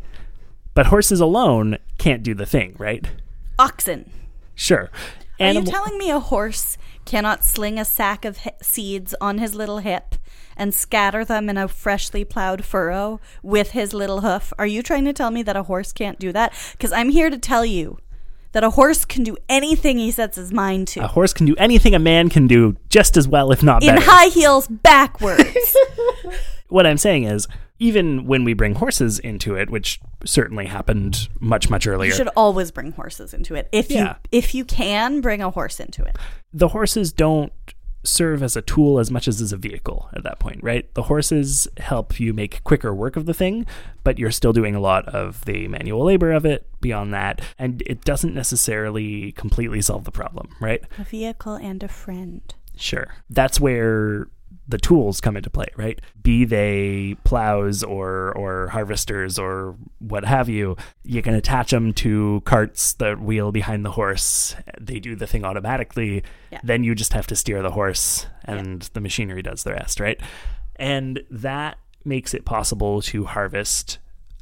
But 0.73 0.87
horses 0.87 1.19
alone 1.19 1.77
can't 1.97 2.23
do 2.23 2.33
the 2.33 2.45
thing, 2.45 2.75
right? 2.77 3.05
oxen. 3.57 4.11
Sure. 4.53 4.89
Are 5.39 5.51
you 5.53 5.63
telling 5.63 5.97
me 5.97 6.09
a 6.09 6.19
horse 6.19 6.77
cannot 7.05 7.43
sling 7.43 7.79
a 7.79 7.85
sack 7.85 8.25
of 8.25 8.39
hi- 8.39 8.53
seeds 8.61 9.15
on 9.21 9.37
his 9.37 9.55
little 9.55 9.79
hip 9.79 10.15
and 10.57 10.73
scatter 10.73 11.23
them 11.23 11.49
in 11.49 11.57
a 11.57 11.67
freshly 11.67 12.23
plowed 12.23 12.65
furrow 12.65 13.19
with 13.43 13.71
his 13.71 13.93
little 13.93 14.21
hoof? 14.21 14.51
Are 14.57 14.67
you 14.67 14.81
trying 14.81 15.05
to 15.05 15.13
tell 15.13 15.31
me 15.31 15.43
that 15.43 15.55
a 15.55 15.63
horse 15.63 15.91
can't 15.91 16.19
do 16.19 16.31
that? 16.31 16.53
Because 16.71 16.91
I'm 16.91 17.09
here 17.09 17.29
to 17.29 17.37
tell 17.37 17.65
you 17.65 17.97
that 18.53 18.63
a 18.63 18.69
horse 18.71 19.03
can 19.03 19.23
do 19.23 19.35
anything 19.49 19.97
he 19.97 20.11
sets 20.11 20.37
his 20.37 20.53
mind 20.53 20.87
to. 20.87 21.03
a 21.03 21.07
horse 21.07 21.33
can 21.33 21.45
do 21.45 21.55
anything 21.57 21.93
a 21.93 21.99
man 21.99 22.29
can 22.29 22.47
do 22.47 22.77
just 22.87 23.17
as 23.17 23.27
well, 23.27 23.51
if 23.51 23.61
not 23.61 23.83
in 23.83 23.97
high 23.97 24.27
heels 24.27 24.67
backwards. 24.69 25.75
what 26.69 26.87
I'm 26.87 26.97
saying 26.97 27.25
is, 27.25 27.49
even 27.79 28.25
when 28.25 28.43
we 28.43 28.53
bring 28.53 28.75
horses 28.75 29.19
into 29.19 29.55
it, 29.55 29.69
which 29.69 29.99
certainly 30.23 30.65
happened 30.65 31.27
much, 31.39 31.69
much 31.69 31.85
earlier, 31.87 32.09
you 32.09 32.15
should 32.15 32.29
always 32.35 32.71
bring 32.71 32.91
horses 32.93 33.33
into 33.33 33.55
it. 33.55 33.67
If 33.71 33.89
Yeah. 33.91 34.03
you 34.09 34.15
if 34.31 34.55
you 34.55 34.65
can, 34.65 35.21
bring 35.21 35.41
a 35.41 35.49
horse 35.51 35.79
into 35.79 36.03
it. 36.03 36.17
the 36.53 36.69
horses 36.69 37.11
don't 37.11 37.51
serve 38.03 38.43
as 38.43 38.55
a 38.55 38.61
tool 38.61 38.99
as 38.99 39.09
much 39.09 39.27
as 39.27 39.41
as 39.41 39.51
a 39.51 39.57
vehicle 39.57 40.07
at 40.13 40.21
that 40.23 40.37
point, 40.37 40.59
right? 40.63 40.93
The 40.93 41.01
horses 41.03 41.67
help 41.77 42.19
you 42.19 42.33
make 42.33 42.63
quicker 42.63 42.93
work 42.93 43.15
of 43.15 43.25
the 43.25 43.33
thing, 43.33 43.65
but 44.03 44.19
you're 44.19 44.29
still 44.29 44.53
doing 44.53 44.75
a 44.75 44.79
lot 44.79 45.07
of 45.07 45.43
the 45.45 45.67
manual 45.67 46.05
labor 46.05 46.31
of 46.31 46.45
it 46.45 46.67
beyond 46.81 47.13
that, 47.15 47.41
and 47.57 47.81
it 47.87 48.05
doesn't 48.05 48.35
necessarily 48.35 49.31
completely 49.31 49.81
solve 49.81 50.03
the 50.03 50.11
problem, 50.11 50.49
right? 50.61 50.83
A 50.99 51.03
vehicle 51.03 51.55
and 51.55 51.81
a 51.81 51.87
friend. 51.87 52.41
Sure. 52.77 53.07
That's 53.29 53.59
where 53.59 54.27
the 54.67 54.77
tools 54.77 55.21
come 55.21 55.37
into 55.37 55.49
play, 55.49 55.67
right? 55.75 55.99
Be 56.21 56.45
they 56.45 57.15
plows 57.23 57.83
or 57.83 58.35
or 58.35 58.69
harvesters 58.69 59.37
or 59.37 59.75
what 59.99 60.25
have 60.25 60.49
you. 60.49 60.75
You 61.03 61.21
can 61.21 61.33
attach 61.33 61.71
them 61.71 61.93
to 61.93 62.41
carts 62.45 62.93
that 62.93 63.21
wheel 63.21 63.51
behind 63.51 63.85
the 63.85 63.91
horse. 63.91 64.55
They 64.79 64.99
do 64.99 65.15
the 65.15 65.27
thing 65.27 65.45
automatically. 65.45 66.23
Yeah. 66.51 66.61
Then 66.63 66.83
you 66.83 66.95
just 66.95 67.13
have 67.13 67.27
to 67.27 67.35
steer 67.35 67.61
the 67.61 67.71
horse 67.71 68.27
and 68.43 68.81
the 68.93 69.01
machinery 69.01 69.41
does 69.41 69.63
the 69.63 69.73
rest, 69.73 69.99
right? 69.99 70.19
And 70.77 71.23
that 71.29 71.77
makes 72.03 72.33
it 72.33 72.45
possible 72.45 73.01
to 73.01 73.25
harvest 73.25 73.99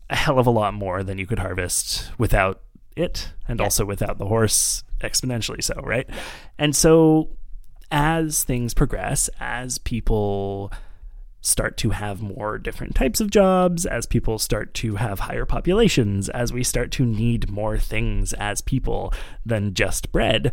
a 0.09 0.15
hell 0.15 0.39
of 0.39 0.47
a 0.47 0.51
lot 0.51 0.73
more 0.73 1.03
than 1.03 1.17
you 1.17 1.25
could 1.25 1.39
harvest 1.39 2.11
without 2.17 2.61
it 2.95 3.31
and 3.47 3.59
also 3.59 3.85
without 3.85 4.19
the 4.19 4.25
horse 4.25 4.83
exponentially 5.01 5.63
so, 5.63 5.75
right? 5.83 6.09
And 6.57 6.75
so 6.75 7.29
as 7.93 8.43
things 8.43 8.73
progress, 8.73 9.29
as 9.39 9.77
people 9.77 10.71
start 11.41 11.77
to 11.77 11.91
have 11.91 12.21
more 12.21 12.57
different 12.57 12.95
types 12.95 13.19
of 13.21 13.29
jobs, 13.29 13.85
as 13.85 14.05
people 14.05 14.39
start 14.39 14.73
to 14.73 14.95
have 14.95 15.19
higher 15.21 15.45
populations, 15.45 16.27
as 16.29 16.51
we 16.51 16.63
start 16.63 16.89
to 16.89 17.05
need 17.05 17.51
more 17.51 17.77
things 17.77 18.33
as 18.33 18.61
people 18.61 19.13
than 19.45 19.73
just 19.73 20.11
bread, 20.11 20.51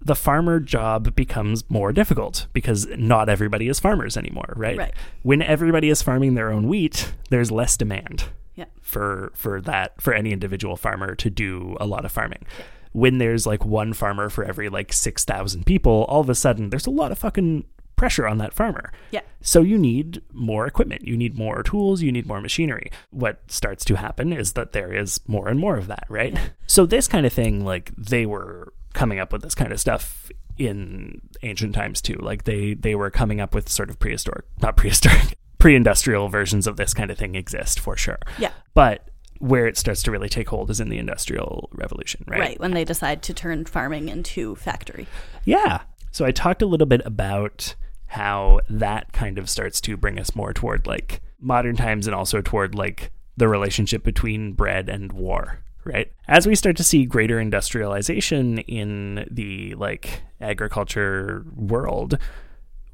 the 0.00 0.14
farmer 0.16 0.60
job 0.60 1.14
becomes 1.16 1.68
more 1.70 1.92
difficult 1.92 2.46
because 2.52 2.86
not 2.96 3.28
everybody 3.28 3.68
is 3.68 3.80
farmers 3.80 4.16
anymore, 4.16 4.52
right? 4.56 4.76
Right. 4.78 4.94
When 5.22 5.42
everybody 5.42 5.88
is 5.88 6.02
farming 6.02 6.34
their 6.34 6.50
own 6.52 6.68
wheat, 6.68 7.14
there's 7.30 7.50
less 7.50 7.76
demand 7.76 8.24
Yeah. 8.54 8.66
for 8.80 9.32
for 9.34 9.60
that 9.62 10.00
for 10.00 10.12
any 10.12 10.32
individual 10.32 10.76
farmer 10.76 11.14
to 11.16 11.30
do 11.30 11.76
a 11.80 11.86
lot 11.86 12.04
of 12.04 12.12
farming. 12.12 12.44
When 12.92 13.18
there's 13.18 13.46
like 13.46 13.64
one 13.64 13.92
farmer 13.92 14.28
for 14.28 14.44
every 14.44 14.68
like 14.68 14.92
6,000 14.92 15.66
people, 15.66 16.06
all 16.08 16.20
of 16.20 16.30
a 16.30 16.34
sudden 16.34 16.70
there's 16.70 16.86
a 16.86 16.90
lot 16.90 17.12
of 17.12 17.18
fucking 17.18 17.64
pressure 17.96 18.26
on 18.26 18.38
that 18.38 18.54
farmer. 18.54 18.92
Yeah. 19.10 19.20
So 19.42 19.60
you 19.60 19.76
need 19.76 20.22
more 20.32 20.66
equipment, 20.66 21.06
you 21.06 21.16
need 21.16 21.36
more 21.36 21.62
tools, 21.62 22.00
you 22.00 22.10
need 22.10 22.26
more 22.26 22.40
machinery. 22.40 22.90
What 23.10 23.40
starts 23.48 23.84
to 23.86 23.96
happen 23.96 24.32
is 24.32 24.54
that 24.54 24.72
there 24.72 24.94
is 24.94 25.20
more 25.26 25.48
and 25.48 25.60
more 25.60 25.76
of 25.76 25.88
that, 25.88 26.06
right? 26.08 26.38
So 26.66 26.86
this 26.86 27.08
kind 27.08 27.26
of 27.26 27.32
thing 27.32 27.64
like 27.64 27.92
they 27.96 28.24
were 28.24 28.72
coming 28.94 29.18
up 29.18 29.32
with 29.32 29.42
this 29.42 29.54
kind 29.54 29.72
of 29.72 29.80
stuff 29.80 30.30
in 30.56 31.20
ancient 31.42 31.74
times 31.74 32.00
too. 32.00 32.18
Like 32.20 32.44
they 32.44 32.74
they 32.74 32.94
were 32.94 33.10
coming 33.10 33.40
up 33.40 33.54
with 33.54 33.68
sort 33.68 33.90
of 33.90 33.98
prehistoric, 33.98 34.44
not 34.62 34.76
prehistoric, 34.76 35.36
pre-industrial 35.58 36.28
versions 36.28 36.66
of 36.66 36.76
this 36.76 36.94
kind 36.94 37.10
of 37.10 37.18
thing 37.18 37.34
exist 37.34 37.80
for 37.80 37.96
sure. 37.96 38.18
Yeah. 38.38 38.52
But 38.74 39.08
where 39.38 39.66
it 39.66 39.76
starts 39.76 40.02
to 40.04 40.10
really 40.10 40.28
take 40.28 40.48
hold 40.48 40.70
is 40.70 40.80
in 40.80 40.88
the 40.88 40.98
Industrial 40.98 41.68
Revolution, 41.72 42.24
right? 42.26 42.40
Right, 42.40 42.60
when 42.60 42.72
they 42.72 42.84
decide 42.84 43.22
to 43.22 43.34
turn 43.34 43.64
farming 43.64 44.08
into 44.08 44.56
factory. 44.56 45.06
Yeah. 45.44 45.82
So 46.10 46.24
I 46.24 46.32
talked 46.32 46.62
a 46.62 46.66
little 46.66 46.86
bit 46.86 47.02
about 47.04 47.74
how 48.06 48.60
that 48.68 49.12
kind 49.12 49.38
of 49.38 49.48
starts 49.48 49.80
to 49.82 49.96
bring 49.96 50.18
us 50.18 50.34
more 50.34 50.52
toward 50.52 50.86
like 50.86 51.20
modern 51.40 51.76
times 51.76 52.06
and 52.06 52.14
also 52.14 52.40
toward 52.40 52.74
like 52.74 53.10
the 53.36 53.48
relationship 53.48 54.02
between 54.02 54.52
bread 54.52 54.88
and 54.88 55.12
war, 55.12 55.60
right? 55.84 56.10
As 56.26 56.46
we 56.46 56.54
start 56.54 56.76
to 56.78 56.84
see 56.84 57.04
greater 57.04 57.38
industrialization 57.38 58.58
in 58.58 59.28
the 59.30 59.74
like 59.76 60.22
agriculture 60.40 61.44
world, 61.54 62.18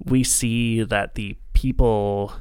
we 0.04 0.24
see 0.24 0.82
that 0.82 1.14
the 1.14 1.36
people 1.54 2.32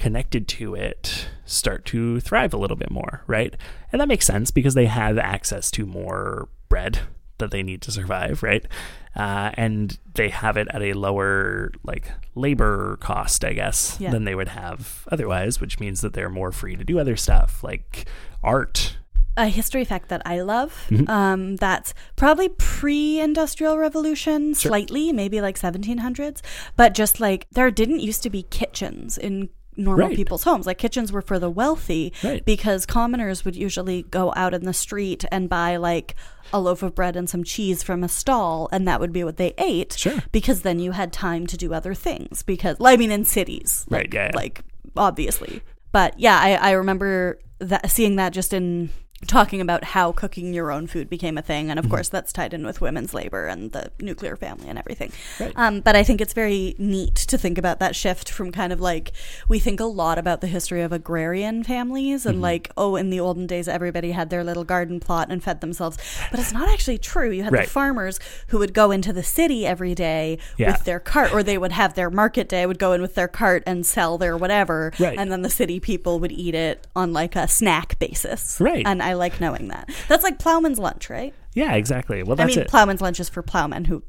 connected 0.00 0.48
to 0.48 0.74
it 0.74 1.28
start 1.44 1.84
to 1.84 2.18
thrive 2.20 2.54
a 2.54 2.56
little 2.56 2.76
bit 2.76 2.90
more, 2.90 3.22
right? 3.26 3.54
And 3.92 4.00
that 4.00 4.08
makes 4.08 4.24
sense 4.26 4.50
because 4.50 4.72
they 4.74 4.86
have 4.86 5.18
access 5.18 5.70
to 5.72 5.84
more 5.84 6.48
bread 6.70 7.00
that 7.38 7.50
they 7.50 7.62
need 7.62 7.82
to 7.82 7.90
survive, 7.92 8.42
right? 8.42 8.64
Uh, 9.14 9.50
and 9.54 9.98
they 10.14 10.30
have 10.30 10.56
it 10.56 10.68
at 10.70 10.80
a 10.82 10.94
lower 10.94 11.70
like 11.84 12.10
labor 12.34 12.96
cost, 13.00 13.44
I 13.44 13.52
guess, 13.52 13.98
Yeah. 14.00 14.10
than 14.10 14.24
they 14.24 14.34
would 14.34 14.48
have 14.48 15.06
otherwise, 15.12 15.60
which 15.60 15.78
means 15.80 16.00
that 16.00 16.14
they're 16.14 16.30
more 16.30 16.50
free 16.52 16.76
to 16.76 16.84
do 16.84 16.98
other 16.98 17.16
stuff 17.16 17.62
like 17.62 18.06
art. 18.42 18.96
A 19.36 19.46
history 19.48 19.84
fact 19.84 20.08
that 20.08 20.22
I 20.24 20.40
love 20.40 20.86
Mhm. 20.90 21.08
um, 21.08 21.56
that's 21.56 21.92
probably 22.16 22.48
pre 22.48 23.20
industrial 23.20 23.76
revolution, 23.78 24.54
slightly, 24.54 25.12
maybe 25.12 25.40
like 25.40 25.56
1700s, 25.58 26.40
but 26.76 26.94
just 26.94 27.20
like 27.20 27.46
there 27.52 27.70
didn't 27.70 28.00
used 28.00 28.22
to 28.22 28.30
be 28.30 28.42
kitchens 28.44 29.16
in 29.18 29.48
normal 29.80 30.08
Right. 30.08 30.16
people's 30.16 30.44
homes. 30.44 30.66
Like 30.66 30.78
kitchens 30.78 31.10
were 31.12 31.22
for 31.22 31.38
the 31.38 31.50
wealthy 31.50 32.12
Right. 32.22 32.44
because 32.44 32.86
commoners 32.86 33.44
would 33.44 33.56
usually 33.56 34.02
go 34.02 34.32
out 34.36 34.54
in 34.54 34.64
the 34.64 34.72
street 34.72 35.24
and 35.32 35.48
buy 35.48 35.76
like 35.76 36.14
a 36.52 36.60
loaf 36.60 36.82
of 36.82 36.94
bread 36.94 37.16
and 37.16 37.28
some 37.30 37.44
cheese 37.44 37.82
from 37.82 38.02
a 38.04 38.08
stall, 38.08 38.68
and 38.72 38.86
that 38.88 38.98
would 39.00 39.12
be 39.12 39.22
what 39.24 39.36
they 39.36 39.54
ate. 39.58 39.92
Sure. 39.96 40.18
Because 40.32 40.62
then 40.62 40.78
you 40.80 40.92
had 40.92 41.12
time 41.12 41.46
to 41.46 41.56
do 41.56 41.72
other 41.72 41.94
things. 41.94 42.42
Because, 42.42 42.76
I 42.80 42.96
mean, 42.96 43.10
in 43.12 43.24
cities, 43.24 43.86
Right, 43.88 44.02
like, 44.06 44.14
yeah, 44.14 44.24
yeah. 44.32 44.36
like 44.36 44.62
obviously. 44.96 45.62
But 45.92 46.18
yeah, 46.18 46.38
I, 46.40 46.54
I 46.54 46.70
remember 46.72 47.38
that 47.58 47.90
seeing 47.90 48.16
that 48.16 48.32
just 48.32 48.52
in 48.52 48.90
talking 49.26 49.60
about 49.60 49.84
how 49.84 50.12
cooking 50.12 50.54
your 50.54 50.72
own 50.72 50.86
food 50.86 51.10
became 51.10 51.36
a 51.36 51.42
thing, 51.42 51.68
and 51.70 51.78
of 51.78 51.84
Mm-hmm. 51.84 51.94
course 51.94 52.08
that's 52.08 52.32
tied 52.32 52.54
in 52.54 52.64
with 52.64 52.80
women's 52.80 53.12
labor 53.12 53.46
and 53.46 53.72
the 53.72 53.90
nuclear 54.00 54.34
family 54.36 54.68
and 54.68 54.78
everything. 54.78 55.12
Right. 55.38 55.52
Um, 55.56 55.80
but 55.80 55.94
I 55.94 56.02
think 56.02 56.20
it's 56.20 56.32
very 56.32 56.74
neat 56.78 57.14
to 57.16 57.36
think 57.36 57.58
about 57.58 57.80
that 57.80 57.94
shift 57.94 58.30
from 58.30 58.50
kind 58.52 58.72
of 58.72 58.80
like 58.80 59.12
we 59.48 59.58
think 59.58 59.78
a 59.80 59.84
lot 59.84 60.18
about 60.18 60.40
the 60.40 60.46
history 60.46 60.80
of 60.82 60.90
agrarian 60.92 61.62
families 61.64 62.24
and 62.26 62.36
Mm-hmm. 62.36 62.42
like 62.42 62.70
oh 62.76 62.96
in 62.96 63.10
the 63.10 63.20
olden 63.20 63.46
days 63.46 63.68
everybody 63.68 64.12
had 64.12 64.30
their 64.30 64.42
little 64.42 64.64
garden 64.64 65.00
plot 65.00 65.28
and 65.30 65.42
fed 65.44 65.60
themselves, 65.60 65.98
but 66.30 66.40
it's 66.40 66.52
not 66.52 66.68
actually 66.70 66.96
true. 66.98 67.30
You 67.30 67.42
had 67.44 67.52
Right. 67.52 67.64
the 67.66 67.70
farmers 67.70 68.18
who 68.48 68.58
would 68.58 68.72
go 68.72 68.90
into 68.90 69.12
the 69.12 69.22
city 69.22 69.66
every 69.66 69.94
day 69.94 70.38
Yeah. 70.56 70.72
with 70.72 70.84
their 70.84 71.00
cart, 71.00 71.32
or 71.32 71.42
they 71.42 71.58
would 71.58 71.72
have 71.72 71.94
their 71.94 72.08
market 72.10 72.48
day, 72.48 72.64
would 72.64 72.78
go 72.78 72.92
in 72.92 73.02
with 73.02 73.14
their 73.16 73.28
cart 73.28 73.62
and 73.66 73.84
sell 73.84 74.16
their 74.16 74.36
whatever, 74.36 74.92
Right. 74.98 75.18
and 75.18 75.30
then 75.30 75.42
the 75.42 75.50
city 75.50 75.78
people 75.80 76.20
would 76.20 76.32
eat 76.32 76.54
it 76.54 76.86
on 76.96 77.12
like 77.12 77.36
a 77.36 77.46
snack 77.48 77.98
basis. 77.98 78.58
Right. 78.60 78.86
And 78.86 79.02
I 79.02 79.09
like 79.14 79.40
knowing 79.40 79.68
that. 79.68 79.90
That's 80.08 80.22
like 80.22 80.38
plowman's 80.38 80.78
lunch, 80.78 81.10
right? 81.10 81.34
Yeah, 81.54 81.74
exactly. 81.74 82.22
Well, 82.22 82.36
that's 82.36 82.44
I 82.44 82.46
that's 82.46 82.56
mean, 82.56 82.64
it. 82.64 82.70
plowman's 82.70 83.00
lunch 83.00 83.20
is 83.20 83.28
for 83.28 83.42
plowmen 83.42 83.86
who 83.86 84.02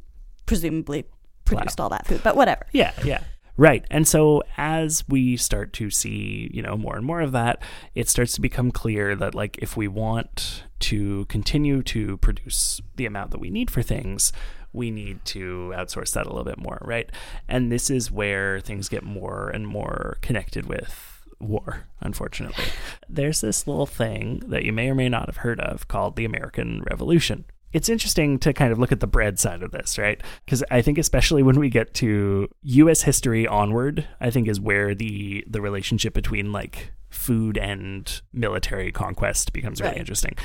presumably 0.46 1.06
produced 1.46 1.80
all 1.80 1.90
that 1.90 2.08
food, 2.08 2.22
but 2.24 2.36
whatever. 2.36 2.66
Yeah, 2.72 2.94
yeah. 3.04 3.24
Right. 3.58 3.86
And 3.92 4.08
so 4.08 4.44
as 4.58 5.08
we 5.08 5.38
start 5.38 5.74
to 5.74 5.90
see, 5.90 6.50
you 6.54 6.62
know, 6.62 6.78
more 6.78 6.96
and 6.96 7.06
more 7.06 7.22
of 7.22 7.32
that, 7.34 7.62
it 7.94 8.10
starts 8.10 8.34
to 8.34 8.42
become 8.42 8.72
clear 8.72 9.16
that 9.16 9.36
like 9.36 9.58
if 9.60 9.76
we 9.76 9.88
want 9.88 10.64
to 10.80 11.26
continue 11.26 11.84
to 11.84 12.18
produce 12.18 12.82
the 12.96 13.06
amount 13.06 13.32
that 13.32 13.40
we 13.40 13.50
need 13.50 13.70
for 13.70 13.82
things, 13.82 14.32
we 14.74 14.90
need 14.90 15.24
to 15.26 15.74
outsource 15.76 16.14
that 16.14 16.26
a 16.26 16.30
little 16.30 16.46
bit 16.46 16.58
more, 16.58 16.80
right? 16.82 17.12
And 17.48 17.72
this 17.72 17.90
is 17.90 18.10
where 18.10 18.62
things 18.62 18.90
get 18.90 19.04
more 19.04 19.50
and 19.50 19.68
more 19.68 20.18
connected 20.22 20.66
with 20.66 21.11
war, 21.44 21.86
unfortunately. 22.00 22.66
There's 23.10 23.42
this 23.42 23.68
little 23.68 23.86
thing 23.86 24.44
that 24.48 24.64
you 24.64 24.74
may 24.74 24.90
or 24.90 24.96
may 24.96 25.10
not 25.10 25.28
have 25.28 25.38
heard 25.38 25.60
of 25.60 25.88
called 25.88 26.16
the 26.16 26.26
American 26.26 26.84
Revolution. 26.90 27.46
It's 27.74 27.88
interesting 27.88 28.38
to 28.40 28.52
kind 28.52 28.74
of 28.74 28.80
look 28.80 28.92
at 28.92 29.00
the 29.00 29.08
bread 29.08 29.40
side 29.40 29.64
of 29.64 29.72
this, 29.72 29.98
right? 29.98 30.22
Because 30.46 30.62
I 30.70 30.82
think 30.82 30.98
especially 30.98 31.42
when 31.42 31.58
we 31.58 31.70
get 31.70 31.94
to 31.96 32.50
US 32.64 33.04
history 33.04 33.48
onward, 33.48 34.06
I 34.20 34.30
think 34.30 34.48
is 34.50 34.60
where 34.60 34.94
the 34.94 35.46
the 35.48 35.62
relationship 35.62 36.14
between 36.14 36.52
like 36.52 36.92
food 37.10 37.58
and 37.58 38.22
military 38.34 38.92
conquest 38.92 39.54
becomes 39.54 39.80
really 39.80 39.92
Right. 39.92 40.00
interesting. 40.00 40.36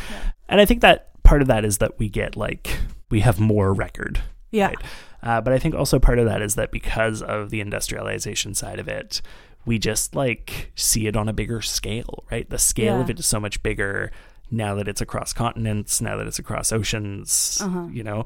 And 0.49 0.61
I 0.61 0.65
think 0.67 0.83
that 0.83 1.21
part 1.25 1.43
of 1.43 1.49
that 1.49 1.65
is 1.65 1.79
that 1.79 1.99
we 1.99 2.09
get 2.09 2.37
like 2.37 2.79
we 3.11 3.21
have 3.21 3.41
more 3.41 3.73
record. 3.75 4.21
Yeah. 4.53 4.69
right? 4.69 4.79
Uh, 5.23 5.41
but 5.41 5.53
I 5.53 5.59
think 5.59 5.75
also 5.75 5.99
part 5.99 6.21
of 6.21 6.27
that 6.27 6.41
is 6.43 6.55
that 6.55 6.71
because 6.71 7.23
of 7.23 7.51
the 7.51 7.61
industrialization 7.61 8.55
side 8.55 8.79
of 8.79 8.87
it, 8.87 9.21
we 9.67 9.79
just 9.79 10.15
like 10.15 10.71
see 10.77 11.07
it 11.07 11.17
on 11.17 11.29
a 11.29 11.33
bigger 11.33 11.61
scale, 11.61 12.25
right? 12.31 12.49
The 12.49 12.59
scale 12.59 13.01
of 13.01 13.11
it 13.11 13.19
is 13.19 13.27
so 13.27 13.39
much 13.41 13.63
bigger 13.63 14.11
now 14.51 14.75
that 14.77 14.87
it's 14.89 15.01
across 15.01 15.33
continents, 15.33 16.01
now 16.01 16.17
that 16.17 16.27
it's 16.27 16.39
across 16.39 16.73
oceans, 16.73 17.59
Uh-huh. 17.61 17.89
you 17.93 18.03
know. 18.05 18.25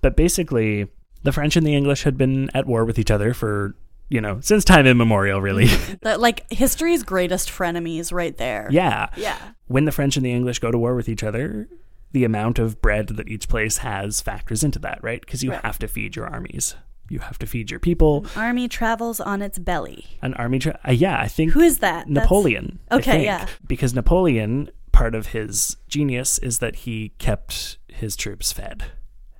But 0.00 0.16
basically, 0.16 0.88
the 1.22 1.32
French 1.32 1.54
and 1.56 1.66
the 1.66 1.74
English 1.74 2.02
had 2.04 2.16
been 2.16 2.50
at 2.54 2.66
war 2.66 2.84
with 2.86 2.98
each 2.98 3.10
other 3.10 3.34
for, 3.34 3.74
you 4.08 4.22
know, 4.22 4.40
since 4.40 4.64
time 4.64 4.86
immemorial, 4.86 5.40
really. 5.42 5.68
That, 6.00 6.18
like 6.18 6.50
history's 6.50 7.02
greatest 7.02 7.50
frenemies 7.50 8.10
right 8.12 8.36
there. 8.38 8.68
yeah. 8.70 9.10
Yeah. 9.16 9.36
When 9.66 9.84
the 9.84 9.92
French 9.92 10.16
and 10.16 10.24
the 10.24 10.32
English 10.32 10.58
go 10.60 10.70
to 10.70 10.78
war 10.78 10.94
with 10.94 11.08
each 11.10 11.22
other, 11.22 11.68
the 12.12 12.24
amount 12.24 12.58
of 12.58 12.80
bread 12.80 13.08
that 13.08 13.28
each 13.28 13.48
place 13.48 13.78
has 13.78 14.20
factors 14.22 14.64
into 14.64 14.78
that, 14.80 14.98
right? 15.04 15.20
Because 15.20 15.44
you 15.44 15.50
Right. 15.50 15.62
have 15.62 15.78
to 15.80 15.86
feed 15.88 16.16
your 16.16 16.26
armies. 16.26 16.74
You 17.10 17.18
have 17.18 17.38
to 17.40 17.46
feed 17.46 17.70
your 17.72 17.80
people. 17.80 18.24
Army 18.36 18.68
travels 18.68 19.18
on 19.20 19.42
its 19.42 19.58
belly. 19.58 20.06
An 20.22 20.32
army, 20.34 20.60
tra- 20.60 20.78
uh, 20.88 20.92
yeah, 20.92 21.20
I 21.20 21.26
think 21.28 21.52
Who 21.52 21.60
is 21.60 21.78
that? 21.80 22.06
That's- 22.06 22.14
Napoleon. 22.24 22.78
I 22.90 22.96
Okay, 22.98 23.24
yeah. 23.24 23.46
Because 23.66 23.92
Napoleon, 23.94 24.70
part 24.92 25.14
of 25.16 25.26
his 25.28 25.76
genius 25.88 26.38
is 26.38 26.60
that 26.60 26.76
he 26.86 27.10
kept 27.18 27.78
his 27.88 28.14
troops 28.14 28.52
fed, 28.52 28.84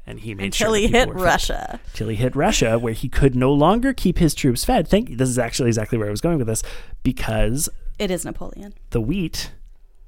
and 0.05 0.19
he 0.21 0.35
made 0.35 0.47
Until 0.47 0.73
sure 0.73 0.77
he 0.81 0.89
hit. 0.89 1.09
Russia. 1.15 1.79
Till 1.95 2.09
he 2.09 2.17
hit 2.17 2.35
Russia, 2.35 2.77
where 2.77 2.93
he 2.93 3.09
could 3.09 3.37
no 3.37 3.53
longer 3.53 3.93
keep 3.95 4.19
his 4.19 4.35
troops 4.35 4.65
fed. 4.65 4.89
Thank. 4.89 5.09
you. 5.11 5.17
This 5.17 5.29
is 5.29 5.39
actually 5.39 5.69
exactly 5.69 5.97
where 5.97 6.09
I 6.09 6.11
was 6.11 6.21
going 6.21 6.39
with 6.39 6.49
this, 6.49 6.65
because 7.05 7.69
It 8.01 8.11
is 8.11 8.25
Napoleon. 8.25 8.75
the 8.91 9.01
wheat 9.01 9.53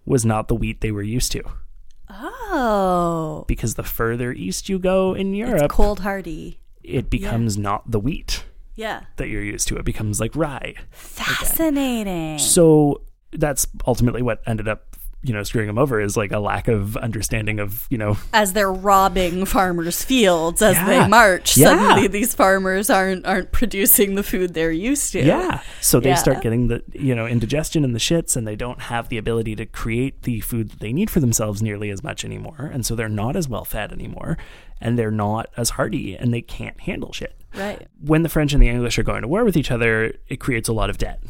was 0.04 0.24
not 0.24 0.48
the 0.48 0.56
wheat 0.56 0.80
they 0.80 0.90
were 0.90 1.02
used 1.02 1.30
to. 1.32 1.42
Oh. 2.10 3.44
Because 3.46 3.74
the 3.74 3.82
further 3.84 4.32
east 4.32 4.68
you 4.68 4.78
go 4.78 5.14
in 5.14 5.34
Europe, 5.34 5.62
It's 5.62 5.72
cold 5.74 6.00
hardy. 6.00 6.58
It 6.84 7.10
becomes 7.10 7.56
not 7.58 7.90
the 7.90 8.00
wheat 8.00 8.44
Yeah. 8.74 9.02
that 9.16 9.28
you're 9.28 9.42
used 9.42 9.68
to. 9.68 9.76
It 9.76 9.84
becomes 9.84 10.20
like 10.20 10.34
rye. 10.34 10.74
Fascinating. 10.90 12.38
So 12.38 13.02
that's 13.32 13.66
ultimately 13.86 14.22
what 14.22 14.40
ended 14.46 14.68
up, 14.68 14.96
you 15.24 15.32
know, 15.32 15.42
screwing 15.44 15.68
them 15.68 15.78
over 15.78 16.00
is 16.00 16.16
like 16.16 16.32
a 16.32 16.38
lack 16.40 16.66
of 16.68 16.96
understanding 16.96 17.60
of, 17.60 17.86
you 17.90 17.96
know, 17.96 18.16
as 18.32 18.52
they're 18.54 18.72
robbing 18.72 19.44
farmers' 19.44 20.02
fields 20.04 20.60
as 20.62 20.74
Yeah. 20.76 20.86
they 20.86 21.08
march, 21.08 21.56
Yeah. 21.56 21.68
suddenly 21.68 22.08
these 22.08 22.34
farmers 22.34 22.90
aren't 22.90 23.24
aren't 23.24 23.52
producing 23.52 24.16
the 24.16 24.22
food 24.24 24.52
they're 24.54 24.72
used 24.72 25.12
to. 25.12 25.24
yeah. 25.24 25.60
So 25.80 26.00
they 26.00 26.10
Yeah. 26.10 26.14
start 26.16 26.42
getting 26.42 26.66
the, 26.68 26.82
you 26.92 27.14
know, 27.14 27.26
indigestion 27.26 27.84
and 27.84 27.94
the 27.94 28.00
shits, 28.00 28.36
and 28.36 28.46
they 28.46 28.56
don't 28.56 28.82
have 28.82 29.08
the 29.10 29.18
ability 29.18 29.54
to 29.56 29.64
create 29.66 30.22
the 30.22 30.40
food 30.40 30.70
that 30.70 30.80
they 30.80 30.92
need 30.92 31.08
for 31.08 31.20
themselves 31.20 31.62
nearly 31.62 31.90
as 31.90 32.02
much 32.02 32.24
anymore. 32.24 32.70
And 32.72 32.84
so 32.84 32.96
they're 32.96 33.08
not 33.08 33.36
as 33.36 33.48
well 33.48 33.64
fed 33.64 33.92
anymore, 33.92 34.36
and 34.82 34.98
they're 34.98 35.10
not 35.10 35.48
as 35.56 35.70
hardy, 35.70 36.14
and 36.16 36.34
they 36.34 36.42
can't 36.42 36.78
handle 36.80 37.12
shit. 37.12 37.36
Right. 37.54 37.86
when 38.00 38.22
the 38.22 38.30
French 38.30 38.54
and 38.54 38.62
the 38.62 38.68
English 38.70 38.98
are 38.98 39.02
going 39.02 39.20
to 39.20 39.28
war 39.28 39.44
with 39.44 39.58
each 39.58 39.70
other, 39.70 40.14
it 40.26 40.40
creates 40.40 40.70
a 40.70 40.72
lot 40.72 40.88
of 40.88 40.96
debt, 40.96 41.22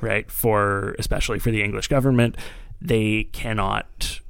right? 0.00 0.28
For 0.28 0.96
especially 0.98 1.38
for 1.38 1.52
the 1.52 1.62
English 1.62 1.86
government, 1.86 2.36
they 2.80 3.24
cannot 3.32 4.20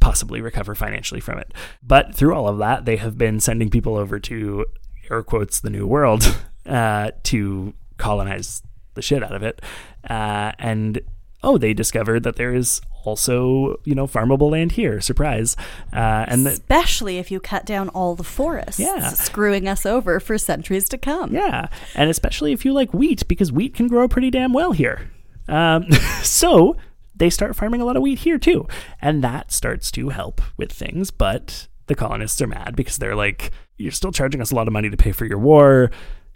possibly 0.00 0.40
recover 0.40 0.74
financially 0.74 1.20
from 1.20 1.38
it. 1.38 1.54
But 1.80 2.14
through 2.14 2.34
all 2.34 2.48
of 2.48 2.58
that, 2.58 2.86
they 2.86 2.96
have 2.96 3.16
been 3.16 3.38
sending 3.38 3.70
people 3.70 3.96
over 3.96 4.18
to 4.18 4.66
air 5.10 5.22
quotes 5.22 5.60
the 5.60 5.70
new 5.70 5.86
world 5.86 6.36
uh, 6.66 7.12
to 7.24 7.74
colonize 7.96 8.62
the 8.94 9.02
shit 9.02 9.22
out 9.22 9.34
of 9.34 9.44
it, 9.44 9.62
uh, 10.08 10.52
and 10.58 11.00
oh, 11.42 11.58
they 11.58 11.72
discovered 11.74 12.22
that 12.24 12.36
there 12.36 12.54
is 12.54 12.80
also 13.04 13.80
you 13.84 13.94
know 13.94 14.06
farmable 14.06 14.50
land 14.50 14.72
here. 14.72 15.00
Surprise! 15.00 15.56
Uh, 15.92 16.24
and 16.28 16.44
that 16.46 16.52
Especially 16.54 17.18
if 17.18 17.30
you 17.30 17.40
cut 17.40 17.64
down 17.64 17.88
all 17.90 18.14
the 18.14 18.24
forests, 18.24 18.78
Yeah. 18.78 19.08
screwing 19.08 19.66
us 19.68 19.86
over 19.86 20.20
for 20.20 20.36
centuries 20.38 20.88
to 20.90 20.98
come. 20.98 21.32
Yeah, 21.34 21.68
and 21.94 22.10
especially 22.10 22.52
if 22.52 22.64
you 22.64 22.72
like 22.72 22.92
wheat, 22.92 23.26
because 23.28 23.50
wheat 23.52 23.74
can 23.74 23.88
grow 23.88 24.06
pretty 24.08 24.30
damn 24.30 24.52
well 24.52 24.72
here. 24.72 25.10
Um, 25.48 25.90
so 26.22 26.76
they 27.16 27.30
start 27.30 27.56
farming 27.56 27.80
a 27.80 27.84
lot 27.84 27.96
of 27.96 28.02
wheat 28.02 28.20
here 28.20 28.38
too, 28.38 28.68
and 29.00 29.22
that 29.24 29.50
starts 29.52 29.90
to 29.92 30.10
help 30.10 30.40
with 30.56 30.70
things. 30.72 31.10
But 31.10 31.68
the 31.86 31.94
colonists 31.94 32.40
are 32.42 32.46
mad 32.46 32.76
because 32.76 32.98
they're 32.98 33.16
like, 33.16 33.50
"You're 33.78 33.92
still 33.92 34.12
charging 34.12 34.40
us 34.42 34.50
a 34.50 34.54
lot 34.54 34.66
of 34.68 34.72
money 34.72 34.90
to 34.90 34.96
pay 34.96 35.12
for 35.12 35.24
your 35.24 35.38
war, 35.38 35.90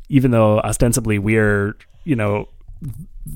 even 0.09 0.30
though 0.30 0.61
ostensibly 0.61 1.18
we're, 1.18 1.76
you 2.05 2.16
know." 2.16 2.48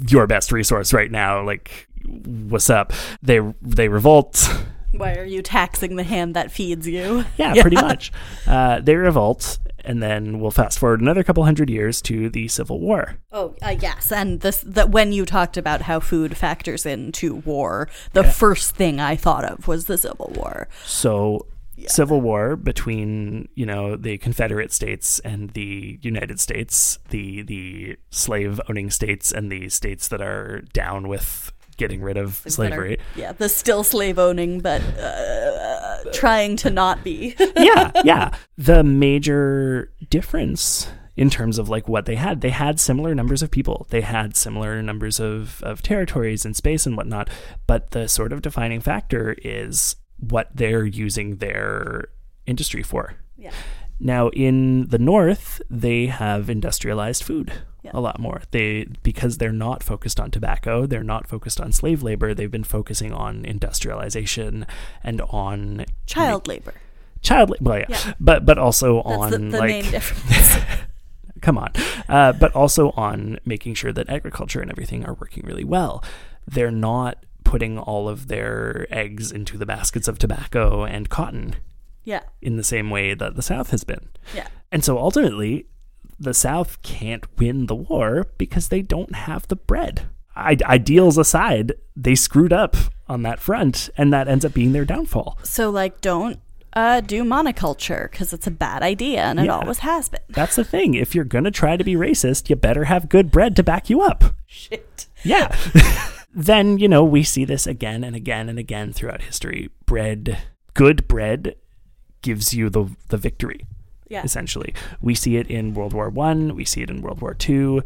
Your 0.09 0.27
best 0.27 0.53
resource 0.53 0.93
right 0.93 1.11
now 1.11 1.45
like 1.45 1.89
what's 2.07 2.71
up? 2.71 2.93
They 3.23 3.41
they 3.63 3.89
revolt. 3.89 4.49
Why 4.93 5.15
are 5.17 5.25
you 5.25 5.43
taxing 5.43 5.97
the 5.97 6.03
hand 6.03 6.35
that 6.35 6.51
feeds 6.51 6.89
you? 6.89 7.25
Yeah, 7.37 7.55
pretty 7.61 7.77
much. 7.77 8.11
Uh, 8.47 8.81
they 8.81 8.97
revolt, 8.97 9.59
and 9.85 10.03
then 10.03 10.41
we'll 10.41 10.51
fast 10.51 10.79
forward 10.79 11.01
another 11.01 11.23
couple 11.23 11.45
hundred 11.45 11.69
years 11.69 12.01
to 12.03 12.31
the 12.31 12.49
Civil 12.49 12.81
War. 12.81 13.17
Oh, 13.31 13.55
uh, 13.63 13.77
yes, 13.79 14.11
and 14.11 14.41
this 14.41 14.63
that 14.67 14.91
when 14.91 15.13
you 15.13 15.27
talked 15.27 15.57
about 15.57 15.83
how 15.83 16.01
food 16.01 16.37
factors 16.37 16.87
into 16.87 17.37
war, 17.37 17.89
the 18.13 18.25
first 18.25 18.75
thing 18.77 18.99
I 19.01 19.15
thought 19.17 19.45
of 19.45 19.69
was 19.69 19.85
the 19.85 19.99
Civil 19.99 20.33
War. 20.35 20.69
So, 20.85 21.47
Civil 21.87 22.21
War 22.21 22.57
between 22.57 23.49
you 23.55 23.67
know 23.67 23.97
the 23.97 24.19
Confederate 24.19 24.73
States 24.73 25.19
and 25.21 25.51
the 25.51 25.99
United 26.03 26.41
States, 26.41 26.99
the 27.11 27.43
the 27.43 27.97
slave 28.11 28.61
owning 28.69 28.91
states 28.91 29.33
and 29.33 29.51
the 29.51 29.69
states 29.69 30.09
that 30.09 30.21
are 30.21 30.63
down 30.73 31.09
with 31.09 31.53
getting 31.77 32.03
rid 32.03 32.17
of 32.17 32.43
slavery. 32.47 32.99
Are- 32.99 33.19
yeah, 33.21 33.33
the 33.33 33.49
still 33.49 33.85
slave 33.85 34.19
owning, 34.19 34.61
but 34.61 34.83
uh, 34.99 36.05
trying 36.13 36.57
to 36.57 36.71
not 36.71 37.03
be. 37.03 37.35
yeah, 37.57 37.93
yeah. 38.05 38.35
The 38.57 38.85
major 38.85 39.93
difference 40.11 40.89
in 41.17 41.31
terms 41.31 41.59
of 41.59 41.69
like 41.69 41.89
what 41.89 42.07
they 42.07 42.15
had, 42.15 42.43
they 42.43 42.51
had 42.51 42.79
similar 42.79 43.15
numbers 43.15 43.43
of 43.43 43.51
people. 43.51 43.87
They 43.91 44.03
had 44.03 44.37
similar 44.37 44.81
numbers 44.83 45.19
of, 45.19 45.63
of 45.65 45.83
territories 45.83 46.45
and 46.45 46.55
space 46.55 46.87
and 46.87 46.97
whatnot. 46.97 47.29
But 47.67 47.91
the 47.91 48.09
sort 48.09 48.33
of 48.33 48.41
defining 48.41 48.81
factor 48.81 49.35
is 49.43 49.97
what 50.19 50.51
they're 50.55 50.85
using 50.87 51.37
their 51.37 52.07
industry 52.47 52.83
for. 52.83 53.15
Yeah. 53.37 53.53
Now 54.01 54.29
in 54.31 54.87
the 54.89 54.99
north, 54.99 55.61
they 55.71 56.07
have 56.07 56.49
industrialized 56.49 57.23
food 57.25 57.53
Yeah. 57.83 57.91
a 57.95 58.01
lot 58.01 58.19
more. 58.21 58.43
They 58.53 58.87
because 59.03 59.39
they're 59.39 59.53
not 59.53 59.83
focused 59.83 60.21
on 60.21 60.31
tobacco, 60.31 60.87
they're 60.87 61.03
not 61.03 61.27
focused 61.27 61.61
on 61.61 61.73
slave 61.73 62.03
labor. 62.03 62.33
They've 62.35 62.51
been 62.51 62.65
focusing 62.65 63.13
on 63.13 63.45
industrialization 63.45 64.67
and 65.03 65.21
on 65.23 65.85
Child 66.07 66.47
labor. 66.49 66.75
child 67.23 67.51
labor. 67.51 67.65
Well, 67.65 67.79
yeah. 67.79 67.87
Yeah. 67.89 68.13
but 68.21 68.47
but 68.47 68.59
also 68.59 69.03
That's 69.03 69.19
on 69.19 69.31
the, 69.31 69.39
the 69.39 69.59
like 69.59 69.69
main 69.71 69.91
difference. 69.91 70.57
come 71.41 71.59
on, 71.59 71.71
uh, 72.09 72.33
but 72.33 72.55
also 72.55 72.91
on 72.93 73.39
making 73.45 73.75
sure 73.75 73.93
that 73.93 74.09
agriculture 74.09 74.61
and 74.61 74.71
everything 74.71 75.05
are 75.05 75.15
working 75.15 75.45
really 75.47 75.65
well. 75.65 76.03
They're 76.47 76.71
not 76.73 77.25
putting 77.49 77.79
all 77.79 78.09
of 78.11 78.29
their 78.29 78.87
eggs 78.91 79.33
into 79.33 79.57
the 79.57 79.65
baskets 79.65 80.07
of 80.07 80.19
tobacco 80.19 80.85
and 80.85 81.09
cotton 81.09 81.57
yeah, 82.05 82.21
in 82.43 82.57
the 82.59 82.63
same 82.65 82.91
way 82.91 83.15
that 83.15 83.37
the 83.37 83.43
South 83.43 83.71
has 83.71 83.85
been. 83.85 84.09
yeah. 84.35 84.49
And 84.71 84.85
so 84.85 84.99
ultimately, 84.99 85.67
the 86.21 86.35
South 86.35 86.83
can't 86.83 87.25
win 87.39 87.65
the 87.67 87.75
war 87.75 88.27
because 88.37 88.69
they 88.69 88.83
don't 88.83 89.15
have 89.15 89.49
the 89.49 89.57
bread. 89.57 90.03
I- 90.37 90.59
ideals 90.65 91.17
aside, 91.17 91.73
they 91.97 92.15
screwed 92.15 92.53
up 92.53 92.77
on 93.09 93.23
that 93.23 93.41
front, 93.41 93.89
and 93.97 94.13
that 94.13 94.29
ends 94.29 94.45
up 94.45 94.53
being 94.53 94.73
their 94.73 94.85
downfall. 94.85 95.39
So, 95.43 95.71
like, 95.71 96.03
don't 96.03 96.39
uh, 96.75 97.01
do 97.01 97.25
monoculture 97.25 98.11
because 98.11 98.35
it's 98.35 98.47
a 98.47 98.51
bad 98.51 98.83
idea 98.83 99.23
and 99.23 99.41
it 99.41 99.47
Yeah. 99.47 99.57
always 99.57 99.79
has 99.79 100.11
been. 100.11 100.21
That's 100.29 100.55
the 100.57 100.65
thing. 100.65 100.93
If 100.95 101.15
you're 101.15 101.25
going 101.25 101.45
to 101.45 101.51
try 101.51 101.79
to 101.79 101.85
be 101.85 101.95
racist, 101.95 102.51
you 102.51 102.57
better 102.57 102.85
have 102.85 103.09
good 103.09 103.31
bread 103.31 103.57
to 103.57 103.63
back 103.63 103.89
you 103.89 104.03
up. 104.03 104.23
Shit. 104.47 105.07
Yeah. 105.25 105.57
then, 106.39 106.79
you 106.79 106.87
know, 106.87 107.03
we 107.03 107.25
see 107.25 107.45
this 107.45 107.67
again 107.67 108.05
and 108.05 108.15
again 108.15 108.49
and 108.49 108.61
again 108.61 108.93
throughout 108.93 109.23
history. 109.23 109.71
Bread, 109.87 110.39
good 110.73 111.09
bread 111.09 111.57
gives 112.23 112.55
you 112.55 112.71
the 112.71 112.95
the 113.09 113.17
victory. 113.17 113.67
Yeah. 114.09 114.23
Essentially. 114.23 114.73
We 115.03 115.17
see 115.17 115.37
it 115.37 115.49
in 115.49 115.75
World 115.75 115.93
War 115.93 116.09
1, 116.09 116.55
we 116.55 116.65
see 116.65 116.83
it 116.83 116.91
in 116.91 117.03
World 117.03 117.21
War 117.21 117.35
2. 117.35 117.83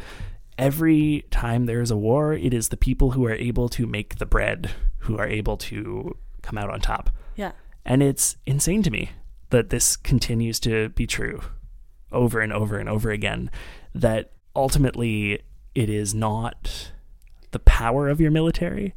Every 0.59 1.25
time 1.31 1.65
there 1.65 1.81
is 1.81 1.91
a 1.91 1.97
war, 1.97 2.35
it 2.35 2.53
is 2.53 2.69
the 2.69 2.77
people 2.77 3.13
who 3.13 3.25
are 3.25 3.33
able 3.33 3.71
to 3.71 3.87
make 3.87 4.19
the 4.19 4.27
bread 4.27 4.71
who 4.99 5.17
are 5.17 5.27
able 5.27 5.57
to 5.57 6.17
come 6.43 6.59
out 6.59 6.69
on 6.69 6.81
top. 6.81 7.09
Yeah. 7.35 7.53
And 7.87 8.03
it's 8.03 8.37
insane 8.47 8.83
to 8.83 8.91
me 8.91 9.13
that 9.49 9.71
this 9.71 9.97
continues 9.97 10.61
to 10.61 10.91
be 10.91 11.07
true 11.07 11.41
over 12.13 12.41
and 12.41 12.53
over 12.53 12.79
and 12.79 12.89
over 12.89 13.11
again. 13.11 13.51
That 13.95 14.33
ultimately 14.55 15.41
it 15.75 15.89
is 15.89 16.15
not 16.15 16.93
the 17.53 17.59
power 17.61 18.09
of 18.09 18.21
your 18.21 18.31
military, 18.31 18.95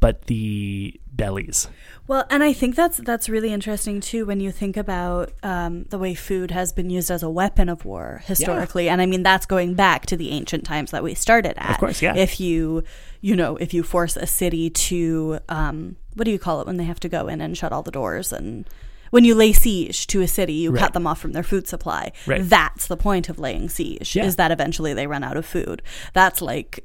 but 0.00 0.26
the 0.26 1.00
bellies. 1.10 1.68
Well, 2.06 2.26
and 2.28 2.42
I 2.44 2.52
think 2.52 2.74
that's 2.76 2.98
that's 2.98 3.28
really 3.28 3.52
interesting 3.52 4.00
too 4.00 4.26
when 4.26 4.38
you 4.40 4.50
think 4.52 4.76
about 4.76 5.32
um, 5.42 5.84
the 5.84 5.98
way 5.98 6.14
food 6.14 6.50
has 6.50 6.72
been 6.72 6.90
used 6.90 7.10
as 7.10 7.22
a 7.22 7.30
weapon 7.30 7.68
of 7.70 7.84
war 7.86 8.22
historically, 8.26 8.88
and 8.90 9.00
I 9.00 9.06
mean 9.06 9.22
that's 9.22 9.46
going 9.46 9.74
back 9.74 10.04
to 10.06 10.16
the 10.16 10.30
ancient 10.30 10.64
times 10.64 10.90
that 10.90 11.02
we 11.02 11.14
started 11.14 11.54
at. 11.56 11.70
Of 11.70 11.78
course, 11.78 12.02
yeah. 12.02 12.14
If 12.14 12.38
you, 12.40 12.82
you 13.22 13.34
know, 13.34 13.56
if 13.56 13.72
you 13.72 13.82
force 13.82 14.16
a 14.16 14.26
city 14.26 14.68
to, 14.70 15.38
um, 15.48 15.96
what 16.14 16.24
do 16.24 16.30
you 16.30 16.38
call 16.38 16.60
it 16.60 16.66
when 16.66 16.76
they 16.76 16.84
have 16.84 17.00
to 17.00 17.08
go 17.08 17.28
in 17.28 17.40
and 17.40 17.56
shut 17.56 17.72
all 17.72 17.82
the 17.82 17.90
doors 17.90 18.32
and 18.32 18.68
when 19.10 19.24
you 19.24 19.36
lay 19.36 19.52
siege 19.52 20.08
to 20.08 20.22
a 20.22 20.26
city, 20.26 20.54
you 20.54 20.72
Right. 20.72 20.80
cut 20.80 20.92
them 20.92 21.06
off 21.06 21.20
from 21.20 21.32
their 21.34 21.44
food 21.44 21.68
supply. 21.68 22.10
Right. 22.26 22.40
That's 22.42 22.88
the 22.88 22.96
point 22.96 23.28
of 23.28 23.38
laying 23.38 23.68
siege. 23.68 24.16
Yeah. 24.16 24.24
Is 24.24 24.34
that 24.36 24.50
eventually 24.50 24.92
they 24.92 25.06
run 25.06 25.22
out 25.22 25.36
of 25.36 25.46
food. 25.46 25.82
That's 26.14 26.42
like 26.42 26.84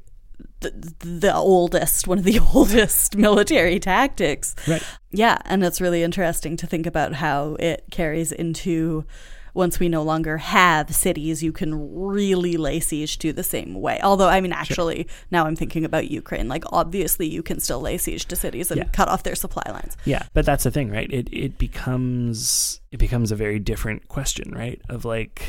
the, 0.60 0.70
the 1.00 1.34
oldest, 1.34 2.06
one 2.06 2.18
of 2.18 2.24
the 2.24 2.38
oldest 2.54 3.16
military 3.16 3.78
tactics. 3.80 4.54
Right. 4.68 4.82
Yeah, 5.10 5.38
and 5.44 5.64
it's 5.64 5.80
really 5.80 6.02
interesting 6.02 6.56
to 6.58 6.66
think 6.66 6.86
about 6.86 7.14
how 7.14 7.56
it 7.58 7.84
carries 7.90 8.32
into 8.32 9.04
once 9.52 9.80
we 9.80 9.88
no 9.88 10.00
longer 10.04 10.36
have 10.36 10.94
cities, 10.94 11.42
you 11.42 11.50
can 11.50 11.92
really 11.96 12.56
lay 12.56 12.78
siege 12.78 13.18
to 13.18 13.32
the 13.32 13.42
same 13.42 13.74
way. 13.74 13.98
Although, 14.00 14.28
I 14.28 14.40
mean, 14.40 14.52
actually, 14.52 15.08
now 15.32 15.44
I'm 15.44 15.56
thinking 15.56 15.84
about 15.84 16.08
Ukraine. 16.08 16.46
Like, 16.46 16.62
obviously, 16.70 17.26
you 17.26 17.42
can 17.42 17.58
still 17.58 17.80
lay 17.80 17.98
siege 17.98 18.26
to 18.26 18.36
cities 18.36 18.70
and 18.70 18.78
Yeah. 18.78 18.84
cut 18.92 19.08
off 19.08 19.24
their 19.24 19.34
supply 19.34 19.64
lines. 19.68 19.96
Yeah, 20.04 20.22
but 20.34 20.46
that's 20.46 20.62
the 20.62 20.70
thing, 20.70 20.88
right? 20.90 21.12
It 21.12 21.28
it 21.32 21.58
becomes 21.58 22.80
it 22.92 22.98
becomes 22.98 23.32
a 23.32 23.36
very 23.36 23.58
different 23.58 24.06
question, 24.08 24.52
right? 24.54 24.80
Of 24.88 25.04
like 25.04 25.42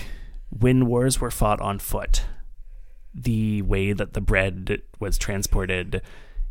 when 0.50 0.88
wars 0.88 1.22
were 1.22 1.32
fought 1.32 1.62
on 1.62 1.78
foot, 1.78 2.24
the 3.14 3.62
way 3.64 3.94
that 3.94 4.14
the 4.14 4.22
bread 4.22 4.82
was 5.00 5.18
transported, 5.18 6.02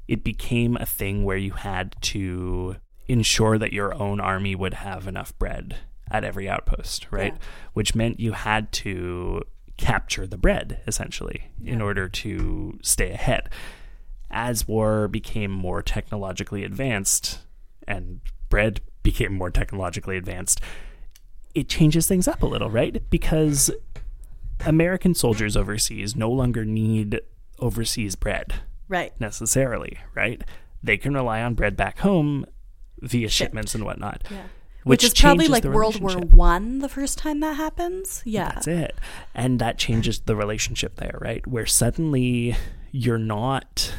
it 0.09 0.25
became 0.25 0.77
a 0.77 0.87
thing 0.87 1.25
where 1.25 1.37
you 1.37 1.53
had 1.53 1.97
to 2.03 2.77
ensure 3.09 3.59
that 3.59 3.73
your 3.73 3.95
own 3.95 4.21
army 4.21 4.55
would 4.55 4.75
have 4.75 5.07
enough 5.07 5.37
bread 5.39 5.77
at 6.11 6.25
every 6.25 6.49
outpost, 6.49 7.07
right? 7.11 7.33
Yeah. 7.33 7.47
Which 7.73 7.95
meant 7.95 8.21
you 8.21 8.33
had 8.33 8.73
to 8.73 9.43
capture 9.77 10.27
the 10.27 10.37
bread 10.37 10.81
essentially 10.87 11.51
in 11.65 11.81
order 11.81 12.09
to 12.09 12.79
stay 12.83 13.13
ahead. 13.13 13.49
As 14.31 14.69
war 14.69 15.09
became 15.09 15.51
more 15.51 15.83
technologically 15.83 16.65
advanced 16.65 17.41
and 17.89 18.21
bread 18.49 18.81
became 19.03 19.33
more 19.33 19.51
technologically 19.51 20.17
advanced, 20.17 20.61
it 21.55 21.69
changes 21.69 22.07
things 22.07 22.29
up 22.29 22.43
a 22.43 22.47
little, 22.47 22.71
right? 22.71 23.03
Because 23.11 23.71
American 24.67 25.15
soldiers 25.15 25.57
overseas 25.57 26.15
no 26.17 26.31
longer 26.31 26.65
need 26.65 27.21
overseas 27.59 28.17
bread 28.17 28.55
Right. 28.89 29.13
necessarily, 29.21 29.99
right? 30.15 30.43
They 30.83 30.97
can 30.97 31.15
rely 31.15 31.43
on 31.43 31.55
bread 31.55 31.77
back 31.77 31.99
home 32.01 32.47
via 33.01 33.29
shipments 33.29 33.75
and 33.75 33.85
whatnot. 33.85 34.25
Yeah. 34.31 34.43
Which, 34.83 35.05
is 35.05 35.13
probably 35.13 35.47
like 35.49 35.65
World 35.65 36.01
War. 36.01 36.13
One 36.13 36.79
the 36.79 36.89
first 36.89 37.19
time 37.19 37.41
that 37.41 37.57
happens. 37.57 38.23
Yeah. 38.25 38.53
That's 38.55 38.67
it. 38.67 38.97
And 39.35 39.59
that 39.59 39.77
changes 39.79 40.21
the 40.21 40.35
relationship 40.35 40.97
there, 40.97 41.19
right? 41.21 41.47
Where 41.47 41.67
suddenly 41.67 42.57
you're 42.91 43.19
not 43.19 43.93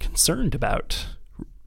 concerned 0.00 0.56
about, 0.56 1.06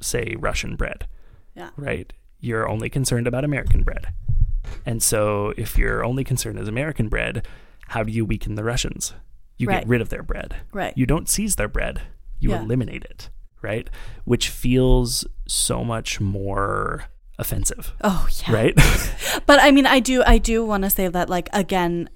say, 0.01 0.35
Russian 0.37 0.75
bread, 0.75 1.07
Yeah. 1.55 1.69
right? 1.77 2.11
You're 2.41 2.67
only 2.67 2.89
concerned 2.89 3.25
about 3.25 3.45
American 3.45 3.83
bread. 3.83 4.07
And 4.85 5.01
so 5.01 5.53
if 5.55 5.77
you're 5.77 6.03
only 6.03 6.23
concerned 6.25 6.59
as 6.59 6.67
American 6.67 7.07
bread, 7.07 7.47
how 7.91 8.03
do 8.03 8.11
you 8.11 8.23
weaken 8.25 8.55
the 8.55 8.63
Russians? 8.63 9.13
You 9.57 9.67
Right. 9.67 9.79
get 9.81 9.87
rid 9.87 10.01
of 10.01 10.09
their 10.09 10.23
bread. 10.23 10.55
Right. 10.73 10.93
You 10.97 11.05
don't 11.05 11.29
seize 11.29 11.55
their 11.55 11.67
bread, 11.67 12.01
you 12.39 12.49
Yeah. 12.51 12.61
eliminate 12.61 13.03
it, 13.03 13.29
right? 13.61 13.89
Which 14.25 14.49
feels 14.49 15.25
so 15.47 15.83
much 15.83 16.19
more 16.19 17.05
offensive, 17.37 17.93
Oh 18.01 18.27
yeah. 18.47 18.53
right? 18.53 18.75
But 19.45 19.59
I 19.61 19.71
mean, 19.71 19.85
I 19.85 19.99
do, 19.99 20.23
I 20.25 20.37
do 20.37 20.65
want 20.65 20.83
to 20.83 20.89
say 20.89 21.07
that, 21.07 21.29
like, 21.29 21.49
again, 21.53 22.09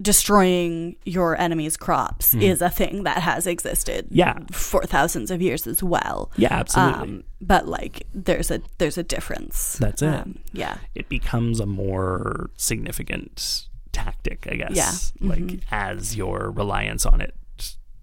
destroying 0.00 0.96
your 1.04 1.38
enemy's 1.40 1.76
crops 1.76 2.34
is 2.34 2.60
a 2.62 2.68
thing 2.70 3.04
that 3.04 3.18
has 3.18 3.46
existed. 3.46 4.08
Yeah. 4.10 4.38
for 4.50 4.82
thousands 4.82 5.30
of 5.30 5.40
years 5.40 5.66
as 5.66 5.82
well. 5.82 6.30
Yeah, 6.36 6.52
absolutely. 6.52 7.02
Um, 7.02 7.24
but 7.40 7.68
like, 7.68 8.06
there's 8.14 8.50
a 8.50 8.60
there's 8.78 8.98
a 8.98 9.02
difference. 9.02 9.76
That's 9.78 10.02
it. 10.02 10.08
Um, 10.08 10.38
yeah. 10.52 10.78
it 10.94 11.08
becomes 11.08 11.60
a 11.60 11.66
more 11.66 12.50
significant 12.56 13.68
tactic, 13.92 14.46
I 14.50 14.54
guess. 14.56 14.74
Yeah. 14.74 15.28
Mm-hmm. 15.28 15.28
Like 15.28 15.60
as 15.70 16.16
your 16.16 16.50
reliance 16.50 17.04
on 17.06 17.20
it 17.20 17.34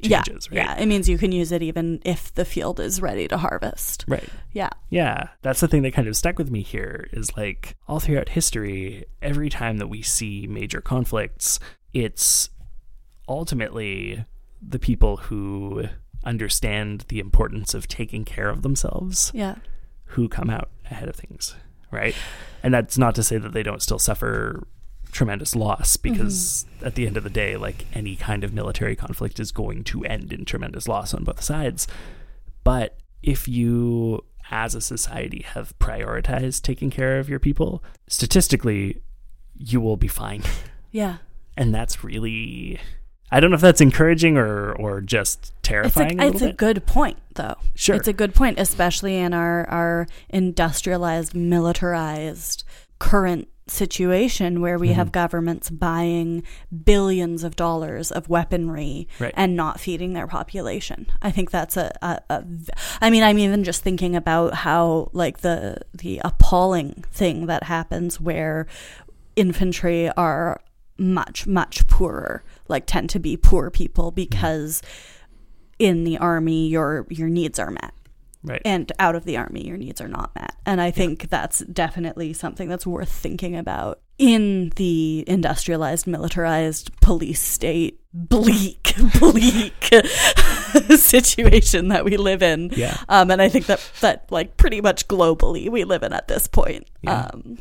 changes, 0.02 0.48
yeah, 0.52 0.60
right? 0.60 0.78
yeah. 0.78 0.82
It 0.84 0.86
means 0.86 1.10
you 1.10 1.18
can 1.18 1.32
use 1.34 1.52
it 1.52 1.62
even 1.62 2.02
if 2.06 2.34
the 2.34 2.46
field 2.46 2.80
is 2.80 3.02
ready 3.02 3.28
to 3.28 3.38
harvest. 3.38 4.06
Right. 4.08 4.30
Yeah. 4.54 4.70
Yeah. 4.90 5.30
That's 5.42 5.60
the 5.60 5.68
thing 5.68 5.82
that 5.84 5.94
kind 5.94 6.08
of 6.08 6.16
stuck 6.16 6.38
with 6.38 6.50
me 6.50 6.62
here 6.62 7.10
is 7.12 7.36
like 7.36 7.76
all 7.88 8.00
throughout 8.00 8.30
history, 8.30 9.06
every 9.22 9.50
time 9.50 9.78
that 9.80 9.88
we 9.88 10.02
see 10.02 10.48
major 10.48 10.80
conflicts, 10.80 11.60
it's 11.94 12.50
ultimately 13.28 14.24
the 14.62 14.80
people 14.80 15.18
who 15.18 15.86
understand 16.24 17.06
the 17.08 17.20
importance 17.20 17.74
of 17.74 17.88
taking 17.88 18.26
care 18.26 18.50
of 18.50 18.62
themselves 18.62 19.32
Yeah. 19.34 19.56
who 20.06 20.28
come 20.28 20.50
out 20.50 20.70
ahead 20.90 21.08
of 21.08 21.16
things, 21.16 21.56
right? 21.92 22.16
And 22.64 22.74
that's 22.74 22.98
not 22.98 23.16
to 23.16 23.24
say 23.24 23.38
that 23.38 23.54
they 23.54 23.64
don't 23.64 23.82
still 23.82 24.00
suffer 24.00 24.68
tremendous 25.12 25.55
loss 25.55 25.97
because 25.97 26.66
mm-hmm. 26.76 26.88
at 26.88 26.95
the 26.95 27.07
end 27.07 27.18
of 27.18 27.24
the 27.24 27.30
day, 27.30 27.55
like 27.57 27.86
any 27.93 28.16
kind 28.16 28.43
of 28.43 28.53
military 28.53 28.95
conflict 28.95 29.39
is 29.39 29.51
going 29.51 29.84
to 29.86 30.03
end 30.05 30.32
in 30.32 30.45
tremendous 30.45 30.88
loss 30.88 31.14
on 31.14 31.24
both 31.24 31.41
sides. 31.41 31.88
But 32.64 32.97
if 33.22 33.47
you, 33.47 34.24
as 34.51 34.76
a 34.76 34.82
society, 34.82 35.45
have 35.53 35.78
prioritized 35.80 36.62
taking 36.62 36.89
care 36.89 37.20
of 37.20 37.30
your 37.30 37.39
people, 37.39 37.84
statistically, 38.07 39.01
you 39.55 39.82
will 39.82 39.97
be 39.97 40.07
fine. 40.07 40.43
Yeah. 40.91 41.18
And 41.55 41.72
that's 41.72 42.03
really. 42.03 42.80
I 43.32 43.39
don't 43.39 43.51
know 43.51 43.55
if 43.55 43.62
that's 43.62 43.80
encouraging 43.80 44.38
or, 44.38 44.72
or 44.72 45.01
just 45.01 45.39
It's 45.39 45.49
a, 45.49 45.62
terrifying. 45.62 46.20
a 46.20 46.28
it's 46.30 46.41
a 46.41 46.51
good 46.51 46.88
point, 46.88 47.20
though. 47.36 47.57
Sure. 47.76 47.95
It's 47.95 48.07
a 48.07 48.14
good 48.14 48.34
point, 48.34 48.60
especially 48.60 49.16
in 49.18 49.36
our, 49.36 49.70
our 49.70 50.07
industrialized, 50.30 51.36
militarized 51.36 52.64
current 52.97 53.49
situation 53.70 54.61
where 54.61 54.78
we 54.78 54.88
Mm-hmm. 54.89 54.95
have 54.95 55.11
governments 55.11 55.70
buying 55.70 56.43
billions 56.84 57.43
of 57.43 57.55
dollars 57.55 58.11
of 58.11 58.28
weaponry 58.30 59.07
Right. 59.20 59.34
and 59.38 59.55
not 59.55 59.80
feeding 59.80 60.13
their 60.13 60.28
population. 60.28 61.07
I 61.22 61.32
think 61.32 61.51
that's 61.51 61.78
a, 61.78 61.91
a, 62.01 62.20
a 62.30 62.43
I 63.01 63.09
mean, 63.09 63.24
I'm 63.24 63.38
even 63.39 63.63
just 63.63 63.84
thinking 63.84 64.15
about 64.15 64.53
how 64.53 65.09
like 65.13 65.39
the 65.39 65.82
the 65.93 66.20
appalling 66.24 67.03
thing 67.11 67.45
that 67.47 67.63
happens 67.63 68.20
where 68.20 68.67
infantry 69.36 70.09
are 70.11 70.61
much 70.97 71.47
much 71.47 71.88
poorer, 71.88 72.43
like 72.67 72.86
tend 72.86 73.09
to 73.11 73.20
be 73.20 73.38
poor 73.38 73.70
people 73.70 74.11
because 74.11 74.82
in 75.78 76.03
the 76.03 76.17
army 76.17 76.67
your 76.67 77.05
your 77.09 77.30
needs 77.30 77.57
are 77.57 77.72
met 77.72 77.93
right. 78.44 78.62
and 78.66 78.92
out 79.00 79.16
of 79.16 79.26
the 79.26 79.38
army 79.38 79.66
your 79.68 79.78
needs 79.78 80.00
are 80.02 80.08
not 80.08 80.34
met 80.36 80.56
and 80.66 80.80
i 80.82 80.92
think 80.92 81.30
that's 81.30 81.60
definitely 81.60 82.34
something 82.34 82.68
that's 82.70 82.86
worth 82.88 83.12
thinking 83.12 83.56
about 83.56 84.00
in 84.18 84.72
the 84.76 85.24
industrialized 85.28 86.06
militarized 86.08 86.92
police 87.02 87.42
state 87.42 88.00
bleak 88.14 88.94
bleak 89.20 89.74
situation 90.98 91.90
that 91.90 92.06
we 92.06 92.18
live 92.18 92.42
in 92.44 92.70
Yeah. 92.74 92.98
um, 93.10 93.32
and 93.32 93.42
i 93.42 93.50
think 93.50 93.66
that 93.68 93.92
that 94.02 94.26
like 94.32 94.58
pretty 94.58 94.82
much 94.82 95.08
globally 95.08 95.70
we 95.70 95.84
live 95.84 96.04
in 96.04 96.14
at 96.14 96.28
this 96.28 96.48
point 96.48 96.88
Yeah. 97.02 97.30
um, 97.34 97.58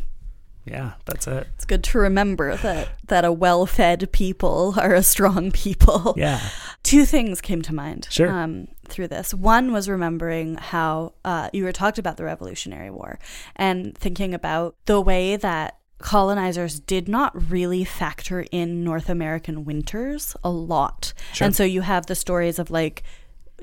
yeah, 0.64 0.92
that's 1.06 1.26
it. 1.26 1.46
it's 1.54 1.64
good 1.64 1.82
to 1.84 1.98
remember 1.98 2.54
that 2.58 2.88
that 3.06 3.24
a 3.24 3.32
well-fed 3.32 4.12
people 4.12 4.74
are 4.76 4.92
a 4.94 5.02
strong 5.02 5.50
people 5.50 6.12
Yeah. 6.18 6.40
two 6.82 7.06
things 7.06 7.40
came 7.40 7.62
to 7.62 7.74
mind 7.74 8.06
Sure. 8.10 8.30
um, 8.30 8.68
through 8.88 9.08
this. 9.08 9.32
One 9.34 9.72
was 9.72 9.88
remembering 9.88 10.56
how 10.56 11.14
uh, 11.24 11.50
you 11.52 11.64
were 11.64 11.72
talked 11.72 11.98
about 11.98 12.16
the 12.16 12.24
Revolutionary 12.24 12.90
War 12.90 13.18
and 13.56 13.96
thinking 13.96 14.34
about 14.34 14.74
the 14.86 15.00
way 15.00 15.36
that 15.36 15.76
colonizers 15.98 16.78
did 16.80 17.08
not 17.08 17.50
really 17.50 17.84
factor 17.84 18.44
in 18.52 18.84
North 18.84 19.08
American 19.08 19.64
winters 19.64 20.36
a 20.44 20.50
lot. 20.50 21.12
Sure. 21.32 21.46
And 21.46 21.56
so 21.56 21.64
you 21.64 21.80
have 21.80 22.06
the 22.06 22.14
stories 22.14 22.58
of 22.58 22.70
like 22.70 23.02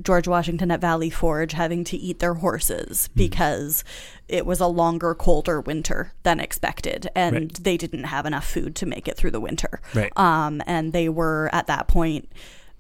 George 0.04 0.28
Washington 0.28 0.72
at 0.72 0.82
Valley 0.82 1.10
Forge 1.10 1.54
having 1.54 1.86
to 1.86 1.96
eat 1.96 2.20
their 2.20 2.34
horses 2.34 3.08
Hmm. 3.08 3.18
because 3.18 3.86
it 4.28 4.46
was 4.46 4.60
a 4.60 4.68
longer, 4.68 5.16
colder 5.16 5.62
winter 5.62 6.12
than 6.24 6.42
expected, 6.42 7.08
and 7.16 7.34
Right. 7.36 7.64
they 7.64 7.78
didn't 7.78 8.04
have 8.04 8.26
enough 8.26 8.46
food 8.46 8.76
to 8.76 8.86
make 8.86 9.08
it 9.08 9.16
through 9.16 9.32
the 9.32 9.40
winter. 9.40 9.80
Right. 9.94 10.12
Um, 10.18 10.62
and 10.68 10.92
they 10.92 11.08
were 11.08 11.50
at 11.54 11.68
that 11.68 11.88
point 11.88 12.30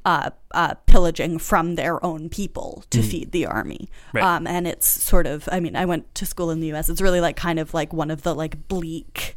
uh, 0.06 0.30
uh, 0.52 0.76
pillaging 0.86 1.40
from 1.40 1.76
their 1.76 2.04
own 2.06 2.30
people 2.30 2.84
to 2.92 3.02
feed 3.02 3.32
the 3.32 3.46
army. 3.46 3.90
Right. 4.14 4.24
Um, 4.24 4.46
and 4.48 4.68
it's 4.68 4.88
sort 4.88 5.26
of, 5.28 5.50
I 5.52 5.60
mean, 5.60 5.76
I 5.76 5.86
went 5.86 6.14
to 6.16 6.26
school 6.26 6.52
in 6.52 6.60
the 6.60 6.68
U.S. 6.68 6.90
It's 6.90 7.02
really 7.02 7.20
like 7.22 7.36
kind 7.36 7.58
of 7.60 7.74
like 7.74 7.92
one 7.92 8.12
of 8.12 8.22
the 8.22 8.36
like 8.36 8.68
bleak 8.68 9.36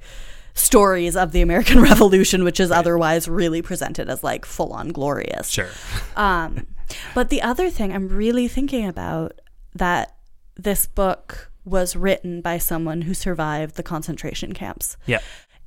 stories 0.54 1.16
of 1.16 1.32
the 1.32 1.40
American 1.40 1.80
Revolution, 1.90 2.44
which 2.44 2.60
is 2.60 2.70
otherwise 2.70 3.28
really 3.28 3.62
presented 3.62 4.10
as 4.10 4.22
like 4.22 4.44
full 4.44 4.72
on 4.72 4.88
glorious. 4.88 5.48
Sure. 5.48 5.70
Um, 6.16 6.66
but 7.14 7.28
the 7.30 7.42
other 7.42 7.70
thing 7.70 7.92
I'm 7.92 8.08
really 8.08 8.48
thinking 8.48 8.86
about 8.86 9.40
that 9.74 10.16
this 10.56 10.86
book 10.86 11.50
was 11.64 11.94
written 11.94 12.40
by 12.40 12.58
someone 12.58 13.02
who 13.02 13.14
survived 13.14 13.76
the 13.76 13.82
concentration 13.82 14.52
camps 14.52 14.96
Yeah. 15.06 15.20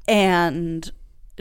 and 0.07 0.91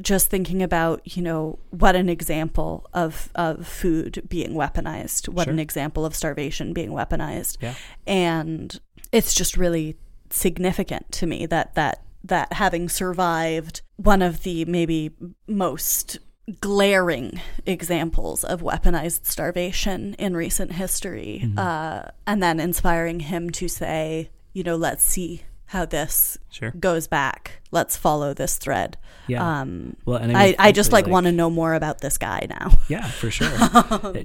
just 0.00 0.28
thinking 0.30 0.62
about 0.62 1.00
you 1.16 1.22
know 1.22 1.58
what 1.70 1.94
an 1.96 2.08
example 2.08 2.88
of 2.94 3.28
of 3.34 3.66
food 3.66 4.22
being 4.28 4.52
weaponized 4.54 5.28
what 5.28 5.48
an 5.48 5.58
example 5.58 6.04
of 6.06 6.14
starvation 6.14 6.72
being 6.72 6.90
weaponized 6.90 7.56
Yeah. 7.60 7.74
and 8.06 8.80
it's 9.12 9.34
just 9.34 9.56
really 9.56 9.96
significant 10.30 11.10
to 11.12 11.26
me 11.26 11.46
that 11.46 11.74
that 11.74 12.02
that 12.24 12.52
having 12.54 12.88
survived 12.88 13.82
one 13.96 14.22
of 14.22 14.42
the 14.42 14.64
maybe 14.66 15.10
most 15.46 16.18
glaring 16.60 17.40
examples 17.66 18.42
of 18.44 18.60
weaponized 18.62 19.24
starvation 19.26 20.14
in 20.18 20.36
recent 20.36 20.72
history 20.72 21.40
Mm-hmm. 21.44 21.58
uh, 21.58 22.02
and 22.26 22.42
then 22.42 22.58
inspiring 22.60 23.20
him 23.20 23.50
to 23.50 23.68
say 23.68 24.30
you 24.52 24.62
know 24.62 24.76
let's 24.76 25.04
see 25.04 25.42
how 25.70 25.84
this 25.86 26.36
Sure. 26.50 26.72
goes 26.72 27.06
back 27.06 27.60
let's 27.70 27.96
follow 27.96 28.34
this 28.34 28.58
thread 28.58 28.96
Yeah. 29.28 29.60
um 29.60 29.96
Well, 30.04 30.18
and 30.18 30.36
I, 30.36 30.46
mean, 30.46 30.54
I 30.58 30.72
just 30.72 30.90
like 30.92 31.04
frankly, 31.04 31.12
want 31.12 31.26
to 31.26 31.32
know 31.32 31.48
more 31.50 31.74
about 31.74 32.00
this 32.00 32.18
guy 32.18 32.46
now 32.50 32.78
Yeah, 32.88 33.06
for 33.06 33.30
sure. 33.38 33.50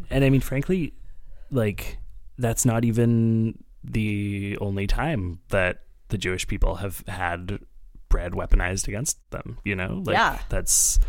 and 0.09 0.23
I 0.25 0.29
mean, 0.29 0.41
frankly, 0.41 0.93
like 1.51 1.99
that's 2.37 2.65
not 2.65 2.83
even 2.83 3.63
the 3.83 4.57
only 4.59 4.87
time 4.87 5.39
that 5.49 5.81
the 6.09 6.17
Jewish 6.17 6.47
people 6.47 6.75
have 6.77 7.03
had 7.07 7.59
bread 8.09 8.31
weaponized 8.33 8.87
against 8.87 9.17
them. 9.31 9.59
You 9.63 9.75
know, 9.75 10.01
like 10.05 10.15
Yeah. 10.17 10.39
that's 10.49 10.99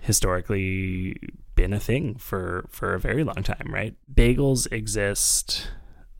historically 0.00 1.16
been 1.54 1.72
a 1.72 1.80
thing 1.80 2.16
for 2.16 2.66
for 2.70 2.94
a 2.94 3.00
very 3.00 3.24
long 3.24 3.42
time, 3.42 3.68
right? 3.72 3.94
Bagels 4.12 4.70
exist 4.72 5.68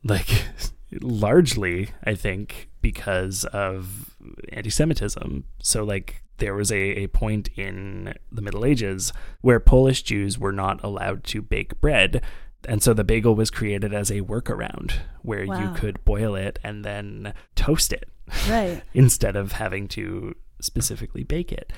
like 0.03 0.45
largely, 1.01 1.89
I 2.03 2.15
think, 2.15 2.68
because 2.81 3.45
of 3.45 4.15
anti-Semitism. 4.51 5.43
So, 5.61 5.83
like, 5.83 6.23
there 6.39 6.55
was 6.55 6.71
a, 6.71 6.75
a 6.75 7.07
point 7.07 7.49
in 7.55 8.13
the 8.31 8.41
Middle 8.41 8.65
Ages 8.65 9.13
where 9.41 9.59
Polish 9.59 10.03
Jews 10.03 10.39
were 10.39 10.51
not 10.51 10.83
allowed 10.83 11.23
to 11.25 11.41
bake 11.41 11.79
bread. 11.79 12.21
And 12.65 12.83
so 12.83 12.93
the 12.93 13.05
bagel 13.05 13.35
was 13.35 13.51
created 13.51 13.93
as 13.93 14.09
a 14.11 14.21
workaround 14.21 14.93
where 15.21 15.43
you 15.43 15.71
could 15.75 16.03
boil 16.03 16.35
it 16.35 16.59
and 16.61 16.83
then 16.83 17.33
toast 17.55 17.93
it 17.93 18.09
right 18.49 18.81
instead 18.93 19.37
of 19.37 19.53
having 19.53 19.87
to 19.89 20.35
specifically 20.59 21.23
bake 21.23 21.53
it. 21.53 21.71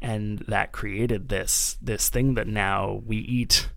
And 0.00 0.38
that 0.40 0.72
created 0.72 1.28
this 1.28 1.76
this 1.82 2.08
thing 2.08 2.34
that 2.34 2.46
now 2.46 3.02
we 3.04 3.16
eat 3.16 3.68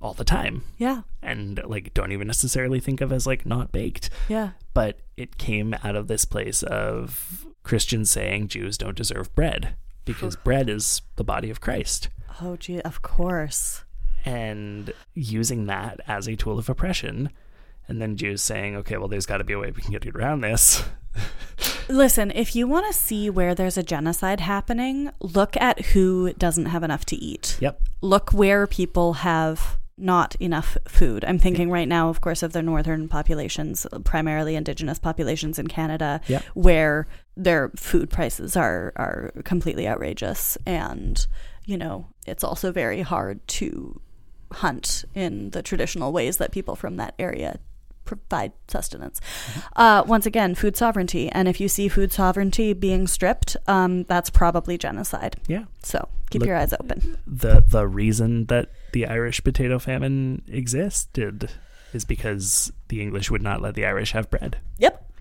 all 0.00 0.14
the 0.14 0.24
time. 0.24 0.64
Yeah. 0.78 1.02
And 1.22 1.60
like 1.64 1.94
don't 1.94 2.12
even 2.12 2.26
necessarily 2.26 2.80
think 2.80 3.00
of 3.00 3.12
as 3.12 3.26
like 3.26 3.46
not 3.46 3.72
baked. 3.72 4.10
Yeah. 4.28 4.50
But 4.74 5.00
it 5.16 5.38
came 5.38 5.74
out 5.82 5.96
of 5.96 6.08
this 6.08 6.24
place 6.24 6.62
of 6.62 7.46
Christians 7.62 8.10
saying 8.10 8.48
Jews 8.48 8.78
don't 8.78 8.96
deserve 8.96 9.34
bread 9.34 9.74
because 10.04 10.36
bread 10.36 10.68
is 10.68 11.02
the 11.16 11.24
body 11.24 11.50
of 11.50 11.60
Christ. 11.60 12.08
Oh 12.40 12.56
gee 12.56 12.80
of 12.82 13.02
course. 13.02 13.84
And 14.24 14.92
using 15.14 15.66
that 15.66 16.00
as 16.06 16.26
a 16.26 16.36
tool 16.36 16.58
of 16.58 16.68
oppression 16.68 17.30
and 17.88 18.02
then 18.02 18.16
Jews 18.16 18.42
saying 18.42 18.76
okay 18.76 18.96
well 18.96 19.08
there's 19.08 19.26
got 19.26 19.38
to 19.38 19.44
be 19.44 19.52
a 19.54 19.58
way 19.58 19.70
we 19.70 19.82
can 19.82 19.92
get 19.92 20.06
around 20.06 20.42
this. 20.42 20.84
Listen, 21.88 22.30
if 22.32 22.54
you 22.54 22.66
want 22.66 22.86
to 22.86 22.92
see 22.92 23.30
where 23.30 23.54
there's 23.54 23.78
a 23.78 23.82
genocide 23.82 24.40
happening, 24.40 25.10
look 25.20 25.56
at 25.56 25.86
who 25.86 26.32
doesn't 26.34 26.66
have 26.66 26.82
enough 26.82 27.06
to 27.06 27.16
eat. 27.16 27.56
yep. 27.60 27.80
Look 28.02 28.32
where 28.32 28.66
people 28.66 29.14
have 29.14 29.78
not 29.98 30.34
enough 30.36 30.76
food. 30.86 31.24
I'm 31.24 31.38
thinking 31.38 31.70
right 31.70 31.88
now, 31.88 32.08
of 32.08 32.20
course, 32.20 32.42
of 32.42 32.52
the 32.52 32.62
northern 32.62 33.08
populations, 33.08 33.86
primarily 34.04 34.54
indigenous 34.54 34.98
populations 34.98 35.58
in 35.58 35.66
Canada, 35.68 36.20
where 36.54 37.06
their 37.36 37.70
food 37.76 38.10
prices 38.10 38.56
are 38.56 38.92
are 38.96 39.32
completely 39.44 39.88
outrageous, 39.88 40.58
and 40.66 41.26
you 41.64 41.76
know 41.78 42.06
it's 42.26 42.44
also 42.44 42.72
very 42.72 43.02
hard 43.02 43.46
to 43.48 44.00
hunt 44.52 45.04
in 45.14 45.50
the 45.50 45.62
traditional 45.62 46.12
ways 46.12 46.36
that 46.36 46.52
people 46.52 46.76
from 46.76 46.96
that 46.96 47.14
area 47.18 47.58
provide 48.04 48.52
sustenance. 48.68 49.20
Uh, 49.74 50.04
once 50.06 50.26
again, 50.26 50.54
food 50.54 50.76
sovereignty, 50.76 51.28
and 51.30 51.48
if 51.48 51.60
you 51.60 51.68
see 51.68 51.88
food 51.88 52.12
sovereignty 52.12 52.72
being 52.72 53.06
stripped, 53.08 53.56
um, 53.66 54.04
that's 54.04 54.30
probably 54.30 54.78
genocide. 54.78 55.36
yeah 55.48 55.64
So 55.82 56.08
keep 56.30 56.40
Look- 56.42 56.46
your 56.48 56.56
eyes 56.56 56.72
open. 56.74 57.16
the 57.26 57.64
the 57.66 57.86
reason 57.88 58.46
that 58.46 58.68
the 58.96 59.04
Irish 59.04 59.44
potato 59.44 59.78
famine 59.78 60.40
existed 60.48 61.50
is 61.92 62.06
because 62.06 62.72
the 62.88 63.02
English 63.02 63.30
would 63.30 63.42
not 63.42 63.60
let 63.60 63.74
the 63.74 63.84
Irish 63.84 64.12
have 64.12 64.30
bread 64.30 64.56
Yep. 64.78 65.12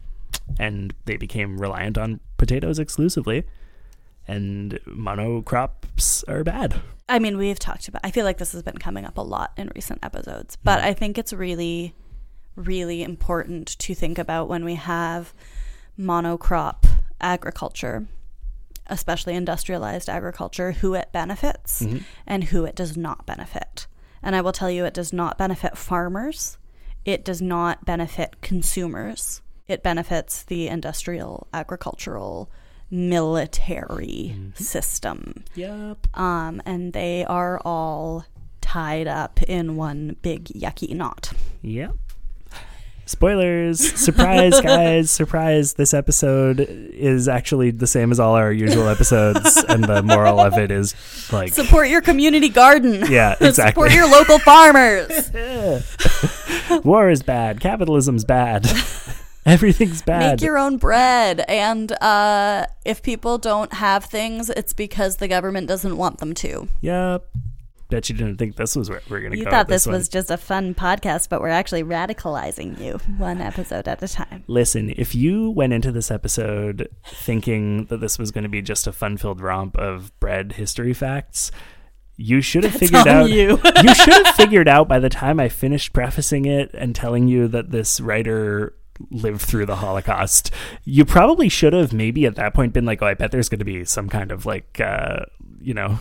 and 0.58 0.94
they 1.04 1.18
became 1.18 1.60
reliant 1.60 1.98
on 1.98 2.22
potatoes 2.38 2.80
exclusively 2.80 3.44
and 4.30 4.80
monocrops 4.88 6.24
are 6.30 6.46
bad. 6.46 6.76
I 7.10 7.20
mean, 7.20 7.38
we've 7.38 7.60
talked 7.60 7.90
about. 7.90 8.00
I 8.06 8.12
feel 8.12 8.24
like 8.24 8.38
this 8.38 8.54
has 8.54 8.64
been 8.64 8.78
coming 8.78 9.04
up 9.04 9.18
a 9.18 9.22
lot 9.22 9.52
in 9.58 9.70
recent 9.76 10.00
episodes, 10.04 10.56
hmm. 10.56 10.62
but 10.64 10.80
I 10.80 10.94
think 10.94 11.18
it's 11.18 11.34
really, 11.34 11.94
really 12.56 13.04
important 13.04 13.78
to 13.80 13.94
think 13.94 14.18
about 14.18 14.48
when 14.48 14.64
we 14.64 14.76
have 14.76 15.34
monocrop 16.00 16.86
agriculture, 17.20 18.08
especially 18.88 19.36
industrialized 19.36 20.10
agriculture, 20.10 20.74
who 20.74 20.94
it 20.94 21.12
benefits 21.12 21.82
Mhm. 21.82 22.04
and 22.28 22.44
who 22.46 22.66
it 22.66 22.76
does 22.76 22.96
not 22.98 23.26
benefit. 23.26 23.88
And 24.24 24.36
I 24.36 24.42
will 24.42 24.52
tell 24.52 24.70
you, 24.72 24.86
it 24.86 24.94
does 24.94 25.14
not 25.14 25.38
benefit 25.38 25.78
farmers. 25.78 26.58
It 27.04 27.24
does 27.24 27.42
not 27.42 27.86
benefit 27.86 28.42
consumers. 28.42 29.42
It 29.68 29.84
benefits 29.84 30.44
the 30.44 30.68
industrial, 30.68 31.48
agricultural, 31.54 32.50
military 32.92 34.36
system. 34.56 35.44
Yep. 35.56 36.08
Um, 36.18 36.62
and 36.66 36.94
they 36.94 37.26
are 37.26 37.60
all 37.66 38.26
tied 38.62 39.08
up 39.08 39.42
in 39.44 39.76
one 39.76 40.16
big 40.22 40.46
yucky 40.46 40.96
knot. 40.96 41.32
Yep. 41.62 41.96
Spoilers! 43.08 43.80
Surprise, 44.00 44.60
guys! 44.62 45.12
Surprise! 45.12 45.74
This 45.74 45.94
episode 45.94 46.60
is 46.60 47.28
actually 47.28 47.70
the 47.70 47.86
same 47.86 48.12
as 48.12 48.20
all 48.20 48.34
our 48.34 48.52
usual 48.52 48.88
episodes, 48.88 49.64
and 49.70 49.84
the 49.84 50.02
moral 50.02 50.40
of 50.40 50.58
it 50.58 50.72
is 50.72 50.96
like 51.32 51.54
Support 51.54 51.90
your 51.90 52.02
community 52.02 52.50
garden. 52.50 53.04
Yeah, 53.08 53.36
exactly. 53.40 53.90
Support 53.90 53.94
your 53.94 54.10
local 54.10 54.40
farmers. 54.40 55.32
war 56.84 57.12
is 57.12 57.22
bad, 57.22 57.60
capitalism's 57.60 58.26
bad, 58.26 58.66
everything's 59.46 60.02
bad. 60.02 60.40
Make 60.40 60.42
your 60.42 60.58
own 60.58 60.78
bread. 60.78 61.46
And 61.48 61.92
uh, 62.02 62.66
if 62.86 63.04
people 63.04 63.38
don't 63.38 63.72
have 63.74 64.06
things, 64.06 64.50
it's 64.50 64.74
because 64.74 65.18
the 65.18 65.28
government 65.28 65.68
doesn't 65.68 65.96
want 65.96 66.18
them 66.18 66.34
to. 66.36 66.68
Yep. 66.82 67.24
Bet 67.90 68.10
you 68.10 68.16
didn't 68.16 68.38
think 68.38 68.56
this 68.56 68.76
was 68.76 68.90
where 68.90 69.02
we're 69.10 69.22
gonna 69.22 69.36
You 69.36 69.44
thought 69.46 69.68
this 69.68 69.86
one. 69.86 69.94
was 69.96 70.10
just 70.10 70.32
a 70.32 70.38
fun 70.38 70.74
podcast, 70.74 71.30
but 71.30 71.40
we're 71.40 71.50
actually 71.50 71.84
radicalizing 71.84 72.80
you 72.80 72.94
one 73.18 73.42
episode 73.42 73.88
at 73.88 74.02
a 74.02 74.08
time. 74.08 74.44
Listen, 74.48 74.94
if 74.98 75.14
you 75.14 75.52
went 75.52 75.74
into 75.74 75.92
this 75.92 76.10
episode 76.10 76.90
thinking 77.06 77.86
that 77.86 78.02
this 78.02 78.18
was 78.18 78.32
going 78.32 78.44
to 78.44 78.50
be 78.50 78.62
just 78.62 78.88
a 78.88 78.92
fun-filled 78.92 79.40
romp 79.40 79.78
of 79.78 80.18
bread 80.20 80.54
history 80.54 80.94
facts, 80.94 81.52
you 82.18 82.42
should 82.42 82.64
have 82.64 82.74
That's 82.74 82.90
figured 82.90 83.08
out. 83.08 83.30
you. 83.30 83.60
you 83.84 83.94
should 83.94 84.26
have 84.26 84.36
figured 84.36 84.68
out 84.68 84.88
by 84.88 85.00
the 85.00 85.10
time 85.10 85.40
I 85.40 85.50
finished 85.50 85.94
prefacing 85.94 86.46
it 86.46 86.72
and 86.74 86.96
telling 86.96 87.28
you 87.28 87.48
that 87.50 87.72
this 87.72 88.00
writer 88.00 88.74
lived 89.12 89.42
through 89.42 89.66
the 89.66 89.76
Holocaust. 89.76 90.50
You 90.86 91.06
probably 91.06 91.50
should 91.50 91.74
have 91.74 91.92
maybe 91.94 92.26
at 92.26 92.36
that 92.36 92.54
point 92.54 92.74
been 92.74 92.86
like, 92.86 93.02
"Oh, 93.02 93.08
I 93.08 93.14
bet 93.14 93.32
there's 93.32 93.50
going 93.50 93.60
to 93.60 93.66
be 93.66 93.84
some 93.86 94.10
kind 94.10 94.32
of 94.32 94.46
like, 94.46 94.80
uh, 94.80 95.26
you 95.60 95.74
know." 95.74 96.00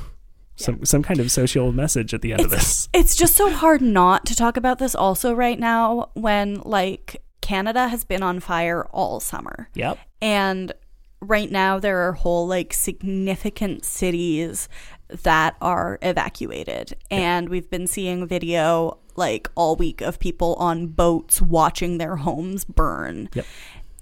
Some 0.57 0.85
some 0.85 1.03
kind 1.03 1.21
of 1.21 1.31
social 1.31 1.73
message 1.73 2.15
at 2.15 2.23
the 2.23 2.33
end 2.33 2.43
of 2.43 2.51
this. 2.51 2.89
It's 2.95 3.17
just 3.17 3.35
so 3.35 3.51
hard 3.51 3.83
not 3.83 4.25
to 4.27 4.37
talk 4.37 4.57
about 4.57 4.79
this 4.79 4.95
also 4.95 5.35
right 5.35 5.59
now 5.59 6.11
when 6.15 6.61
like 6.65 7.23
Canada 7.41 7.89
has 7.89 8.05
been 8.05 8.23
on 8.23 8.41
fire 8.41 8.85
all 8.93 9.21
summer. 9.21 9.69
Yep. 9.75 9.99
And 10.23 10.73
right 11.21 11.51
now 11.51 11.79
there 11.79 12.07
are 12.09 12.13
whole 12.13 12.47
like 12.47 12.73
significant 12.73 13.85
cities 13.85 14.69
that 15.09 15.57
are 15.61 15.99
evacuated. 16.03 16.95
And 17.11 17.49
we've 17.49 17.69
been 17.69 17.87
seeing 17.87 18.27
video 18.27 18.99
like 19.17 19.51
all 19.55 19.77
week 19.77 20.01
of 20.01 20.19
people 20.19 20.55
on 20.55 20.87
boats 20.89 21.41
watching 21.41 21.99
their 21.99 22.17
homes 22.17 22.65
burn. 22.65 23.29
Yep. 23.35 23.47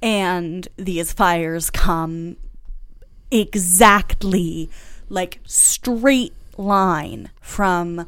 And 0.02 0.68
these 0.76 1.12
fires 1.12 1.70
come 1.70 2.36
exactly 3.30 4.70
like 5.08 5.40
straight 5.44 6.34
line 6.56 7.30
from 7.40 8.06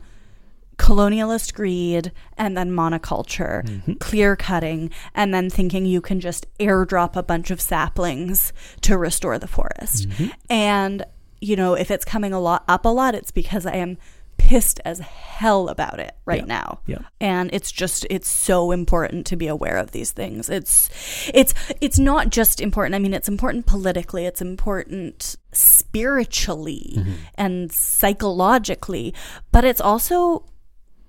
colonialist 0.77 1.55
greed 1.55 2.13
and 2.37 2.57
then 2.57 2.71
monoculture, 2.71 3.65
mm-hmm. 3.65 3.93
clear 3.95 4.37
cutting, 4.37 4.91
and 5.15 5.33
then 5.33 5.49
thinking 5.49 5.87
you 5.87 6.01
can 6.01 6.21
just 6.21 6.47
airdrop 6.59 7.17
a 7.17 7.23
bunch 7.23 7.51
of 7.51 7.61
saplings 7.61 8.53
to 8.81 8.99
restore 8.99 9.39
the 9.39 9.47
forest. 9.47 10.09
Mm-hmm. 10.09 10.27
And, 10.51 11.05
you 11.41 11.57
know, 11.57 11.75
if 11.75 11.91
it's 11.91 12.05
coming 12.05 12.33
a 12.33 12.41
lot 12.41 12.65
up 12.69 12.85
a 12.85 12.89
lot, 12.89 13.15
it's 13.15 13.31
because 13.31 13.67
I 13.67 13.75
am 13.75 13.99
pissed 14.45 14.79
as 14.85 14.99
hell 14.99 15.71
about 15.71 15.99
it 15.99 16.15
right 16.27 16.43
Yeah. 16.43 16.61
now. 16.61 16.81
Yeah. 16.87 16.99
And 17.19 17.49
it's 17.55 17.73
just 17.73 18.07
it's 18.11 18.29
so 18.29 18.73
important 18.73 19.27
to 19.29 19.37
be 19.37 19.47
aware 19.47 19.79
of 19.79 19.93
these 19.93 20.13
things. 20.13 20.51
It's 20.51 20.91
it's 21.33 21.55
it's 21.81 21.99
not 21.99 22.29
just 22.29 22.61
important. 22.61 22.95
I 22.95 22.99
mean, 22.99 23.15
it's 23.15 23.29
important 23.29 23.65
politically, 23.65 24.27
it's 24.27 24.43
important 24.43 25.37
spiritually 25.53 26.93
mm-hmm. 26.99 27.13
and 27.37 27.73
psychologically, 27.73 29.15
but 29.51 29.65
it's 29.65 29.81
also 29.81 30.45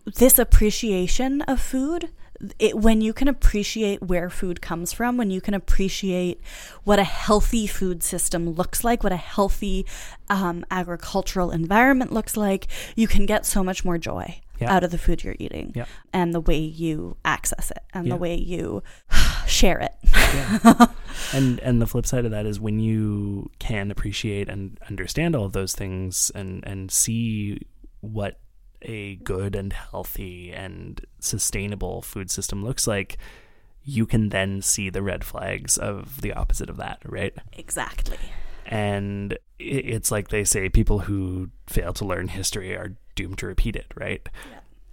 this 0.05 0.39
appreciation 0.39 1.41
of 1.41 1.59
food 1.59 2.09
it, 2.59 2.77
when 2.77 3.01
you 3.01 3.13
can 3.13 3.27
appreciate 3.27 4.01
where 4.01 4.29
food 4.29 4.61
comes 4.61 4.91
from 4.93 5.17
when 5.17 5.29
you 5.31 5.39
can 5.41 5.53
appreciate 5.53 6.41
what 6.83 6.99
a 6.99 7.03
healthy 7.03 7.65
food 7.67 8.03
system 8.03 8.49
looks 8.49 8.83
like 8.83 9.03
what 9.03 9.13
a 9.13 9.17
healthy 9.17 9.85
um, 10.29 10.65
agricultural 10.71 11.51
environment 11.51 12.11
looks 12.11 12.35
like 12.35 12.67
you 12.95 13.07
can 13.07 13.25
get 13.25 13.45
so 13.45 13.63
much 13.63 13.85
more 13.85 13.97
joy 13.97 14.41
Yeah. 14.59 14.73
out 14.73 14.83
of 14.83 14.91
the 14.91 14.97
food 14.97 15.23
you're 15.23 15.35
eating 15.39 15.71
Yeah. 15.75 15.85
and 16.13 16.33
the 16.33 16.39
way 16.41 16.57
you 16.59 17.17
access 17.23 17.71
it 17.71 17.83
and 17.93 18.07
Yeah. 18.07 18.13
the 18.13 18.19
way 18.19 18.35
you 18.35 18.83
share 19.47 19.79
it 19.79 19.93
and 21.33 21.59
and 21.59 21.81
the 21.81 21.87
flip 21.87 22.05
side 22.05 22.25
of 22.25 22.31
that 22.31 22.45
is 22.45 22.59
when 22.59 22.79
you 22.79 23.49
can 23.59 23.91
appreciate 23.91 24.49
and 24.49 24.77
understand 24.89 25.35
all 25.35 25.45
of 25.45 25.53
those 25.53 25.73
things 25.73 26.31
and 26.35 26.63
and 26.67 26.91
see 26.91 27.59
what 28.01 28.39
a 28.85 29.15
good 29.17 29.55
and 29.55 29.73
healthy 29.73 30.51
and 30.51 31.05
sustainable 31.19 32.01
food 32.01 32.31
system 32.31 32.63
looks 32.63 32.87
like 32.87 33.17
you 33.83 34.05
can 34.05 34.29
then 34.29 34.61
see 34.61 34.89
the 34.89 35.01
red 35.01 35.23
flags 35.23 35.77
of 35.77 36.21
the 36.21 36.33
opposite 36.33 36.69
of 36.69 36.77
that 36.77 36.99
right? 37.05 37.33
Exactly. 37.53 38.17
And 38.65 39.37
it's 39.59 40.11
like 40.11 40.29
they 40.29 40.43
say 40.43 40.69
people 40.69 40.99
who 40.99 41.49
fail 41.67 41.93
to 41.93 42.05
learn 42.05 42.29
history 42.29 42.75
are 42.75 42.95
doomed 43.15 43.37
to 43.39 43.47
repeat 43.47 43.75
it 43.75 43.91
right 43.95 44.27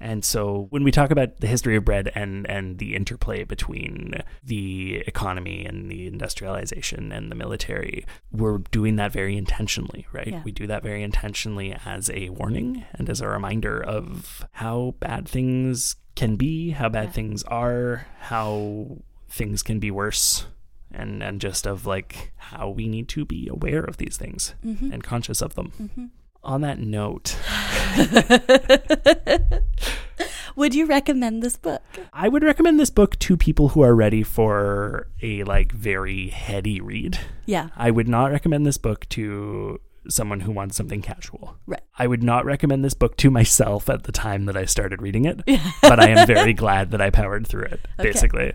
and 0.03 0.25
so 0.25 0.67
when 0.71 0.83
we 0.85 0.91
talk 0.91 1.11
about 1.11 1.39
the 1.41 1.47
history 1.47 1.77
of 1.77 1.85
bread 1.85 2.11
and 2.15 2.47
and 2.51 2.79
the 2.79 2.95
interplay 2.97 3.45
between 3.45 4.15
the 4.43 4.97
economy 5.07 5.65
and 5.65 5.91
the 5.91 6.07
industrialization 6.07 7.13
and 7.13 7.31
the 7.31 7.35
military 7.37 8.05
we're 8.33 8.59
doing 8.71 8.97
that 8.97 9.13
very 9.13 9.37
intentionally 9.37 10.07
right 10.13 10.27
Yeah. 10.29 10.43
we 10.45 10.53
do 10.53 10.67
that 10.67 10.83
very 10.83 11.03
intentionally 11.03 11.77
as 11.87 12.11
a 12.11 12.29
warning 12.31 12.85
and 12.95 13.09
as 13.09 13.21
a 13.21 13.29
reminder 13.29 13.83
of 13.83 14.45
how 14.53 14.95
bad 15.01 15.29
things 15.29 15.97
can 16.15 16.37
be 16.37 16.71
how 16.71 16.89
bad 16.89 17.15
things 17.15 17.43
are 17.45 18.07
how 18.21 18.99
things 19.31 19.63
can 19.63 19.79
be 19.79 19.91
worse 19.91 20.47
and 20.91 21.23
and 21.23 21.41
just 21.41 21.67
of 21.67 21.87
like 21.87 22.33
how 22.37 22.69
we 22.69 22.87
need 22.87 23.09
to 23.09 23.25
be 23.25 23.49
aware 23.49 23.83
of 23.85 23.97
these 23.97 24.17
things 24.19 24.55
Mhm. 24.65 24.93
and 24.93 25.03
conscious 25.03 25.41
of 25.41 25.55
them. 25.55 25.73
Mhm. 25.81 26.11
On 26.45 26.61
that 26.63 26.79
note, 26.81 27.37
would 30.57 30.75
you 30.75 30.87
recommend 30.87 31.43
this 31.43 31.57
book 31.57 31.83
I 32.13 32.29
would 32.29 32.43
recommend 32.43 32.79
this 32.81 32.91
book 32.91 33.19
to 33.21 33.37
people 33.37 33.69
who 33.69 33.83
are 33.83 33.95
ready 33.95 34.23
for 34.23 35.09
a 35.23 35.45
like 35.45 35.73
very 35.73 36.29
heady 36.29 36.81
read. 36.81 37.19
Yeah. 37.47 37.69
I 37.77 37.91
would 37.91 38.09
not 38.09 38.31
recommend 38.33 38.67
this 38.67 38.79
book 38.79 39.09
to 39.11 39.81
someone 40.09 40.41
who 40.41 40.51
wants 40.51 40.77
something 40.77 41.01
casual. 41.01 41.57
Right. 41.67 41.81
I 41.97 42.07
would 42.09 42.23
not 42.25 42.45
recommend 42.45 42.85
this 42.85 42.95
book 42.95 43.17
to 43.19 43.31
myself 43.31 43.89
at 43.89 44.03
the 44.03 44.13
time 44.13 44.47
that 44.47 44.57
I 44.57 44.65
started 44.65 45.01
reading 45.01 45.25
it, 45.27 45.43
but 45.83 46.01
I 46.01 46.09
am 46.09 46.27
very 46.27 46.53
glad 46.55 46.91
that 46.91 47.01
I 47.01 47.11
powered 47.11 47.47
through 47.47 47.65
it, 47.67 47.87
Okay. 48.01 48.11
basically. 48.11 48.53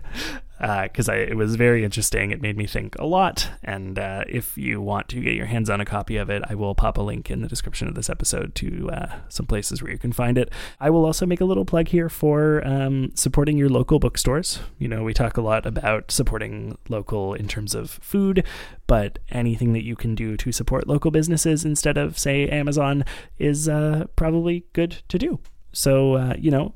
Because 0.60 1.08
I 1.08 1.16
it 1.16 1.36
was 1.36 1.54
very 1.54 1.84
interesting. 1.84 2.30
It 2.30 2.42
made 2.42 2.56
me 2.56 2.66
think 2.66 2.96
a 2.98 3.06
lot. 3.06 3.48
And 3.62 3.98
uh, 3.98 4.24
if 4.28 4.58
you 4.58 4.80
want 4.80 5.08
to 5.08 5.20
get 5.20 5.34
your 5.34 5.46
hands 5.46 5.70
on 5.70 5.80
a 5.80 5.84
copy 5.84 6.16
of 6.16 6.30
it, 6.30 6.42
I 6.48 6.54
will 6.54 6.74
pop 6.74 6.98
a 6.98 7.02
link 7.02 7.30
in 7.30 7.42
the 7.42 7.48
description 7.48 7.86
of 7.86 7.94
this 7.94 8.10
episode 8.10 8.54
to 8.56 8.90
uh, 8.90 9.18
some 9.28 9.46
places 9.46 9.82
where 9.82 9.92
you 9.92 9.98
can 9.98 10.12
find 10.12 10.36
it. 10.36 10.50
I 10.80 10.90
will 10.90 11.04
also 11.04 11.26
make 11.26 11.40
a 11.40 11.44
little 11.44 11.64
plug 11.64 11.88
here 11.88 12.08
for 12.08 12.66
um, 12.66 13.12
supporting 13.14 13.56
your 13.56 13.68
local 13.68 13.98
bookstores. 13.98 14.60
You 14.78 14.88
know, 14.88 15.04
we 15.04 15.14
talk 15.14 15.36
a 15.36 15.42
lot 15.42 15.64
about 15.64 16.10
supporting 16.10 16.76
local 16.88 17.34
in 17.34 17.46
terms 17.46 17.74
of 17.74 17.90
food, 17.90 18.44
but 18.86 19.18
anything 19.30 19.72
that 19.74 19.84
you 19.84 19.94
can 19.94 20.14
do 20.14 20.36
to 20.38 20.50
support 20.50 20.88
local 20.88 21.10
businesses 21.10 21.64
instead 21.64 21.96
of, 21.96 22.18
say, 22.18 22.48
Amazon 22.48 23.04
is 23.38 23.68
uh, 23.68 24.06
probably 24.16 24.64
good 24.72 25.02
to 25.08 25.18
do. 25.18 25.38
So, 25.72 26.14
uh, 26.14 26.34
you 26.38 26.50
know, 26.50 26.74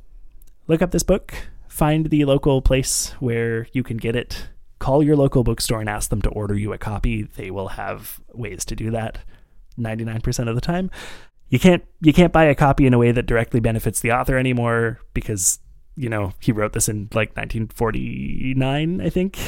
look 0.68 0.82
up 0.82 0.90
this 0.90 1.02
book, 1.02 1.34
find 1.72 2.10
the 2.10 2.26
local 2.26 2.60
place 2.60 3.12
where 3.18 3.66
you 3.72 3.82
can 3.82 3.96
get 3.96 4.14
it, 4.14 4.48
call 4.78 5.02
your 5.02 5.16
local 5.16 5.42
bookstore 5.42 5.80
and 5.80 5.88
ask 5.88 6.10
them 6.10 6.20
to 6.20 6.28
order 6.28 6.54
you 6.54 6.74
a 6.74 6.78
copy. 6.78 7.22
They 7.22 7.50
will 7.50 7.68
have 7.68 8.20
ways 8.34 8.66
to 8.66 8.76
do 8.76 8.90
that 8.90 9.18
99% 9.78 10.48
of 10.48 10.54
the 10.54 10.60
time. 10.60 10.90
You 11.48 11.58
can't 11.58 11.82
you 12.02 12.12
can't 12.12 12.32
buy 12.32 12.44
a 12.44 12.54
copy 12.54 12.86
in 12.86 12.92
a 12.92 12.98
way 12.98 13.10
that 13.12 13.24
directly 13.24 13.58
benefits 13.58 14.00
the 14.00 14.12
author 14.12 14.36
anymore 14.36 15.00
because 15.14 15.60
you 15.96 16.08
know, 16.08 16.32
he 16.40 16.52
wrote 16.52 16.72
this 16.72 16.88
in 16.88 17.08
like 17.12 17.36
1949, 17.36 19.00
I 19.00 19.08
think. 19.10 19.38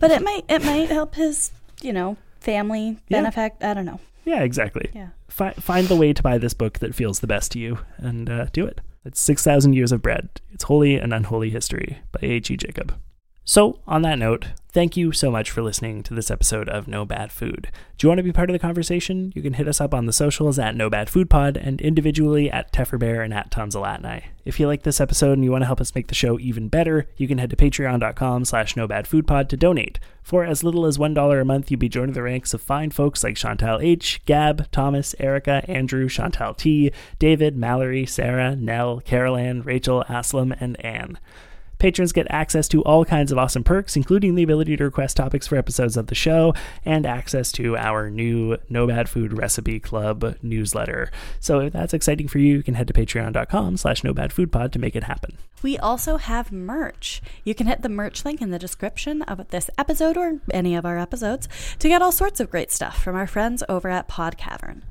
but 0.00 0.10
it 0.10 0.22
might 0.22 0.44
it 0.48 0.64
might 0.64 0.88
help 0.90 1.14
his 1.14 1.52
you 1.80 1.92
know 1.92 2.16
family 2.40 2.98
Yeah. 3.08 3.30
I 3.36 3.74
don't 3.74 3.86
know. 3.86 4.00
Yeah, 4.24 4.42
exactly. 4.42 4.90
Yeah. 4.94 5.08
Fi- 5.28 5.54
find 5.54 5.86
the 5.88 5.96
way 5.96 6.12
to 6.12 6.22
buy 6.22 6.38
this 6.38 6.54
book 6.54 6.80
that 6.80 6.94
feels 6.94 7.20
the 7.20 7.26
best 7.26 7.52
to 7.52 7.58
you 7.58 7.78
and 7.98 8.28
uh, 8.28 8.46
do 8.52 8.66
it. 8.66 8.80
It's 9.04 9.20
6,000 9.20 9.72
Years 9.72 9.90
of 9.90 10.00
Bread. 10.00 10.28
It's 10.52 10.64
Holy 10.64 10.94
and 10.96 11.12
Unholy 11.12 11.50
History 11.50 11.98
by 12.12 12.20
H.E. 12.22 12.56
Jacob. 12.56 12.94
So, 13.44 13.80
on 13.88 14.02
that 14.02 14.20
note, 14.20 14.46
thank 14.70 14.96
you 14.96 15.10
so 15.10 15.28
much 15.28 15.50
for 15.50 15.62
listening 15.62 16.04
to 16.04 16.14
this 16.14 16.30
episode 16.30 16.68
of 16.68 16.86
No 16.86 17.04
Bad 17.04 17.32
Food. 17.32 17.72
Do 17.98 18.04
you 18.04 18.08
want 18.08 18.18
to 18.20 18.22
be 18.22 18.30
part 18.30 18.48
of 18.48 18.52
the 18.52 18.60
conversation? 18.60 19.32
You 19.34 19.42
can 19.42 19.54
hit 19.54 19.66
us 19.66 19.80
up 19.80 19.92
on 19.92 20.06
the 20.06 20.12
socials 20.12 20.60
at 20.60 20.76
No 20.76 20.88
Bad 20.88 21.10
Food 21.10 21.28
Pod 21.28 21.56
and 21.56 21.80
individually 21.80 22.48
at 22.48 22.72
Tefferbear 22.72 23.24
and 23.24 23.34
at 23.34 23.50
Tomzalatnai. 23.50 24.26
If 24.44 24.60
you 24.60 24.68
like 24.68 24.84
this 24.84 25.00
episode 25.00 25.32
and 25.32 25.42
you 25.44 25.50
want 25.50 25.62
to 25.62 25.66
help 25.66 25.80
us 25.80 25.92
make 25.92 26.06
the 26.06 26.14
show 26.14 26.38
even 26.38 26.68
better, 26.68 27.08
you 27.16 27.26
can 27.26 27.38
head 27.38 27.50
to 27.50 27.56
patreon.com 27.56 28.44
slash 28.44 28.76
No 28.76 28.86
Bad 28.86 29.08
Food 29.08 29.26
Pod 29.26 29.48
to 29.50 29.56
donate. 29.56 29.98
For 30.22 30.44
as 30.44 30.62
little 30.62 30.86
as 30.86 30.96
$1 30.96 31.40
a 31.40 31.44
month, 31.44 31.68
you'd 31.68 31.80
be 31.80 31.88
joining 31.88 32.14
the 32.14 32.22
ranks 32.22 32.54
of 32.54 32.62
fine 32.62 32.92
folks 32.92 33.24
like 33.24 33.34
Chantal 33.34 33.80
H., 33.80 34.22
Gab, 34.24 34.70
Thomas, 34.70 35.16
Erica, 35.18 35.64
Andrew, 35.68 36.08
Chantal 36.08 36.54
T., 36.54 36.92
David, 37.18 37.56
Mallory, 37.56 38.06
Sarah, 38.06 38.54
Nell, 38.54 39.00
Carol 39.00 39.36
Ann, 39.36 39.62
Rachel, 39.62 40.04
Aslam, 40.08 40.56
and 40.60 40.82
Anne. 40.84 41.18
Patrons 41.82 42.12
get 42.12 42.28
access 42.30 42.68
to 42.68 42.80
all 42.84 43.04
kinds 43.04 43.32
of 43.32 43.38
awesome 43.38 43.64
perks, 43.64 43.96
including 43.96 44.36
the 44.36 44.44
ability 44.44 44.76
to 44.76 44.84
request 44.84 45.16
topics 45.16 45.48
for 45.48 45.56
episodes 45.56 45.96
of 45.96 46.06
the 46.06 46.14
show 46.14 46.54
and 46.84 47.04
access 47.04 47.50
to 47.50 47.76
our 47.76 48.08
new 48.08 48.56
No 48.68 48.86
Bad 48.86 49.08
Food 49.08 49.36
Recipe 49.36 49.80
Club 49.80 50.36
newsletter. 50.42 51.10
So 51.40 51.58
if 51.58 51.72
that's 51.72 51.92
exciting 51.92 52.28
for 52.28 52.38
you, 52.38 52.54
you 52.54 52.62
can 52.62 52.74
head 52.74 52.86
to 52.86 52.92
patreon.com 52.92 53.78
slash 53.78 54.04
no 54.04 54.14
bad 54.14 54.32
food 54.32 54.52
pod 54.52 54.72
to 54.74 54.78
make 54.78 54.94
it 54.94 55.02
happen. 55.02 55.36
We 55.60 55.76
also 55.76 56.18
have 56.18 56.52
merch. 56.52 57.20
You 57.42 57.52
can 57.52 57.66
hit 57.66 57.82
the 57.82 57.88
merch 57.88 58.24
link 58.24 58.40
in 58.40 58.50
the 58.50 58.60
description 58.60 59.22
of 59.22 59.48
this 59.48 59.68
episode 59.76 60.16
or 60.16 60.40
any 60.52 60.76
of 60.76 60.86
our 60.86 60.98
episodes 60.98 61.48
to 61.80 61.88
get 61.88 62.00
all 62.00 62.12
sorts 62.12 62.38
of 62.38 62.50
great 62.50 62.70
stuff 62.70 63.02
from 63.02 63.16
our 63.16 63.26
friends 63.26 63.64
over 63.68 63.88
at 63.88 64.08
Podcavern. 64.08 64.82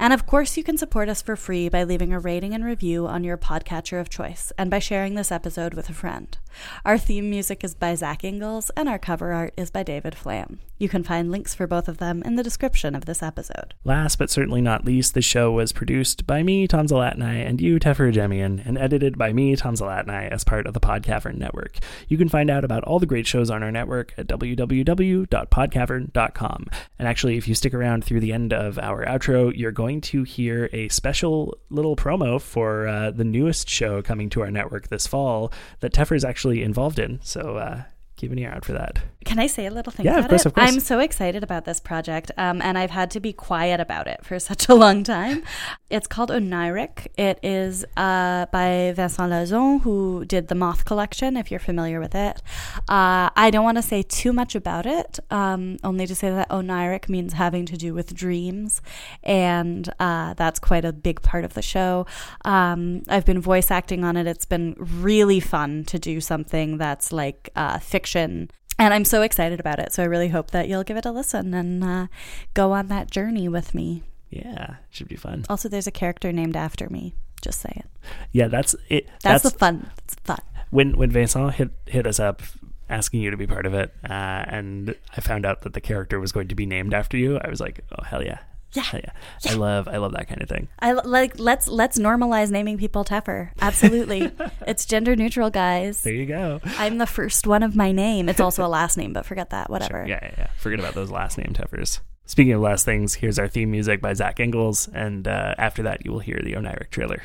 And 0.00 0.12
of 0.12 0.26
course, 0.26 0.56
you 0.56 0.64
can 0.64 0.78
support 0.78 1.08
us 1.08 1.22
for 1.22 1.36
free 1.36 1.68
by 1.68 1.84
leaving 1.84 2.12
a 2.12 2.18
rating 2.18 2.54
and 2.54 2.64
review 2.64 3.06
on 3.06 3.22
your 3.22 3.38
podcatcher 3.38 4.00
of 4.00 4.10
choice 4.10 4.52
and 4.58 4.68
by 4.68 4.80
sharing 4.80 5.14
this 5.14 5.30
episode 5.30 5.74
with 5.74 5.88
a 5.88 5.94
friend. 5.94 6.38
Our 6.84 6.98
theme 6.98 7.30
music 7.30 7.64
is 7.64 7.74
by 7.74 7.94
Zack 7.94 8.24
Ingles 8.24 8.70
and 8.76 8.88
our 8.88 8.98
cover 8.98 9.32
art 9.32 9.54
is 9.56 9.70
by 9.70 9.82
David 9.82 10.14
Flamm. 10.14 10.60
You 10.80 10.88
can 10.88 11.04
find 11.04 11.30
links 11.30 11.54
for 11.54 11.66
both 11.66 11.88
of 11.88 11.98
them 11.98 12.22
in 12.24 12.36
the 12.36 12.42
description 12.42 12.94
of 12.94 13.04
this 13.04 13.22
episode. 13.22 13.74
Last 13.84 14.16
but 14.16 14.30
certainly 14.30 14.62
not 14.62 14.86
least, 14.86 15.12
the 15.12 15.20
show 15.20 15.52
was 15.52 15.72
produced 15.72 16.26
by 16.26 16.42
me, 16.42 16.66
Tom 16.66 16.86
Zalatnai, 16.86 17.46
and 17.46 17.60
you, 17.60 17.78
Jemian, 17.78 18.66
and 18.66 18.78
edited 18.78 19.18
by 19.18 19.34
me, 19.34 19.54
Tom 19.56 19.74
Zalatnai, 19.74 20.30
as 20.30 20.42
part 20.42 20.66
of 20.66 20.72
the 20.72 20.80
Podcavern 20.80 21.36
Network. 21.36 21.76
You 22.08 22.16
can 22.16 22.30
find 22.30 22.48
out 22.48 22.64
about 22.64 22.82
all 22.84 22.98
the 22.98 23.04
great 23.04 23.26
shows 23.26 23.50
on 23.50 23.62
our 23.62 23.70
network 23.70 24.14
at 24.16 24.26
www.podcavern.com. 24.26 26.66
And 26.98 27.06
actually, 27.06 27.36
if 27.36 27.46
you 27.46 27.54
stick 27.54 27.74
around 27.74 28.02
through 28.02 28.20
the 28.20 28.32
end 28.32 28.54
of 28.54 28.78
our 28.78 29.04
outro, 29.04 29.54
you're 29.54 29.72
going 29.72 30.00
to 30.02 30.22
hear 30.22 30.70
a 30.72 30.88
special 30.88 31.58
little 31.68 31.94
promo 31.94 32.40
for 32.40 32.88
uh, 32.88 33.10
the 33.10 33.24
newest 33.24 33.68
show 33.68 34.00
coming 34.00 34.30
to 34.30 34.40
our 34.40 34.50
network 34.50 34.88
this 34.88 35.06
fall 35.06 35.52
that 35.80 35.92
Teffer 35.92 36.16
is 36.16 36.24
actually 36.30 36.62
involved 36.62 36.98
in. 36.98 37.20
So 37.22 37.56
uh, 37.56 37.82
keep 38.20 38.32
an 38.32 38.38
ear 38.38 38.52
out 38.54 38.64
for 38.64 38.72
that. 38.74 38.98
Can 39.24 39.38
I 39.38 39.46
say 39.46 39.66
a 39.66 39.70
little 39.70 39.92
thing 39.92 40.06
Yeah, 40.06 40.12
of 40.12 40.18
about 40.20 40.30
course, 40.30 40.42
it? 40.42 40.46
of 40.46 40.54
course. 40.54 40.68
I'm 40.70 40.80
so 40.80 40.98
excited 40.98 41.42
about 41.42 41.64
this 41.64 41.80
project, 41.80 42.30
um, 42.36 42.60
and 42.62 42.76
I've 42.78 42.90
had 42.90 43.10
to 43.12 43.20
be 43.20 43.32
quiet 43.32 43.80
about 43.80 44.06
it 44.06 44.24
for 44.24 44.38
such 44.50 44.68
a 44.68 44.74
long 44.74 45.04
time. 45.04 45.42
It's 45.90 46.06
called 46.06 46.30
Oneiric. 46.30 47.06
It 47.16 47.38
is 47.42 47.84
uh, 47.96 48.46
by 48.46 48.92
Vincent 48.96 49.30
Lazon, 49.30 49.80
who 49.80 50.24
did 50.24 50.48
the 50.48 50.54
Moth 50.54 50.84
Collection, 50.84 51.36
if 51.36 51.50
you're 51.50 51.60
familiar 51.60 51.98
with 52.00 52.14
it. 52.14 52.42
Uh, 52.88 53.28
I 53.36 53.50
don't 53.52 53.64
want 53.64 53.78
to 53.78 53.82
say 53.82 54.02
too 54.02 54.32
much 54.32 54.54
about 54.54 54.86
it, 54.86 55.18
um, 55.30 55.76
only 55.84 56.06
to 56.06 56.14
say 56.14 56.30
that 56.30 56.48
Oneiric 56.50 57.08
means 57.08 57.32
having 57.34 57.66
to 57.66 57.76
do 57.76 57.94
with 57.94 58.14
dreams, 58.14 58.80
and 59.22 59.92
uh, 59.98 60.34
that's 60.34 60.58
quite 60.58 60.84
a 60.84 60.92
big 60.92 61.22
part 61.22 61.44
of 61.44 61.54
the 61.54 61.62
show. 61.62 62.06
Um, 62.44 63.02
I've 63.08 63.24
been 63.24 63.40
voice 63.40 63.70
acting 63.70 64.04
on 64.04 64.16
it. 64.16 64.26
It's 64.26 64.44
been 64.46 64.74
really 64.78 65.40
fun 65.40 65.84
to 65.84 65.98
do 65.98 66.20
something 66.20 66.78
that's 66.78 67.12
like 67.12 67.50
uh, 67.56 67.78
fiction 68.10 68.50
and 68.78 68.94
I'm 68.94 69.04
so 69.04 69.20
excited 69.22 69.60
about 69.60 69.78
it. 69.78 69.92
So 69.92 70.02
I 70.02 70.06
really 70.06 70.28
hope 70.28 70.52
that 70.52 70.66
you'll 70.66 70.84
give 70.84 70.96
it 70.96 71.04
a 71.04 71.12
listen 71.12 71.52
and 71.52 71.84
uh, 71.84 72.06
go 72.54 72.72
on 72.72 72.88
that 72.88 73.10
journey 73.10 73.46
with 73.46 73.74
me. 73.74 74.04
Yeah, 74.30 74.70
it 74.70 74.76
should 74.88 75.08
be 75.08 75.16
fun. 75.16 75.44
Also, 75.50 75.68
there's 75.68 75.86
a 75.86 75.90
character 75.90 76.32
named 76.32 76.56
after 76.56 76.88
me. 76.88 77.14
Just 77.42 77.60
saying. 77.60 77.84
Yeah, 78.32 78.48
that's 78.48 78.74
it. 78.88 79.08
That's, 79.22 79.42
the 79.42 79.50
fun. 79.50 79.90
It's 79.98 80.14
fun. 80.24 80.40
when 80.70 80.96
when 80.96 81.10
Vincent 81.10 81.54
hit 81.54 81.70
hit 81.86 82.06
us 82.06 82.20
up 82.20 82.42
asking 82.88 83.20
you 83.22 83.30
to 83.30 83.36
be 83.36 83.46
part 83.46 83.66
of 83.66 83.74
it, 83.74 83.92
uh, 84.04 84.44
and 84.46 84.94
I 85.16 85.20
found 85.20 85.44
out 85.46 85.62
that 85.62 85.72
the 85.72 85.80
character 85.80 86.20
was 86.20 86.32
going 86.32 86.48
to 86.48 86.54
be 86.54 86.66
named 86.66 86.94
after 86.94 87.16
you, 87.16 87.38
I 87.38 87.48
was 87.48 87.60
like, 87.60 87.80
oh 87.98 88.04
hell 88.04 88.22
yeah, 88.22 88.38
Yeah. 88.72 88.82
hell 88.82 89.00
yeah. 89.02 89.12
I 89.50 89.54
love 89.54 89.88
I 89.88 89.96
love 89.96 90.12
that 90.12 90.28
kind 90.28 90.40
of 90.42 90.48
thing. 90.48 90.68
I 90.78 90.90
l- 90.90 91.02
like 91.04 91.38
let's 91.38 91.66
let's 91.68 91.98
normalize 91.98 92.50
naming 92.50 92.78
people 92.78 93.04
Teffer. 93.04 93.50
Absolutely, 93.60 94.30
it's 94.66 94.84
gender 94.84 95.16
neutral, 95.16 95.50
guys. 95.50 96.02
There 96.02 96.14
you 96.14 96.26
go. 96.26 96.60
I'm 96.78 96.98
the 96.98 97.06
first 97.06 97.46
one 97.46 97.62
of 97.62 97.74
my 97.74 97.90
name. 97.92 98.28
It's 98.28 98.40
also 98.40 98.64
a 98.64 98.68
last 98.68 98.96
name, 98.96 99.12
but 99.12 99.26
forget 99.26 99.50
that. 99.50 99.70
Whatever. 99.70 100.04
Yeah, 100.06 100.20
yeah, 100.22 100.34
yeah. 100.38 100.46
Forget 100.58 100.78
about 100.78 100.94
those 100.94 101.10
last 101.10 101.36
name 101.38 101.52
teffers. 101.52 102.00
Speaking 102.26 102.52
of 102.52 102.60
last 102.60 102.84
things, 102.84 103.14
here's 103.14 103.40
our 103.40 103.48
theme 103.48 103.72
music 103.72 104.00
by 104.00 104.14
Zack 104.14 104.38
Ingles, 104.38 104.88
and 104.94 105.26
uh, 105.26 105.54
after 105.58 105.82
that, 105.82 106.04
you 106.04 106.12
will 106.12 106.20
hear 106.20 106.38
the 106.44 106.52
Oneiric 106.52 106.90
trailer. 106.90 107.22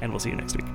And 0.00 0.10
we'll 0.10 0.18
see 0.18 0.30
you 0.30 0.36
next 0.36 0.56
week. 0.56 0.66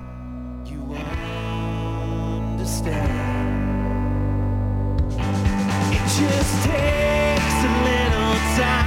It 5.16 6.08
just 6.20 6.64
takes 6.64 7.58
a 7.64 7.72
little 7.84 8.34
time. 8.58 8.83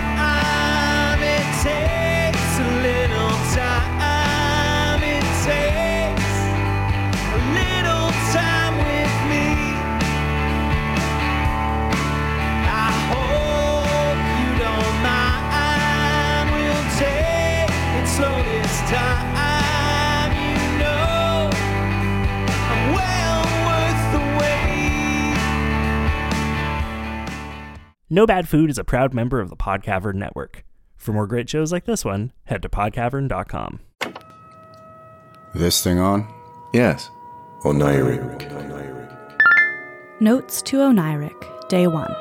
No 28.16 28.24
Bad 28.26 28.48
Food 28.48 28.70
is 28.70 28.78
a 28.78 28.82
proud 28.82 29.12
member 29.12 29.40
of 29.42 29.50
the 29.50 29.56
Podcavern 29.56 30.14
Network. 30.14 30.64
For 30.96 31.12
more 31.12 31.26
great 31.26 31.50
shows 31.50 31.70
like 31.70 31.84
this 31.84 32.02
one, 32.02 32.32
head 32.44 32.62
to 32.62 32.68
podcavern.com. 32.70 33.80
This 35.54 35.84
thing 35.84 35.98
on? 35.98 36.26
Yes. 36.72 37.10
Oneiric. 37.60 38.50
Notes 40.18 40.62
to 40.62 40.78
Oneiric, 40.78 41.68
Day 41.68 41.86
1 41.86 42.16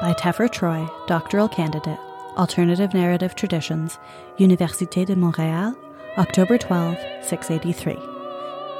by 0.00 0.12
Teffer 0.12 0.48
Troy, 0.48 0.88
doctoral 1.08 1.48
candidate, 1.48 1.98
Alternative 2.36 2.94
Narrative 2.94 3.34
Traditions, 3.34 3.98
Université 4.38 5.04
de 5.04 5.16
Montréal, 5.16 5.76
October 6.16 6.58
12, 6.58 6.96
683. 7.24 7.94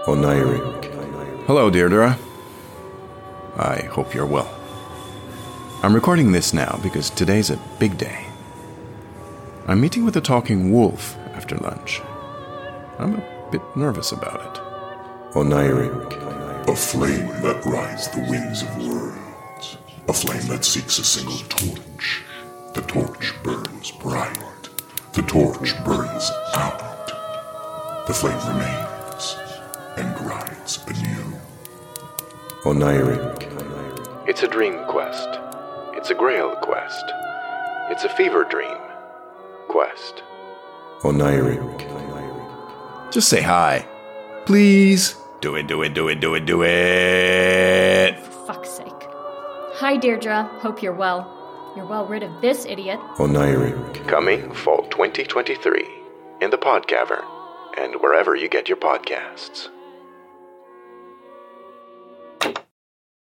Oneiric. 0.06 0.84
Hello, 1.46 1.68
Deirdre. 1.68 2.16
I 3.56 3.88
hope 3.90 4.14
you're 4.14 4.24
well. 4.24 4.63
I'm 5.84 5.94
recording 5.94 6.32
this 6.32 6.54
now 6.54 6.80
because 6.82 7.10
today's 7.10 7.50
a 7.50 7.60
big 7.78 7.98
day. 7.98 8.24
I'm 9.66 9.82
meeting 9.82 10.06
with 10.06 10.16
a 10.16 10.20
talking 10.22 10.72
wolf 10.72 11.14
after 11.34 11.58
lunch. 11.58 12.00
I'm 12.98 13.16
a 13.16 13.48
bit 13.52 13.60
nervous 13.76 14.10
about 14.10 14.40
it. 14.40 14.62
Oneiric. 15.34 16.66
A 16.66 16.74
flame 16.74 17.26
that 17.42 17.62
rides 17.66 18.08
the 18.08 18.22
winds 18.30 18.62
of 18.62 18.78
worlds. 18.78 19.76
A 20.08 20.14
flame 20.14 20.46
that 20.48 20.64
seeks 20.64 20.98
a 20.98 21.04
single 21.04 21.36
torch. 21.50 22.22
The 22.72 22.80
torch 22.80 23.34
burns 23.42 23.90
bright. 23.90 24.70
The 25.12 25.20
torch 25.20 25.74
burns 25.84 26.30
out. 26.54 28.06
The 28.06 28.14
flame 28.14 28.38
remains 28.48 29.36
and 29.98 30.18
rides 30.26 30.78
anew. 30.86 31.38
Oneiric. 32.62 34.26
It's 34.26 34.42
a 34.42 34.48
dream 34.48 34.82
quest. 34.86 35.43
It's 36.04 36.10
a 36.10 36.14
grail 36.14 36.54
quest. 36.56 37.02
It's 37.90 38.04
a 38.04 38.10
fever 38.10 38.44
dream 38.44 38.76
quest. 39.68 40.22
Oh, 41.02 41.04
Oneiric. 41.04 41.80
Just 43.10 43.30
say 43.30 43.40
hi. 43.40 43.88
Please. 44.44 45.16
Do 45.40 45.56
it, 45.56 45.66
do 45.66 45.80
it, 45.80 45.94
do 45.94 46.08
it, 46.08 46.20
do 46.20 46.34
it, 46.34 46.44
do 46.44 46.62
it. 46.62 48.18
For 48.18 48.52
fuck's 48.52 48.68
sake. 48.68 48.84
Hi, 49.80 49.96
Deirdre. 49.96 50.42
Hope 50.60 50.82
you're 50.82 50.92
well. 50.92 51.72
You're 51.74 51.86
well 51.86 52.06
rid 52.06 52.22
of 52.22 52.38
this 52.42 52.66
idiot. 52.66 53.00
Oh, 53.18 53.26
Oneiric. 53.26 54.06
Coming 54.06 54.52
fall 54.52 54.82
2023 54.90 55.88
in 56.42 56.50
the 56.50 56.58
Podcavern 56.58 57.24
and 57.78 57.94
wherever 58.02 58.36
you 58.36 58.50
get 58.50 58.68
your 58.68 58.76
podcasts. 58.76 59.70